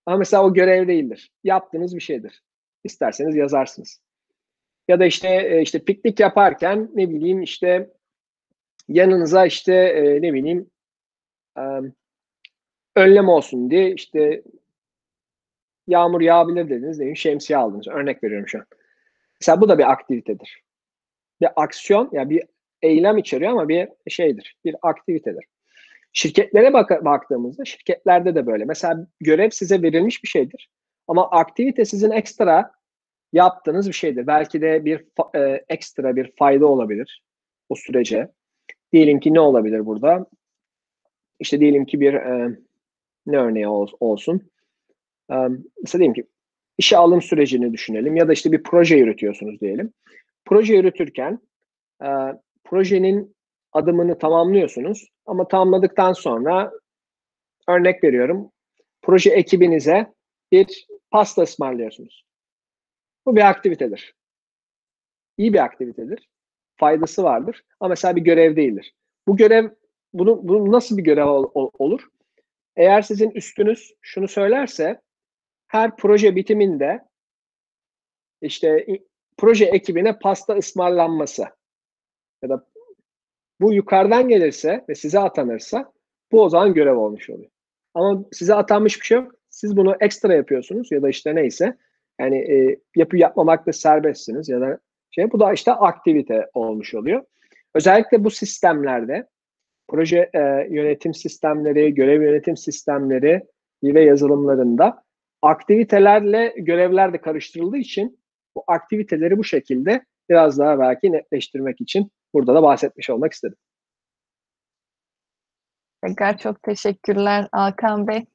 Ama 0.07 0.16
mesela 0.16 0.45
o 0.45 0.55
görev 0.55 0.89
değildir. 0.89 1.33
Yaptığınız 1.45 1.97
bir 1.97 2.01
şeydir. 2.01 2.43
İsterseniz 2.85 3.37
yazarsınız. 3.37 4.01
Ya 4.89 5.01
da 5.01 5.07
işte 5.07 5.61
işte 5.62 5.85
piknik 5.85 6.21
yaparken 6.21 6.91
ne 6.95 7.11
bileyim 7.11 7.43
işte 7.43 7.91
yanınıza 8.89 9.47
işte 9.47 9.75
e, 9.75 10.23
ne 10.23 10.35
bileyim 10.35 10.71
e, 11.59 11.62
önlem 12.97 13.29
olsun 13.29 13.71
diye 13.71 13.95
işte 13.95 14.43
yağmur 15.89 16.20
yağabilir 16.20 16.68
dediniz. 16.68 16.99
Diyelim 16.99 17.16
şemsiye 17.16 17.59
aldınız. 17.59 17.89
Örnek 17.89 18.24
veriyorum 18.24 18.49
şu 18.49 18.59
an. 18.59 18.66
Mesela 19.41 19.61
bu 19.61 19.68
da 19.68 19.78
bir 19.78 19.91
aktivitedir. 19.91 20.62
Bir 21.41 21.49
aksiyon, 21.57 22.09
yani 22.12 22.30
bir 22.30 22.43
eylem 22.82 23.18
içeriyor 23.18 23.53
ama 23.53 23.68
bir 23.68 23.89
şeydir. 24.09 24.57
Bir 24.64 24.76
aktivitedir. 24.82 25.45
Şirketlere 26.12 26.72
bak 26.72 27.05
baktığımızda 27.05 27.64
şirketlerde 27.64 28.34
de 28.34 28.47
böyle. 28.47 28.64
Mesela 28.64 29.07
görev 29.20 29.51
size 29.51 29.82
verilmiş 29.82 30.22
bir 30.22 30.28
şeydir. 30.28 30.70
Ama 31.09 31.30
aktivite 31.30 31.84
sizin 31.84 32.11
ekstra 32.11 32.72
yaptığınız 33.32 33.89
bir 33.89 33.93
şeydir. 33.93 34.26
Belki 34.26 34.61
de 34.61 34.84
bir 34.84 35.05
e, 35.34 35.64
ekstra 35.68 36.16
bir 36.16 36.32
fayda 36.39 36.66
olabilir 36.66 37.22
o 37.68 37.74
sürece. 37.74 38.28
Diyelim 38.93 39.20
ki 39.20 39.34
ne 39.34 39.41
olabilir 39.41 39.86
burada? 39.86 40.26
İşte 41.41 41.61
diyelim 41.61 41.86
ki 41.86 42.01
bir 42.01 42.14
e, 42.14 42.59
ne 43.26 43.39
örneği 43.39 43.68
ol, 43.68 43.89
olsun? 44.01 44.51
Mesela 45.29 45.99
diyelim 45.99 46.14
ki 46.14 46.24
işe 46.79 46.97
alım 46.97 47.22
sürecini 47.22 47.72
düşünelim 47.72 48.16
ya 48.16 48.29
da 48.29 48.33
işte 48.33 48.53
bir 48.53 48.62
proje 48.62 48.97
yürütüyorsunuz 48.97 49.61
diyelim. 49.61 49.93
Proje 50.45 50.74
yürütürken 50.74 51.39
e, 52.03 52.09
projenin 52.64 53.37
adımını 53.72 54.18
tamamlıyorsunuz 54.18 55.09
ama 55.26 55.49
tamamladıktan 55.49 56.12
sonra 56.12 56.72
örnek 57.68 58.05
veriyorum 58.05 58.51
proje 59.03 59.31
ekibinize 59.31 60.12
bir 60.53 60.87
pasta 61.11 61.43
ısmarlıyorsunuz. 61.43 62.24
Bu 63.26 63.37
bir 63.37 63.49
aktivitedir. 63.49 64.14
İyi 65.39 65.53
bir 65.53 65.59
aktivitedir. 65.59 66.29
Faydası 66.76 67.22
vardır 67.22 67.62
ama 67.81 67.89
mesela 67.89 68.16
bir 68.16 68.20
görev 68.20 68.57
değildir. 68.57 68.95
Bu 69.29 69.37
görev 69.37 69.70
bunu, 70.12 70.49
bunu 70.49 70.72
nasıl 70.72 70.99
bir 70.99 71.05
görev 71.05 71.26
ol, 71.26 71.70
olur? 71.79 72.09
Eğer 72.76 73.03
sizin 73.03 73.31
üstünüz 73.31 73.95
şunu 74.01 74.29
söylerse 74.29 75.01
her 75.69 75.97
proje 75.97 76.37
bitiminde 76.37 77.05
işte 78.43 78.87
proje 79.37 79.64
ekibine 79.64 80.19
pasta 80.19 80.55
ısmarlanması 80.55 81.45
ya 82.43 82.49
da 82.49 82.66
bu 83.61 83.73
yukarıdan 83.73 84.29
gelirse 84.29 84.85
ve 84.89 84.95
size 84.95 85.19
atanırsa 85.19 85.93
bu 86.33 86.43
o 86.43 86.49
zaman 86.49 86.75
görev 86.75 86.97
olmuş 86.97 87.31
oluyor. 87.31 87.51
Ama 87.95 88.25
size 88.33 88.55
atanmış 88.55 89.01
bir 89.01 89.05
şey 89.05 89.16
yok. 89.16 89.35
Siz 89.51 89.77
bunu 89.77 89.97
ekstra 90.01 90.35
yapıyorsunuz 90.35 90.93
ya 90.93 91.03
da 91.03 91.09
işte 91.09 91.35
neyse. 91.35 91.77
Yani 92.21 92.39
e, 92.39 92.81
yapı 92.97 93.16
yapmamakta 93.16 93.73
serbestsiniz 93.73 94.49
ya 94.49 94.61
da 94.61 94.79
şey 95.11 95.33
bu 95.33 95.41
da 95.41 95.53
işte 95.53 95.73
aktivite 95.73 96.51
olmuş 96.55 96.95
oluyor. 96.95 97.25
Özellikle 97.75 98.25
bu 98.25 98.31
sistemlerde 98.31 99.29
proje 99.89 100.31
e, 100.35 100.41
yönetim 100.71 101.14
sistemleri, 101.14 101.95
görev 101.95 102.23
yönetim 102.23 102.57
sistemleri 102.57 103.47
ve 103.83 104.01
yazılımlarında 104.01 105.05
aktivitelerle 105.43 106.55
görevler 106.57 107.12
de 107.12 107.20
karıştırıldığı 107.20 107.76
için 107.76 108.20
bu 108.57 108.64
aktiviteleri 108.66 109.39
bu 109.39 109.45
şekilde 109.45 110.05
biraz 110.28 110.59
daha 110.59 110.78
belki 110.78 111.12
netleştirmek 111.12 111.80
için 111.80 112.11
burada 112.34 112.55
da 112.55 112.62
bahsetmiş 112.62 113.11
olmak 113.11 113.32
istedim. 113.32 113.57
Tekrar 116.05 116.39
çok 116.39 116.62
teşekkürler 116.62 117.49
Alkan 117.53 118.07
Bey. 118.07 118.26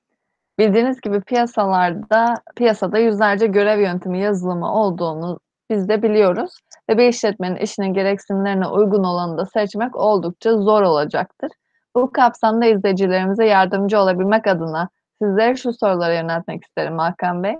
Bildiğiniz 0.59 1.01
gibi 1.01 1.21
piyasalarda, 1.21 2.35
piyasada 2.55 2.99
yüzlerce 2.99 3.47
görev 3.47 3.79
yöntemi 3.79 4.19
yazılımı 4.21 4.73
olduğunu 4.73 5.39
biz 5.69 5.89
de 5.89 6.03
biliyoruz. 6.03 6.59
Ve 6.89 6.97
bir 6.97 7.07
işletmenin 7.07 7.55
işinin 7.55 7.93
gereksinimlerine 7.93 8.67
uygun 8.67 9.03
olanı 9.03 9.37
da 9.37 9.45
seçmek 9.45 9.95
oldukça 9.95 10.57
zor 10.57 10.81
olacaktır. 10.81 11.51
Bu 11.95 12.11
kapsamda 12.11 12.65
izleyicilerimize 12.65 13.45
yardımcı 13.45 13.99
olabilmek 13.99 14.47
adına 14.47 14.89
sizlere 15.23 15.55
şu 15.55 15.73
soruları 15.73 16.13
yöneltmek 16.13 16.63
isterim 16.63 16.97
Hakan 16.97 17.43
Bey. 17.43 17.55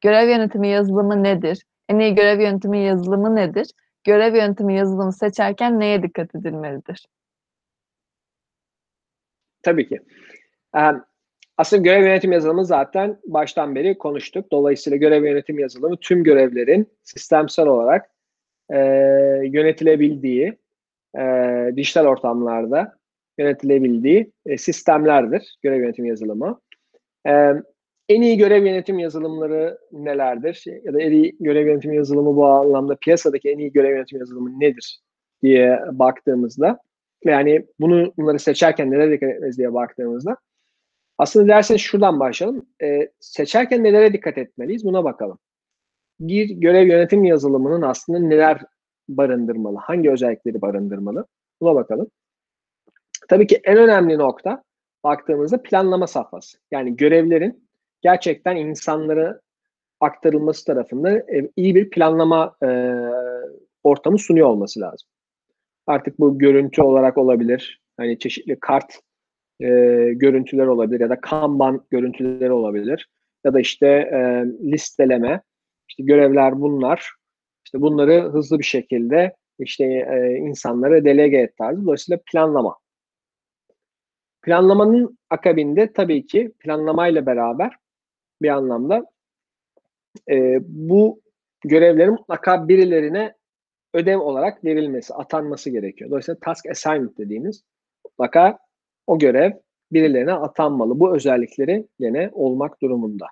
Görev 0.00 0.28
yönetimi 0.28 0.68
yazılımı 0.68 1.22
nedir? 1.22 1.64
En 1.88 1.98
iyi 1.98 2.14
görev 2.14 2.40
yönetimi 2.40 2.78
yazılımı 2.78 3.36
nedir? 3.36 3.70
Görev 4.04 4.34
yönetimi 4.36 4.76
yazılımı 4.76 5.12
seçerken 5.12 5.80
neye 5.80 6.02
dikkat 6.02 6.34
edilmelidir? 6.34 7.06
Tabii 9.62 9.88
ki. 9.88 10.00
Aslında 11.58 11.82
görev 11.82 12.02
yönetim 12.02 12.32
yazılımı 12.32 12.64
zaten 12.64 13.18
baştan 13.26 13.74
beri 13.74 13.98
konuştuk. 13.98 14.52
Dolayısıyla 14.52 14.96
görev 14.96 15.24
yönetim 15.24 15.58
yazılımı 15.58 15.96
tüm 15.96 16.24
görevlerin 16.24 16.88
sistemsel 17.02 17.66
olarak 17.66 18.10
e, 18.70 18.78
yönetilebildiği, 19.44 20.58
e, 21.18 21.22
dijital 21.76 22.06
ortamlarda 22.06 22.98
yönetilebildiği 23.38 24.32
e, 24.46 24.58
sistemlerdir 24.58 25.58
görev 25.62 25.80
yönetim 25.80 26.04
yazılımı. 26.04 26.60
E, 27.26 27.54
en 28.08 28.22
iyi 28.22 28.38
görev 28.38 28.66
yönetim 28.66 28.98
yazılımları 28.98 29.78
nelerdir? 29.92 30.64
Ya 30.84 30.94
da 30.94 31.02
en 31.02 31.12
iyi 31.12 31.36
görev 31.40 31.66
yönetim 31.66 31.92
yazılımı 31.92 32.36
bu 32.36 32.46
anlamda 32.46 32.96
piyasadaki 33.00 33.50
en 33.50 33.58
iyi 33.58 33.72
görev 33.72 33.90
yönetim 33.90 34.18
yazılımı 34.18 34.60
nedir 34.60 35.00
diye 35.42 35.80
baktığımızda 35.92 36.78
yani 37.24 37.66
bunu 37.80 38.12
bunları 38.16 38.38
seçerken 38.38 38.90
nelere 38.90 39.12
dikkat 39.12 39.30
etmeliyiz 39.30 39.58
diye 39.58 39.74
baktığımızda 39.74 40.36
aslında 41.18 41.48
derseniz 41.48 41.80
şuradan 41.80 42.20
başlayalım. 42.20 42.66
E, 42.82 43.08
seçerken 43.20 43.84
nelere 43.84 44.12
dikkat 44.12 44.38
etmeliyiz 44.38 44.84
buna 44.84 45.04
bakalım. 45.04 45.38
Bir 46.20 46.50
görev 46.50 46.86
yönetim 46.86 47.24
yazılımının 47.24 47.82
aslında 47.82 48.18
neler 48.18 48.62
barındırmalı, 49.08 49.78
hangi 49.78 50.10
özellikleri 50.10 50.62
barındırmalı 50.62 51.26
buna 51.60 51.74
bakalım. 51.74 52.10
Tabii 53.28 53.46
ki 53.46 53.60
en 53.64 53.78
önemli 53.78 54.18
nokta 54.18 54.64
baktığımızda 55.08 55.62
planlama 55.62 56.06
safhası. 56.06 56.58
Yani 56.70 56.96
görevlerin 56.96 57.68
gerçekten 58.02 58.56
insanlara 58.56 59.40
aktarılması 60.00 60.64
tarafında 60.64 61.10
e, 61.18 61.50
iyi 61.56 61.74
bir 61.74 61.90
planlama 61.90 62.56
e, 62.62 62.68
ortamı 63.82 64.18
sunuyor 64.18 64.48
olması 64.48 64.80
lazım. 64.80 65.08
Artık 65.86 66.18
bu 66.20 66.38
görüntü 66.38 66.82
olarak 66.82 67.18
olabilir. 67.18 67.80
Hani 67.96 68.18
çeşitli 68.18 68.60
kart 68.60 69.00
e, 69.60 69.66
görüntüler 70.14 70.66
olabilir 70.66 71.00
ya 71.00 71.10
da 71.10 71.20
Kanban 71.20 71.86
görüntüleri 71.90 72.52
olabilir. 72.52 73.08
Ya 73.44 73.54
da 73.54 73.60
işte 73.60 73.86
e, 73.86 74.18
listeleme, 74.72 75.42
işte 75.88 76.02
görevler 76.02 76.60
bunlar. 76.60 77.10
İşte 77.64 77.80
bunları 77.80 78.22
hızlı 78.22 78.58
bir 78.58 78.64
şekilde 78.64 79.36
işte 79.58 79.84
e, 79.84 80.36
insanlara 80.36 81.04
delege 81.04 81.36
et 81.36 81.56
tarzı. 81.56 81.84
Dolayısıyla 81.84 82.20
planlama. 82.32 82.76
Planlamanın 84.48 85.18
akabinde 85.30 85.92
tabii 85.92 86.26
ki 86.26 86.52
planlamayla 86.58 87.26
beraber 87.26 87.72
bir 88.42 88.48
anlamda 88.48 89.06
e, 90.30 90.58
bu 90.62 91.20
görevlerin 91.64 92.12
mutlaka 92.12 92.68
birilerine 92.68 93.34
ödev 93.94 94.18
olarak 94.18 94.64
verilmesi, 94.64 95.14
atanması 95.14 95.70
gerekiyor. 95.70 96.10
Dolayısıyla 96.10 96.38
task 96.40 96.66
assignment 96.66 97.18
dediğimiz 97.18 97.62
mutlaka 98.04 98.58
o 99.06 99.18
görev 99.18 99.52
birilerine 99.92 100.32
atanmalı. 100.32 101.00
Bu 101.00 101.16
özellikleri 101.16 101.86
yine 101.98 102.30
olmak 102.32 102.82
durumunda. 102.82 103.26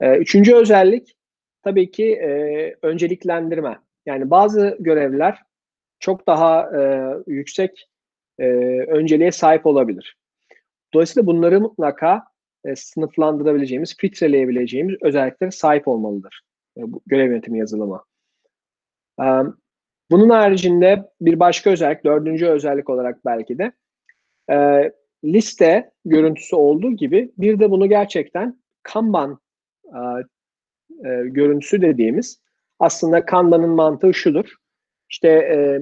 E, 0.00 0.16
üçüncü 0.16 0.54
özellik 0.54 1.16
tabii 1.62 1.90
ki 1.90 2.12
e, 2.12 2.30
önceliklendirme. 2.82 3.78
Yani 4.06 4.30
bazı 4.30 4.76
görevler 4.80 5.42
çok 5.98 6.26
daha 6.26 6.80
e, 6.80 7.10
yüksek 7.26 7.88
e, 8.38 8.46
önceliğe 8.88 9.32
sahip 9.32 9.66
olabilir. 9.66 10.16
Dolayısıyla 10.94 11.26
bunları 11.26 11.60
mutlaka 11.60 12.24
e, 12.64 12.76
sınıflandırabileceğimiz, 12.76 13.96
filtreleyebileceğimiz 13.96 14.96
özelliklere 15.02 15.50
sahip 15.50 15.88
olmalıdır. 15.88 16.42
E, 16.78 16.92
bu 16.92 17.02
görev 17.06 17.30
yönetimi 17.30 17.58
yazılımı. 17.58 18.04
E, 19.20 19.24
bunun 20.10 20.30
haricinde 20.30 21.10
bir 21.20 21.40
başka 21.40 21.70
özellik, 21.70 22.04
dördüncü 22.04 22.46
özellik 22.46 22.90
olarak 22.90 23.24
belki 23.24 23.58
de 23.58 23.72
e, 24.50 24.92
liste 25.24 25.90
görüntüsü 26.04 26.56
olduğu 26.56 26.92
gibi 26.92 27.32
bir 27.38 27.58
de 27.58 27.70
bunu 27.70 27.88
gerçekten 27.88 28.60
Kanban 28.82 29.38
e, 29.84 29.98
e, 31.08 31.28
görüntüsü 31.28 31.82
dediğimiz 31.82 32.40
aslında 32.78 33.24
Kanban'ın 33.24 33.70
mantığı 33.70 34.14
şudur. 34.14 34.54
İşte 35.10 35.28
e, 35.28 35.80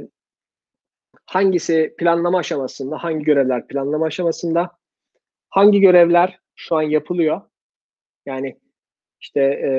hangisi 1.27 1.95
planlama 1.99 2.39
aşamasında, 2.39 2.99
hangi 2.99 3.25
görevler 3.25 3.67
planlama 3.67 4.07
aşamasında, 4.07 4.71
hangi 5.51 5.81
görevler 5.81 6.39
şu 6.55 6.77
an 6.77 6.83
yapılıyor. 6.83 7.41
Yani 8.27 8.59
işte 9.21 9.41
e, 9.41 9.71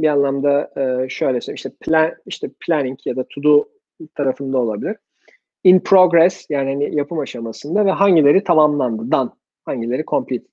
bir 0.00 0.08
anlamda 0.08 0.70
e, 0.76 1.08
şöyle 1.08 1.40
söyleyeyim, 1.40 1.56
işte 1.56 1.70
plan, 1.80 2.14
işte 2.26 2.50
planning 2.60 2.98
ya 3.04 3.16
da 3.16 3.24
to 3.28 3.42
do 3.42 3.68
tarafında 4.14 4.58
olabilir 4.58 4.96
in 5.64 5.80
progress 5.80 6.46
yani 6.50 6.70
hani 6.70 6.96
yapım 6.96 7.18
aşamasında 7.18 7.86
ve 7.86 7.90
hangileri 7.90 8.44
tamamlandı, 8.44 9.12
done, 9.12 9.30
hangileri 9.64 10.04
complete. 10.04 10.44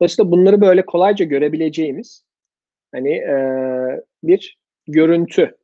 Dolayısıyla 0.00 0.30
bunları 0.30 0.60
böyle 0.60 0.86
kolayca 0.86 1.24
görebileceğimiz 1.24 2.24
hani 2.92 3.14
e, 3.14 3.36
bir 4.22 4.58
görüntü, 4.86 5.58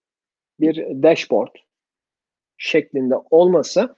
bir 0.61 1.03
dashboard 1.03 1.55
şeklinde 2.59 3.15
olması 3.31 3.97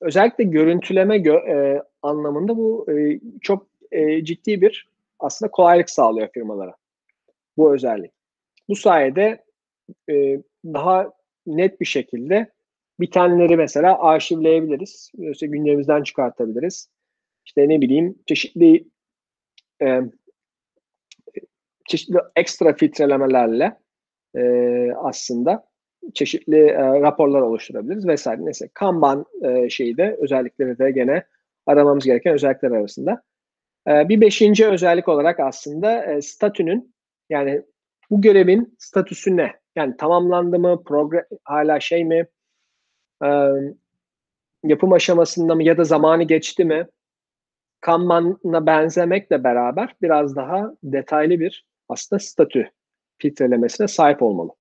özellikle 0.00 0.44
görüntüleme 0.44 1.16
gö- 1.16 1.48
e, 1.48 1.82
anlamında 2.02 2.56
bu 2.56 2.86
e, 2.92 3.20
çok 3.40 3.66
e, 3.90 4.24
ciddi 4.24 4.60
bir 4.60 4.88
aslında 5.18 5.50
kolaylık 5.50 5.90
sağlıyor 5.90 6.28
firmalara. 6.34 6.74
bu 7.56 7.74
özellik. 7.74 8.12
Bu 8.68 8.76
sayede 8.76 9.44
e, 10.10 10.42
daha 10.64 11.12
net 11.46 11.80
bir 11.80 11.86
şekilde 11.86 12.52
bitenleri 13.00 13.56
mesela 13.56 14.02
arşivleyebiliriz. 14.02 15.10
İşte 15.18 15.46
gündemimizden 15.46 16.02
çıkartabiliriz. 16.02 16.88
İşte 17.46 17.68
ne 17.68 17.80
bileyim 17.80 18.18
çeşitli 18.26 18.88
e, 19.82 20.00
çeşitli 21.88 22.18
ekstra 22.36 22.74
filtrelemelerle 22.74 23.78
e, 24.36 24.42
aslında 24.92 25.67
çeşitli 26.14 26.58
e, 26.58 27.00
raporlar 27.00 27.40
oluşturabiliriz 27.40 28.06
vesaire. 28.06 28.44
Neyse 28.44 28.68
Kanban 28.74 29.26
e, 29.42 29.68
şeyi 29.68 29.96
de 29.96 30.16
özellikleri 30.20 30.78
de 30.78 30.90
gene 30.90 31.24
aramamız 31.66 32.04
gereken 32.04 32.34
özellikler 32.34 32.70
arasında. 32.70 33.22
E, 33.88 34.08
bir 34.08 34.20
beşinci 34.20 34.66
özellik 34.66 35.08
olarak 35.08 35.40
aslında 35.40 36.04
e, 36.04 36.22
statünün 36.22 36.94
yani 37.30 37.62
bu 38.10 38.20
görevin 38.20 38.76
statüsü 38.78 39.36
ne? 39.36 39.52
Yani 39.76 39.96
tamamlandı 39.96 40.58
mı? 40.58 40.82
Progr 40.84 41.22
hala 41.44 41.80
şey 41.80 42.04
mi? 42.04 42.26
E, 43.24 43.28
yapım 44.64 44.92
aşamasında 44.92 45.54
mı 45.54 45.62
ya 45.62 45.78
da 45.78 45.84
zamanı 45.84 46.22
geçti 46.22 46.64
mi? 46.64 46.86
Kanban'a 47.80 48.66
benzemekle 48.66 49.44
beraber 49.44 49.96
biraz 50.02 50.36
daha 50.36 50.74
detaylı 50.82 51.40
bir 51.40 51.66
aslında 51.88 52.20
statü 52.20 52.70
filtrelemesine 53.18 53.88
sahip 53.88 54.22
olmalı. 54.22 54.57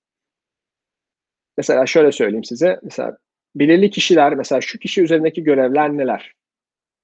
Mesela 1.58 1.86
şöyle 1.86 2.12
söyleyeyim 2.12 2.44
size. 2.44 2.80
Mesela 2.84 3.18
belirli 3.56 3.90
kişiler, 3.90 4.36
mesela 4.36 4.62
şu 4.62 4.80
kişi 4.80 5.02
üzerindeki 5.02 5.44
görevler 5.44 5.98
neler? 5.98 6.34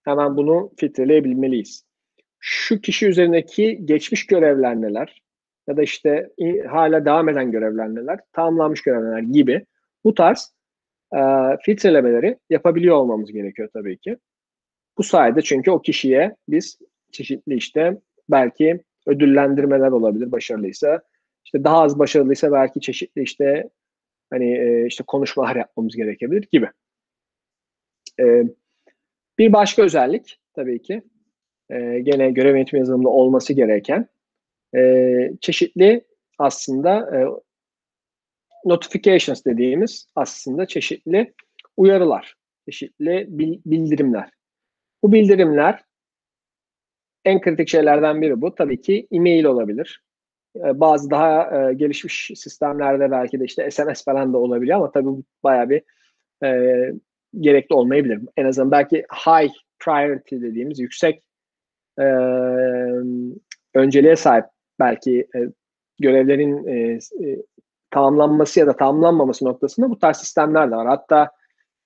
Hemen 0.04 0.38
bunu 0.38 0.72
filtreleyebilmeliyiz. 0.78 1.86
Şu 2.40 2.82
kişi 2.82 3.08
üzerindeki 3.08 3.80
geçmiş 3.86 4.26
görevler 4.26 4.82
neler? 4.82 5.22
Ya 5.68 5.78
da 5.78 5.84
işte 5.84 6.30
hala 6.68 7.06
devam 7.06 7.30
eden 7.30 7.52
görevler 7.52 7.96
neler? 7.96 8.20
Tamamlanmış 8.34 8.82
görevler 8.82 9.20
gibi 9.20 9.66
bu 10.04 10.14
tarz 10.14 10.54
e, 11.16 11.20
filtrelemeleri 11.62 12.38
yapabiliyor 12.50 12.96
olmamız 12.96 13.32
gerekiyor 13.32 13.70
tabii 13.74 13.98
ki. 13.98 14.18
Bu 14.98 15.04
sayede 15.04 15.42
çünkü 15.42 15.72
o 15.72 15.82
kişiye 15.82 16.36
biz 16.48 16.80
çeşitli 17.12 17.56
işte 17.56 17.98
belki 18.30 18.84
ödüllendirmeler 19.08 19.88
olabilir 19.88 20.32
başarılıysa. 20.32 21.02
İşte 21.46 21.64
daha 21.64 21.82
az 21.82 22.00
başarılıysa 22.00 22.52
belki 22.52 22.82
çeşitli 22.82 23.22
işte 23.22 23.70
hani 24.34 24.58
e, 24.58 24.88
işte 24.88 25.04
konuşmalar 25.08 25.56
yapmamız 25.56 25.96
gerekebilir 25.96 26.48
gibi. 26.52 26.70
E, 28.20 28.44
bir 29.40 29.54
başka 29.54 29.82
özellik 29.82 30.40
tabii 30.54 30.82
ki 30.82 31.04
e, 31.70 32.00
gene 32.00 32.32
görev 32.32 32.56
yönetimi 32.56 32.80
yazılımında 32.80 33.10
olması 33.10 33.54
gereken 33.54 34.08
e, 34.76 35.32
çeşitli 35.42 36.06
aslında 36.40 37.18
e, 37.18 37.20
notifications 38.66 39.46
dediğimiz 39.46 40.08
aslında 40.16 40.66
çeşitli 40.66 41.34
uyarılar, 41.78 42.36
çeşitli 42.66 43.26
bildirimler. 43.66 44.30
Bu 45.04 45.12
bildirimler 45.12 45.84
en 47.26 47.42
kritik 47.42 47.70
şeylerden 47.70 48.22
biri 48.22 48.42
bu. 48.42 48.56
Tabii 48.56 48.82
ki 48.82 49.08
e-mail 49.12 49.44
olabilir. 49.44 50.04
Ee, 50.56 50.80
bazı 50.80 51.10
daha 51.10 51.70
e, 51.70 51.74
gelişmiş 51.74 52.32
sistemlerde 52.36 53.12
belki 53.12 53.40
de 53.40 53.46
işte 53.46 53.72
SMS 53.72 54.04
falan 54.06 54.34
da 54.34 54.38
olabiliyor 54.38 54.78
ama 54.78 54.92
tabii 54.92 55.06
bu 55.06 55.24
bayağı 55.44 55.70
bir 55.70 55.82
e, 56.44 56.94
gerekli 57.40 57.76
olmayabilir. 57.76 58.20
En 58.38 58.46
azından 58.46 58.72
belki 58.72 59.06
high 59.26 59.54
priority 59.80 60.36
dediğimiz 60.36 60.80
yüksek 60.80 61.24
e, 62.00 62.04
önceliğe 63.76 64.16
sahip 64.16 64.46
belki 64.80 65.28
e, 65.36 65.40
görevlerin 66.00 66.68
e, 66.68 66.74
e, 67.28 67.44
tamamlanması 67.92 68.60
ya 68.60 68.68
da 68.68 68.76
tamamlanmaması 68.76 69.46
noktasında 69.46 69.90
bu 69.90 70.00
tarz 70.00 70.18
sistemler 70.18 70.72
de 70.72 70.76
var. 70.76 70.88
Hatta 70.88 71.30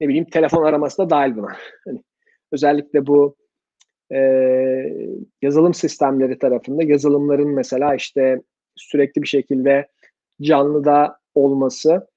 ne 0.01 0.07
bileyim 0.07 0.25
telefon 0.25 0.63
araması 0.63 0.97
da 0.97 1.09
dahil 1.09 1.35
buna. 1.35 1.55
Hani 1.85 2.03
özellikle 2.51 3.07
bu 3.07 3.35
e, 4.11 4.17
yazılım 5.41 5.73
sistemleri 5.73 6.39
tarafında 6.39 6.83
yazılımların 6.83 7.49
mesela 7.49 7.95
işte 7.95 8.41
sürekli 8.77 9.21
bir 9.21 9.27
şekilde 9.27 9.87
canlıda 10.41 11.19
olması 11.35 12.07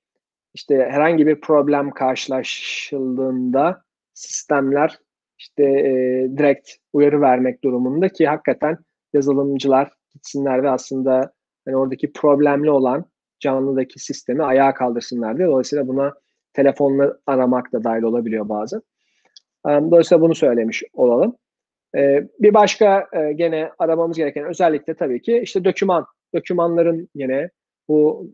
işte 0.54 0.88
herhangi 0.90 1.26
bir 1.26 1.40
problem 1.40 1.90
karşılaşıldığında 1.90 3.82
sistemler 4.14 4.98
işte 5.38 5.64
e, 5.64 5.92
direkt 6.36 6.70
uyarı 6.92 7.20
vermek 7.20 7.64
durumunda 7.64 8.08
ki 8.08 8.26
hakikaten 8.26 8.78
yazılımcılar 9.12 9.92
gitsinler 10.14 10.62
ve 10.62 10.70
aslında 10.70 11.32
yani 11.66 11.76
oradaki 11.76 12.12
problemli 12.12 12.70
olan 12.70 13.04
canlıdaki 13.40 13.98
sistemi 13.98 14.42
ayağa 14.44 14.74
kaldırsınlar 14.74 15.38
diye. 15.38 15.48
Dolayısıyla 15.48 15.88
buna 15.88 16.12
telefonla 16.52 17.18
aramak 17.26 17.72
da 17.72 17.84
dahil 17.84 18.02
olabiliyor 18.02 18.48
bazen. 18.48 18.82
Dolayısıyla 19.66 20.22
bunu 20.22 20.34
söylemiş 20.34 20.82
olalım. 20.92 21.36
Bir 22.40 22.54
başka 22.54 23.08
gene 23.34 23.70
aramamız 23.78 24.16
gereken 24.16 24.44
özellik 24.44 24.86
de 24.86 24.94
tabii 24.94 25.22
ki 25.22 25.38
işte 25.38 25.64
doküman. 25.64 26.06
Dokümanların 26.34 27.08
yine 27.14 27.50
bu 27.88 28.30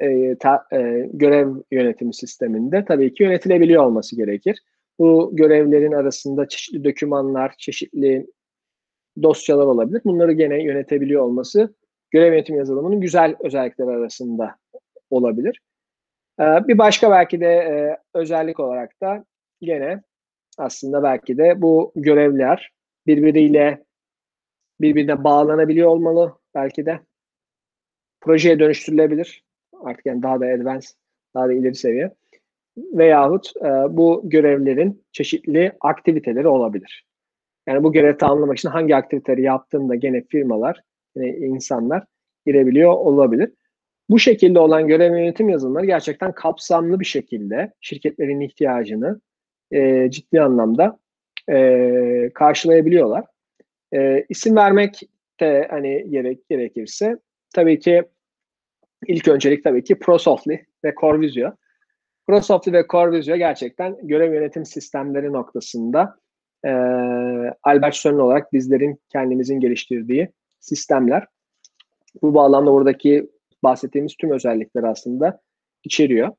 e, 0.00 0.36
ta, 0.38 0.66
e, 0.72 1.10
görev 1.12 1.54
yönetimi 1.72 2.14
sisteminde 2.14 2.84
tabii 2.84 3.14
ki 3.14 3.22
yönetilebiliyor 3.22 3.84
olması 3.84 4.16
gerekir. 4.16 4.62
Bu 4.98 5.30
görevlerin 5.32 5.92
arasında 5.92 6.48
çeşitli 6.48 6.84
dokümanlar, 6.84 7.54
çeşitli 7.58 8.26
dosyalar 9.22 9.66
olabilir. 9.66 10.00
Bunları 10.04 10.32
gene 10.32 10.62
yönetebiliyor 10.62 11.22
olması 11.22 11.74
görev 12.10 12.32
yönetim 12.32 12.56
yazılımının 12.56 13.00
güzel 13.00 13.36
özellikleri 13.40 13.90
arasında 13.90 14.56
olabilir. 15.10 15.60
Ee, 16.40 16.44
bir 16.68 16.78
başka 16.78 17.10
belki 17.10 17.40
de 17.40 17.46
e, 17.46 17.98
özellik 18.14 18.60
olarak 18.60 19.00
da 19.02 19.24
gene 19.60 20.02
aslında 20.58 21.02
belki 21.02 21.38
de 21.38 21.62
bu 21.62 21.92
görevler 21.96 22.72
birbiriyle 23.06 23.84
birbirine 24.80 25.24
bağlanabiliyor 25.24 25.88
olmalı 25.88 26.38
belki 26.56 26.86
de. 26.86 27.00
Projeye 28.20 28.58
dönüştürülebilir. 28.58 29.44
Artık 29.82 30.06
yani 30.06 30.22
daha 30.22 30.40
da 30.40 30.46
advanced, 30.46 30.90
daha 31.34 31.48
da 31.48 31.52
ileri 31.52 31.74
seviye. 31.74 32.14
Veyahut 32.76 33.52
e, 33.56 33.68
bu 33.96 34.22
görevlerin 34.24 35.04
çeşitli 35.12 35.72
aktiviteleri 35.80 36.48
olabilir. 36.48 37.06
Yani 37.66 37.84
bu 37.84 37.92
görevi 37.92 38.18
tamamlamak 38.18 38.58
için 38.58 38.68
hangi 38.68 38.96
aktiviteleri 38.96 39.42
yaptığında 39.42 39.94
gene 39.94 40.22
firmalar, 40.22 40.82
yine 41.16 41.36
insanlar 41.36 42.04
girebiliyor 42.46 42.92
olabilir. 42.92 43.50
Bu 44.10 44.18
şekilde 44.18 44.58
olan 44.58 44.88
görev 44.88 45.16
yönetim 45.16 45.48
yazılımları 45.48 45.86
gerçekten 45.86 46.32
kapsamlı 46.32 47.00
bir 47.00 47.04
şekilde 47.04 47.72
şirketlerin 47.80 48.40
ihtiyacını 48.40 49.20
e, 49.70 50.10
ciddi 50.10 50.40
anlamda 50.40 50.98
e, 51.50 52.30
karşılayabiliyorlar. 52.34 53.24
E, 53.94 54.24
isim 54.28 54.56
vermek 54.56 55.02
de 55.40 55.66
hani 55.70 56.10
gerek 56.10 56.48
gerekirse 56.48 57.16
tabii 57.54 57.78
ki 57.78 58.02
ilk 59.06 59.28
öncelik 59.28 59.64
tabii 59.64 59.84
ki 59.84 59.98
ProSoftly 59.98 60.64
ve 60.84 60.94
CoreVisio. 61.00 61.52
ProSoftly 62.26 62.72
ve 62.72 62.84
CoreVisio 62.90 63.36
gerçekten 63.36 63.96
görev 64.02 64.34
yönetim 64.34 64.64
sistemleri 64.64 65.32
noktasında 65.32 66.16
e, 66.64 66.70
Albert 67.62 67.94
Sönün 67.94 68.18
olarak 68.18 68.52
bizlerin 68.52 69.00
kendimizin 69.08 69.60
geliştirdiği 69.60 70.28
sistemler. 70.60 71.26
Bu 72.22 72.34
bağlamda 72.34 72.72
buradaki 72.72 73.30
bahsettiğimiz 73.64 74.16
tüm 74.16 74.30
özellikleri 74.30 74.86
aslında 74.86 75.40
içeriyor. 75.84 76.30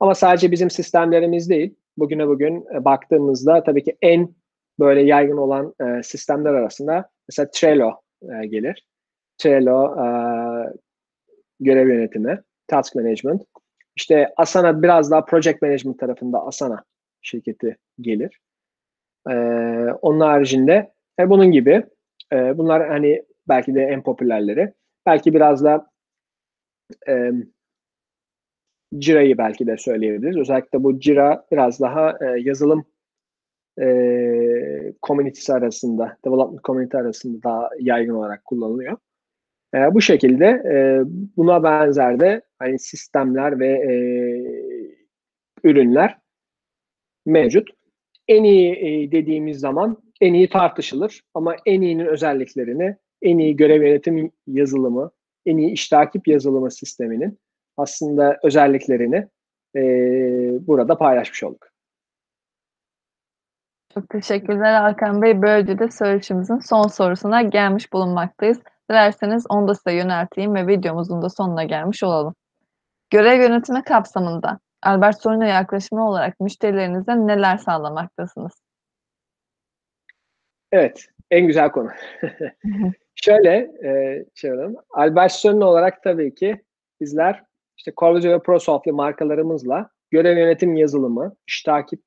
Ama 0.00 0.14
sadece 0.14 0.50
bizim 0.50 0.70
sistemlerimiz 0.70 1.50
değil, 1.50 1.74
bugüne 1.98 2.28
bugün 2.28 2.64
e, 2.74 2.84
baktığımızda 2.84 3.62
tabii 3.62 3.82
ki 3.82 3.96
en 4.02 4.34
böyle 4.78 5.02
yaygın 5.02 5.36
olan 5.36 5.74
e, 5.80 6.02
sistemler 6.02 6.54
arasında 6.54 7.10
mesela 7.28 7.50
Trello 7.50 8.01
e, 8.22 8.46
gelir. 8.46 8.86
Trello 9.38 9.96
e, 9.96 10.06
görev 11.60 11.88
yönetimi, 11.88 12.42
task 12.66 12.94
management. 12.94 13.42
İşte 13.96 14.32
Asana 14.36 14.82
biraz 14.82 15.10
daha 15.10 15.24
project 15.24 15.62
management 15.62 15.98
tarafında 15.98 16.46
Asana 16.46 16.84
şirketi 17.22 17.76
gelir. 18.00 18.40
E, 19.30 19.34
onun 20.02 20.20
haricinde 20.20 20.92
e, 21.18 21.30
bunun 21.30 21.52
gibi 21.52 21.84
e, 22.32 22.58
bunlar 22.58 22.88
hani 22.88 23.22
belki 23.48 23.74
de 23.74 23.82
en 23.82 24.02
popülerleri. 24.02 24.72
Belki 25.06 25.34
biraz 25.34 25.64
da 25.64 25.86
e, 27.08 27.30
Jira'yı 29.00 29.38
belki 29.38 29.66
de 29.66 29.76
söyleyebiliriz. 29.76 30.36
Özellikle 30.36 30.82
bu 30.82 31.00
Jira 31.00 31.46
biraz 31.52 31.80
daha 31.80 32.10
e, 32.10 32.40
yazılım 32.40 32.84
e, 33.80 33.86
community'si 35.02 35.52
arasında, 35.52 36.16
development 36.24 36.64
community 36.64 36.96
arasında 36.96 37.42
daha 37.42 37.70
yaygın 37.80 38.14
olarak 38.14 38.44
kullanılıyor. 38.44 38.96
E, 39.74 39.94
bu 39.94 40.00
şekilde 40.00 40.46
e, 40.46 41.00
buna 41.36 41.62
benzer 41.62 42.20
de 42.20 42.42
hani 42.58 42.78
sistemler 42.78 43.58
ve 43.58 43.68
e, 43.68 43.94
ürünler 45.64 46.18
mevcut. 47.26 47.70
En 48.28 48.44
iyi 48.44 48.72
e, 48.72 49.12
dediğimiz 49.12 49.60
zaman 49.60 49.96
en 50.20 50.34
iyi 50.34 50.48
tartışılır 50.48 51.22
ama 51.34 51.56
en 51.66 51.80
iyinin 51.80 52.06
özelliklerini, 52.06 52.96
en 53.22 53.38
iyi 53.38 53.56
görev 53.56 53.82
yönetim 53.82 54.30
yazılımı 54.46 55.10
en 55.46 55.56
iyi 55.56 55.70
iş 55.70 55.88
takip 55.88 56.28
yazılımı 56.28 56.70
sisteminin 56.70 57.38
aslında 57.76 58.38
özelliklerini 58.42 59.28
e, 59.76 59.80
burada 60.66 60.98
paylaşmış 60.98 61.42
olduk. 61.42 61.71
Çok 63.94 64.08
teşekkürler 64.08 64.80
Hakan 64.80 65.22
Bey. 65.22 65.42
Böylece 65.42 65.78
de 65.78 65.90
söyleşimizin 65.90 66.58
son 66.58 66.82
sorusuna 66.82 67.42
gelmiş 67.42 67.92
bulunmaktayız. 67.92 68.60
Dilerseniz 68.90 69.46
onu 69.48 69.68
da 69.68 69.74
size 69.74 69.92
yönelteyim 69.92 70.54
ve 70.54 70.66
videomuzun 70.66 71.22
da 71.22 71.28
sonuna 71.28 71.64
gelmiş 71.64 72.02
olalım. 72.02 72.34
Görev 73.10 73.40
yönetimi 73.40 73.82
kapsamında 73.84 74.58
Albert 74.82 75.22
Sorun'a 75.22 75.46
yaklaşımı 75.46 76.08
olarak 76.08 76.40
müşterilerinize 76.40 77.26
neler 77.26 77.56
sağlamaktasınız? 77.56 78.52
Evet, 80.72 81.06
en 81.30 81.46
güzel 81.46 81.70
konu. 81.70 81.90
şöyle, 83.14 83.56
e, 83.84 84.24
şöyle, 84.34 84.68
Albert 84.90 85.32
Sorun 85.32 85.60
olarak 85.60 86.02
tabii 86.02 86.34
ki 86.34 86.62
bizler 87.00 87.44
işte 87.76 87.92
Corvizo 87.96 88.30
ve 88.30 88.42
ProSoft'lu 88.42 88.92
markalarımızla 88.92 89.90
görev 90.10 90.38
yönetim 90.38 90.76
yazılımı, 90.76 91.34
iş 91.46 91.62
takip 91.62 92.02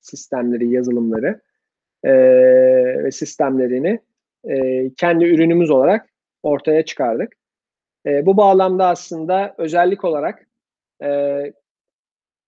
sistemleri, 0.00 0.70
yazılımları 0.70 1.40
e, 2.04 2.12
ve 3.04 3.10
sistemlerini 3.10 4.00
e, 4.48 4.90
kendi 4.94 5.24
ürünümüz 5.24 5.70
olarak 5.70 6.10
ortaya 6.42 6.84
çıkardık. 6.84 7.32
E, 8.06 8.26
bu 8.26 8.36
bağlamda 8.36 8.86
aslında 8.86 9.54
özellik 9.58 10.04
olarak 10.04 10.46
e, 11.02 11.40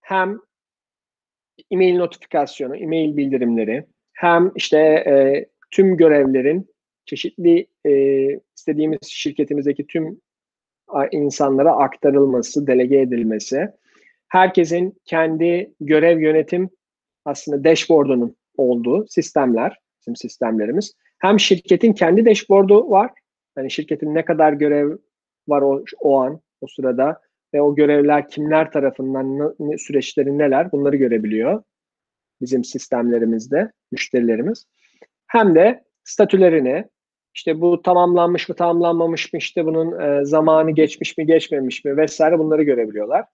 hem 0.01 0.39
e-mail 1.71 1.97
notifikasyonu, 1.97 2.77
e-mail 2.77 3.17
bildirimleri, 3.17 3.87
hem 4.13 4.53
işte 4.55 4.79
e, 4.79 5.47
tüm 5.71 5.97
görevlerin 5.97 6.69
çeşitli 7.05 7.67
e, 7.87 7.93
istediğimiz 8.57 8.99
şirketimizdeki 9.03 9.87
tüm 9.87 10.21
insanlara 11.13 11.77
aktarılması, 11.77 12.67
delege 12.67 13.01
edilmesi, 13.01 13.69
herkesin 14.29 15.01
kendi 15.05 15.75
görev 15.81 16.21
yönetim 16.21 16.71
aslında 17.25 17.65
dashboard'unun 17.65 18.37
olduğu 18.57 19.07
sistemler, 19.09 19.79
bizim 20.01 20.17
sistemlerimiz. 20.17 20.93
Hem 21.19 21.41
şirketin 21.41 21.93
kendi 21.93 22.27
dashboard'u 22.27 22.91
var, 22.91 23.11
yani 23.57 23.71
şirketin 23.71 24.15
ne 24.15 24.25
kadar 24.25 24.53
görev 24.53 24.97
var 25.49 25.63
o, 25.63 25.85
o 26.01 26.21
an, 26.21 26.41
o 26.61 26.67
sırada 26.67 27.21
ve 27.55 27.63
o 27.63 27.75
görevler 27.75 28.29
kimler 28.29 28.73
tarafından, 28.73 29.55
ne, 29.59 29.79
süreçleri 29.79 30.39
neler 30.39 30.73
bunları 30.73 30.97
görebiliyor 30.97 31.63
bizim 32.41 32.65
sistemlerimizde 32.65 33.73
müşterilerimiz. 33.93 34.67
Hem 35.27 35.55
de 35.55 35.85
statülerini, 36.05 36.85
işte 37.35 37.61
bu 37.61 37.83
tamamlanmış 37.83 38.49
mı 38.49 38.55
tamamlanmamış 38.55 39.33
mı 39.33 39.39
işte 39.39 39.67
bunun 39.67 40.01
e, 40.01 40.25
zamanı 40.25 40.71
geçmiş 40.71 41.19
mi 41.19 41.27
geçmemiş 41.27 41.85
mi 41.85 41.97
vesaire 41.97 42.39
bunları 42.39 42.63
görebiliyorlar. 42.63 43.25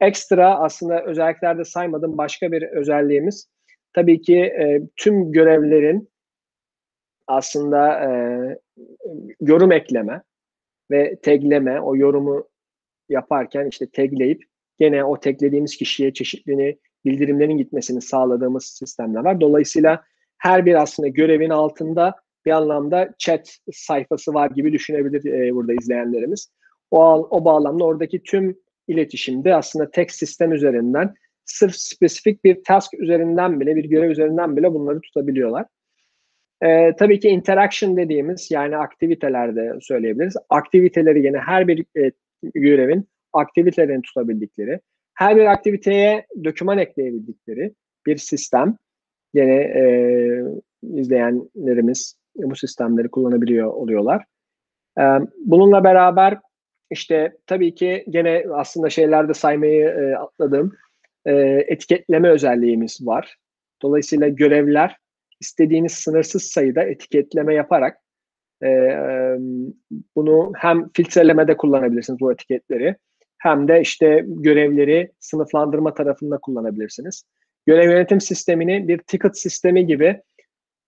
Ekstra 0.00 0.58
aslında 0.58 1.04
özelliklerde 1.04 1.64
saymadığım 1.64 2.18
başka 2.18 2.52
bir 2.52 2.62
özelliğimiz 2.62 3.48
tabii 3.92 4.22
ki 4.22 4.38
e, 4.38 4.80
tüm 4.96 5.32
görevlerin 5.32 6.08
aslında 7.26 8.00
e, 8.00 8.10
yorum 9.40 9.72
ekleme 9.72 10.22
ve 10.90 11.16
tagleme, 11.22 11.80
o 11.80 11.96
yorumu 11.96 12.48
yaparken 13.08 13.66
işte 13.66 13.86
tagleyip 13.90 14.44
gene 14.78 15.04
o 15.04 15.20
taglediğimiz 15.20 15.76
kişiye 15.76 16.12
çeşitli 16.12 16.78
bildirimlerin 17.04 17.58
gitmesini 17.58 18.02
sağladığımız 18.02 18.64
sistemler 18.64 19.24
var. 19.24 19.40
Dolayısıyla 19.40 20.04
her 20.38 20.66
bir 20.66 20.74
aslında 20.74 21.08
görevin 21.08 21.50
altında 21.50 22.14
bir 22.46 22.50
anlamda 22.50 23.14
chat 23.18 23.58
sayfası 23.72 24.34
var 24.34 24.50
gibi 24.50 24.72
düşünebilir 24.72 25.32
e, 25.32 25.54
burada 25.54 25.72
izleyenlerimiz. 25.72 26.52
O, 26.90 27.00
o 27.14 27.44
bağlamda 27.44 27.84
oradaki 27.84 28.22
tüm 28.22 28.58
iletişimde 28.88 29.54
aslında 29.54 29.90
tek 29.90 30.10
sistem 30.10 30.52
üzerinden 30.52 31.14
sırf 31.44 31.74
spesifik 31.74 32.44
bir 32.44 32.64
task 32.64 32.94
üzerinden 32.94 33.60
bile, 33.60 33.76
bir 33.76 33.84
görev 33.84 34.10
üzerinden 34.10 34.56
bile 34.56 34.74
bunları 34.74 35.00
tutabiliyorlar. 35.00 35.66
Ee, 36.62 36.92
tabii 36.98 37.20
ki 37.20 37.28
interaction 37.28 37.96
dediğimiz 37.96 38.50
yani 38.50 38.76
aktivitelerde 38.76 39.72
söyleyebiliriz. 39.80 40.36
Aktiviteleri 40.48 41.26
yine 41.26 41.38
her 41.38 41.68
bir 41.68 41.84
e, 41.98 42.12
görevin 42.54 43.08
aktivitelerini 43.32 44.02
tutabildikleri, 44.02 44.80
her 45.14 45.36
bir 45.36 45.46
aktiviteye 45.46 46.26
doküman 46.44 46.78
ekleyebildikleri 46.78 47.74
bir 48.06 48.16
sistem. 48.16 48.76
Yine 49.34 49.54
e, 49.54 49.82
izleyenlerimiz 50.82 52.16
bu 52.36 52.56
sistemleri 52.56 53.08
kullanabiliyor 53.08 53.66
oluyorlar. 53.66 54.24
E, 54.98 55.02
bununla 55.38 55.84
beraber 55.84 56.38
işte 56.90 57.36
tabii 57.46 57.74
ki 57.74 58.04
gene 58.10 58.44
aslında 58.52 58.90
şeylerde 58.90 59.34
saymayı 59.34 59.88
e, 59.88 60.16
atladığım 60.16 60.72
e, 61.24 61.32
etiketleme 61.68 62.28
özelliğimiz 62.28 63.06
var. 63.06 63.36
Dolayısıyla 63.82 64.28
görevler 64.28 64.96
istediğiniz 65.40 65.92
sınırsız 65.92 66.42
sayıda 66.42 66.82
etiketleme 66.82 67.54
yaparak 67.54 67.98
e, 68.64 68.68
bunu 70.16 70.52
hem 70.56 70.88
filtrelemede 70.94 71.56
kullanabilirsiniz 71.56 72.20
bu 72.20 72.32
etiketleri 72.32 72.96
hem 73.38 73.68
de 73.68 73.80
işte 73.80 74.24
görevleri 74.26 75.12
sınıflandırma 75.18 75.94
tarafında 75.94 76.38
kullanabilirsiniz. 76.38 77.24
Görev 77.66 77.90
yönetim 77.90 78.20
sistemini 78.20 78.88
bir 78.88 78.98
ticket 78.98 79.38
sistemi 79.38 79.86
gibi 79.86 80.20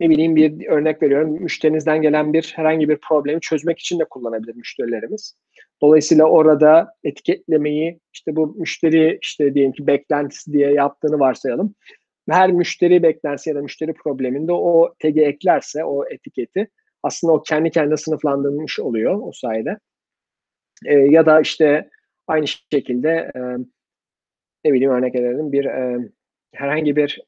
ne 0.00 0.10
bileyim 0.10 0.36
bir 0.36 0.66
örnek 0.66 1.02
veriyorum 1.02 1.42
müşterinizden 1.42 2.02
gelen 2.02 2.32
bir 2.32 2.52
herhangi 2.56 2.88
bir 2.88 2.98
problemi 3.08 3.40
çözmek 3.40 3.78
için 3.78 3.98
de 3.98 4.04
kullanabilir 4.04 4.54
müşterilerimiz. 4.54 5.34
Dolayısıyla 5.82 6.24
orada 6.24 6.94
etiketlemeyi 7.04 8.00
işte 8.12 8.36
bu 8.36 8.46
müşteri 8.46 9.18
işte 9.22 9.54
diyelim 9.54 9.72
ki 9.72 9.86
beklentisi 9.86 10.52
diye 10.52 10.72
yaptığını 10.72 11.18
varsayalım. 11.18 11.74
Her 12.30 12.52
müşteri 12.52 13.02
beklentisi 13.02 13.50
ya 13.50 13.56
da 13.56 13.62
müşteri 13.62 13.92
probleminde 13.92 14.52
o 14.52 14.94
tag'i 14.98 15.20
eklerse 15.20 15.84
o 15.84 16.04
etiketi 16.10 16.68
aslında 17.02 17.32
o 17.32 17.42
kendi 17.42 17.70
kendine 17.70 17.96
sınıflandırılmış 17.96 18.80
oluyor 18.80 19.20
o 19.22 19.32
sayede. 19.32 19.78
E, 20.86 20.94
ya 20.94 21.26
da 21.26 21.40
işte 21.40 21.90
aynı 22.26 22.46
şekilde 22.72 23.30
e, 23.34 23.40
ne 24.64 24.72
bileyim 24.72 24.90
örnek 24.90 25.14
verelim 25.14 25.52
bir 25.52 25.64
e, 25.64 25.98
herhangi 26.54 26.96
bir 26.96 27.20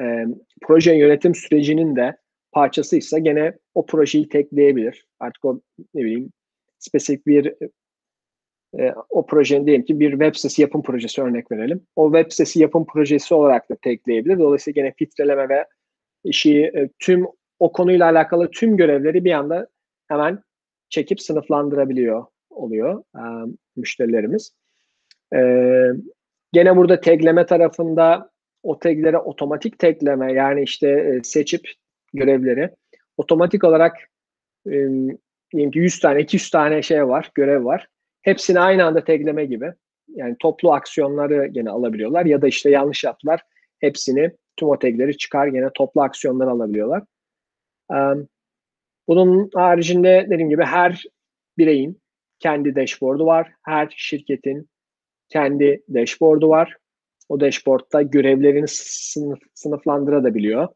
e, 0.00 0.24
proje 0.62 0.94
yönetim 0.94 1.34
sürecinin 1.34 1.96
de 1.96 2.16
parçasıysa 2.52 3.18
gene 3.18 3.58
o 3.74 3.86
projeyi 3.86 4.28
tekleyebilir. 4.28 5.06
Artık 5.20 5.44
o 5.44 5.60
ne 5.94 6.04
bileyim 6.04 6.32
spesifik 6.78 7.26
bir 7.26 7.54
e, 8.78 8.94
o 9.10 9.26
projenin 9.26 9.66
diyelim 9.66 9.84
ki 9.84 10.00
bir 10.00 10.10
web 10.10 10.34
sitesi 10.34 10.62
yapım 10.62 10.82
projesi 10.82 11.22
örnek 11.22 11.52
verelim. 11.52 11.86
O 11.96 12.12
web 12.12 12.30
sitesi 12.30 12.60
yapım 12.60 12.86
projesi 12.86 13.34
olarak 13.34 13.70
da 13.70 13.76
tekleyebilir. 13.76 14.38
Dolayısıyla 14.38 14.82
gene 14.82 14.94
filtreleme 14.98 15.48
ve 15.48 15.66
işi 16.24 16.62
e, 16.62 16.88
tüm 16.98 17.26
o 17.58 17.72
konuyla 17.72 18.10
alakalı 18.10 18.50
tüm 18.50 18.76
görevleri 18.76 19.24
bir 19.24 19.32
anda 19.32 19.66
hemen 20.08 20.42
çekip 20.88 21.20
sınıflandırabiliyor 21.20 22.26
oluyor 22.50 23.02
e, 23.16 23.22
müşterilerimiz. 23.76 24.52
E, 25.34 25.38
gene 26.52 26.76
burada 26.76 27.00
tagleme 27.00 27.46
tarafında 27.46 28.30
o 28.62 28.78
taglere 28.78 29.18
otomatik 29.18 29.78
tagleme 29.78 30.32
yani 30.32 30.62
işte 30.62 30.88
e, 30.88 31.20
seçip 31.22 31.68
görevleri 32.14 32.70
otomatik 33.16 33.64
olarak 33.64 33.96
e, 34.66 34.72
diyelim 35.52 35.70
ki 35.70 35.78
100 35.78 36.00
tane 36.00 36.20
200 36.20 36.50
tane 36.50 36.82
şey 36.82 37.08
var 37.08 37.30
görev 37.34 37.64
var. 37.64 37.88
Hepsini 38.22 38.60
aynı 38.60 38.84
anda 38.84 39.04
tagleme 39.04 39.44
gibi 39.44 39.72
yani 40.08 40.36
toplu 40.38 40.72
aksiyonları 40.72 41.46
gene 41.46 41.70
alabiliyorlar 41.70 42.26
ya 42.26 42.42
da 42.42 42.48
işte 42.48 42.70
yanlış 42.70 43.04
yaptılar 43.04 43.42
hepsini 43.80 44.30
tüm 44.56 44.68
o 44.68 44.78
tagleri 44.78 45.16
çıkar 45.16 45.46
gene 45.46 45.70
toplu 45.74 46.02
aksiyonları 46.02 46.50
alabiliyorlar. 46.50 47.02
Bunun 49.08 49.50
haricinde 49.54 50.26
dediğim 50.30 50.50
gibi 50.50 50.64
her 50.64 51.04
bireyin 51.58 52.02
kendi 52.38 52.76
dashboard'u 52.76 53.26
var. 53.26 53.52
Her 53.64 53.94
şirketin 53.96 54.68
kendi 55.28 55.82
dashboard'u 55.94 56.48
var. 56.48 56.76
O 57.28 57.40
dashboard'da 57.40 58.02
görevlerini 58.02 58.68
sınıf, 58.68 59.38
sınıflandırabiliyor. 59.54 60.68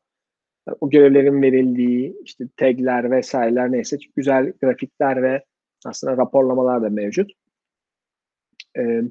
O 0.80 0.90
görevlerin 0.90 1.42
verildiği 1.42 2.16
işte 2.24 2.44
tagler 2.56 3.10
vesaireler 3.10 3.72
neyse 3.72 3.96
güzel 4.16 4.52
grafikler 4.62 5.22
ve 5.22 5.44
aslında 5.84 6.16
raporlamalar 6.16 6.82
da 6.82 6.88
mevcut. 6.90 7.30
Ee, 8.78 9.02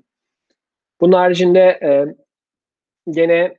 bunun 1.02 1.14
haricinde 1.14 1.60
e, 1.60 2.16
gene 3.12 3.58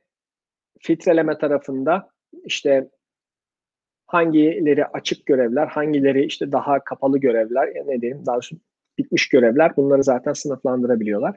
filtreleme 0.81 1.37
tarafında 1.37 2.09
işte 2.43 2.89
hangileri 4.07 4.85
açık 4.85 5.25
görevler, 5.25 5.67
hangileri 5.67 6.25
işte 6.25 6.51
daha 6.51 6.83
kapalı 6.83 7.17
görevler, 7.17 7.73
ne 7.85 8.01
diyeyim 8.01 8.25
daha 8.25 8.35
doğrusu 8.35 8.57
bitmiş 8.97 9.29
görevler 9.29 9.75
bunları 9.75 10.03
zaten 10.03 10.33
sınıflandırabiliyorlar. 10.33 11.35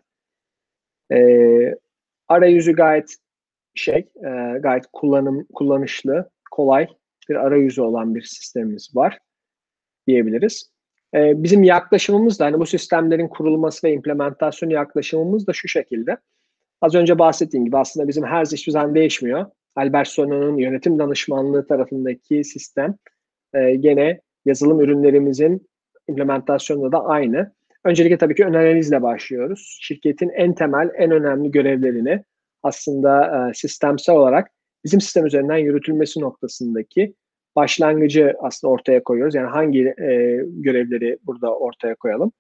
Ee, 1.12 1.74
arayüzü 2.28 2.72
gayet 2.72 3.16
şey, 3.74 4.08
e, 4.16 4.58
gayet 4.60 4.84
kullanım 4.92 5.46
kullanışlı, 5.54 6.30
kolay 6.50 6.88
bir 7.28 7.34
arayüzü 7.34 7.82
olan 7.82 8.14
bir 8.14 8.22
sistemimiz 8.22 8.96
var 8.96 9.18
diyebiliriz. 10.06 10.70
Eee, 11.14 11.32
bizim 11.36 11.62
yaklaşımımız 11.62 12.40
da, 12.40 12.44
hani, 12.44 12.61
bu 12.61 12.66
sistemlerin 12.66 13.28
kurulması 13.28 13.86
ve 13.86 13.92
implementasyonu 13.92 14.72
yaklaşımımız 14.72 15.46
da 15.46 15.52
şu 15.52 15.68
şekilde. 15.68 16.16
Az 16.80 16.94
önce 16.94 17.18
bahsettiğim 17.18 17.64
gibi 17.66 17.78
aslında 17.78 18.08
bizim 18.08 18.24
her 18.24 18.44
hiçbir 18.46 18.72
zaman 18.72 18.94
değişmiyor. 18.94 19.46
Albert 19.76 20.08
Sona'nın 20.08 20.56
yönetim 20.58 20.98
danışmanlığı 20.98 21.66
tarafındaki 21.66 22.44
sistem, 22.44 22.96
eee, 23.54 23.74
gene 23.76 24.20
yazılım 24.44 24.80
ürünlerimizin 24.80 25.68
implementasyonunda 26.08 26.92
da 26.92 27.04
aynı. 27.04 27.52
Öncelikle 27.84 28.18
tabii 28.18 28.34
ki 28.34 28.44
ön 28.44 28.54
analizle 28.54 29.02
başlıyoruz. 29.02 29.78
Şirketin 29.82 30.28
en 30.30 30.54
temel, 30.54 30.90
en 30.98 31.11
önemli 31.11 31.50
görevlerini 31.50 32.24
aslında, 32.62 33.46
eee, 33.48 33.54
sistemsel 33.54 34.16
olarak 34.16 34.48
bizim 34.84 35.00
sistem 35.00 35.26
üzerinden 35.26 35.56
yürütülmesi 35.56 36.20
noktasındaki 36.20 37.14
başlangıcı 37.57 38.34
aslında 38.40 38.72
ortaya 38.72 39.03
koyuyoruz. 39.03 39.34
Yani 39.34 39.48
hangi, 39.48 39.94
eee, 39.98 40.44
görevleri 40.46 41.18
burada 41.26 41.59
ortaya 41.59 41.94
koyalım. 41.94 42.32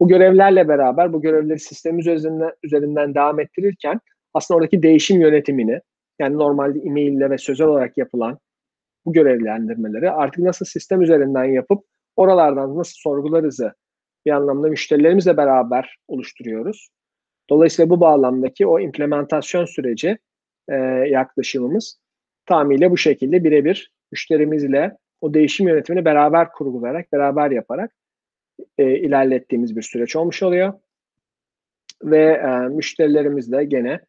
Bu 0.00 0.08
görevlerle 0.08 0.68
beraber 0.68 1.12
bu 1.12 1.22
görevleri 1.22 1.58
sistemimiz 1.58 2.06
üzerinden 2.06 2.50
üzerinden 2.62 3.14
devam 3.14 3.40
ettirirken 3.40 4.00
aslında 4.34 4.58
oradaki 4.58 4.82
değişim 4.82 5.20
yönetimini, 5.20 5.80
yani 6.18 6.38
normalde 6.38 6.78
e-mail'le 6.78 7.30
ve 7.30 7.38
sözel 7.38 7.66
olarak 7.66 7.98
yapılan 7.98 8.38
bu 9.06 9.12
görevlendirmeleri 9.12 10.10
artık 10.10 10.38
nasıl 10.38 10.66
sistem 10.66 11.02
üzerinden 11.02 11.44
yapıp 11.44 11.84
oralardan 12.16 12.76
nasıl 12.78 12.94
sorgularızı 12.96 13.72
bir 14.26 14.30
anlamda 14.30 14.68
müşterilerimizle 14.68 15.36
beraber 15.36 15.96
oluşturuyoruz. 16.08 16.88
Dolayısıyla 17.50 17.90
bu 17.90 18.00
bağlamdaki 18.00 18.66
o 18.66 18.80
implementasyon 18.80 19.64
süreci, 19.64 20.18
eee, 20.70 20.76
yaklaşımımız 21.10 22.00
tamamıyla 22.46 22.90
bu 22.90 22.96
şekilde 22.96 23.44
bire 23.44 23.64
bir 23.64 23.92
müşterimizle 24.12 24.96
o 25.20 25.34
değişim 25.34 25.68
yönetimini 25.68 26.04
beraber 26.04 26.52
kurgulayarak, 26.52 27.12
beraber 27.12 27.50
yaparak, 27.50 27.92
eee, 28.78 28.98
ilerlettiğimiz 29.00 29.76
bir 29.76 29.82
süreç 29.82 30.16
olmuş 30.16 30.42
oluyor. 30.42 30.72
Ve, 32.04 32.40
eee, 32.44 32.68
müşterilerimiz 32.68 33.52
de 33.52 33.64
gene 33.64 34.00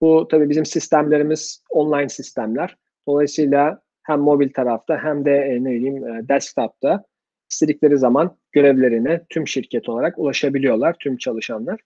bu 0.00 0.28
tabii 0.28 0.48
bizim 0.50 0.66
sistemlerimiz 0.66 1.62
online 1.70 2.08
sistemler. 2.08 2.76
Dolayısıyla 3.08 3.80
hem 4.02 4.20
mobil 4.20 4.52
tarafta 4.52 5.04
hem 5.04 5.24
de, 5.24 5.30
eee, 5.32 5.64
ne 5.64 5.70
bileyim, 5.70 5.96
eee, 6.08 6.28
desktop'ta 6.28 7.04
istedikleri 7.52 7.98
zaman 7.98 8.36
görevlerine 8.52 9.20
tüm 9.30 9.48
şirket 9.48 9.88
olarak 9.88 10.18
ulaşabiliyorlar, 10.18 10.96
tüm 11.00 11.16
çalışanlar. 11.16 11.80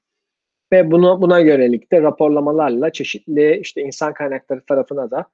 Ve 0.72 0.90
bunu 0.90 1.22
buna 1.22 1.38
yönelik 1.40 1.92
de 1.92 2.02
raporlamalarla 2.02 2.92
çeşitli, 2.92 3.58
işte, 3.62 3.82
insan 3.82 4.14
kaynakları 4.14 4.60
tarafına 4.68 5.10
da, 5.10 5.26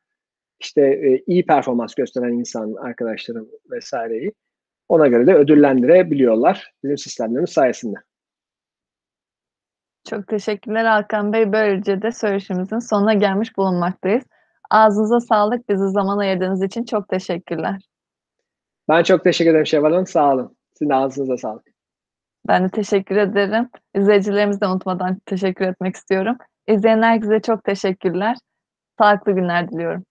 işte, 0.61 1.01
eee, 1.01 1.23
iyi 1.27 1.47
performans 1.47 1.95
gösteren 1.95 2.33
insan 2.33 2.75
arkadaşlarım 2.75 3.49
vs.'yi 3.71 4.33
ona 4.89 5.07
göre 5.07 5.27
de 5.27 5.35
ödüllendirebiliyorlar 5.35 6.73
bizim 6.83 6.99
sistemlerimiz 6.99 7.51
sayesinde. 7.51 7.97
Çok 10.09 10.29
teşekkürler 10.29 10.85
Hakan 10.85 11.33
Bey. 11.33 11.53
Böylece 11.53 12.03
de 12.03 12.13
söyleşimizin 12.13 12.79
sonuna 12.79 13.15
gelmiş 13.15 13.57
bulunmaktayız. 13.57 14.25
Ağzınıza 14.71 15.21
sağlık. 15.21 15.69
Bize 15.69 15.89
zaman 15.89 16.19
ayırdığınız 16.19 16.63
için 16.63 16.85
çok 16.85 17.09
teşekkürler. 17.09 17.83
Ben 18.89 19.03
çok 19.03 19.25
teşekkür 19.25 19.51
ederim 19.51 19.67
Şevval 19.67 19.93
Hanım. 19.93 20.07
Sağ 20.07 20.35
olun. 20.35 20.57
Sizin 20.73 20.91
de 20.91 20.95
ağzınıza 20.95 21.37
sağlık. 21.37 21.67
Ben 22.49 22.65
de 22.65 22.69
teşekkür 22.69 23.17
ederim. 23.17 23.69
İzleyicilerimizi 23.95 24.61
de 24.61 24.67
unutmadan 24.67 25.19
teşekkür 25.27 25.65
etmek 25.65 25.97
istiyorum. 25.97 26.37
İzleyen 26.69 27.03
herkese 27.03 27.41
çok 27.41 27.65
teşekkürler. 27.65 28.37
Sağlıklı 28.99 29.33
günler 29.33 29.71
diliyorum. 29.71 30.05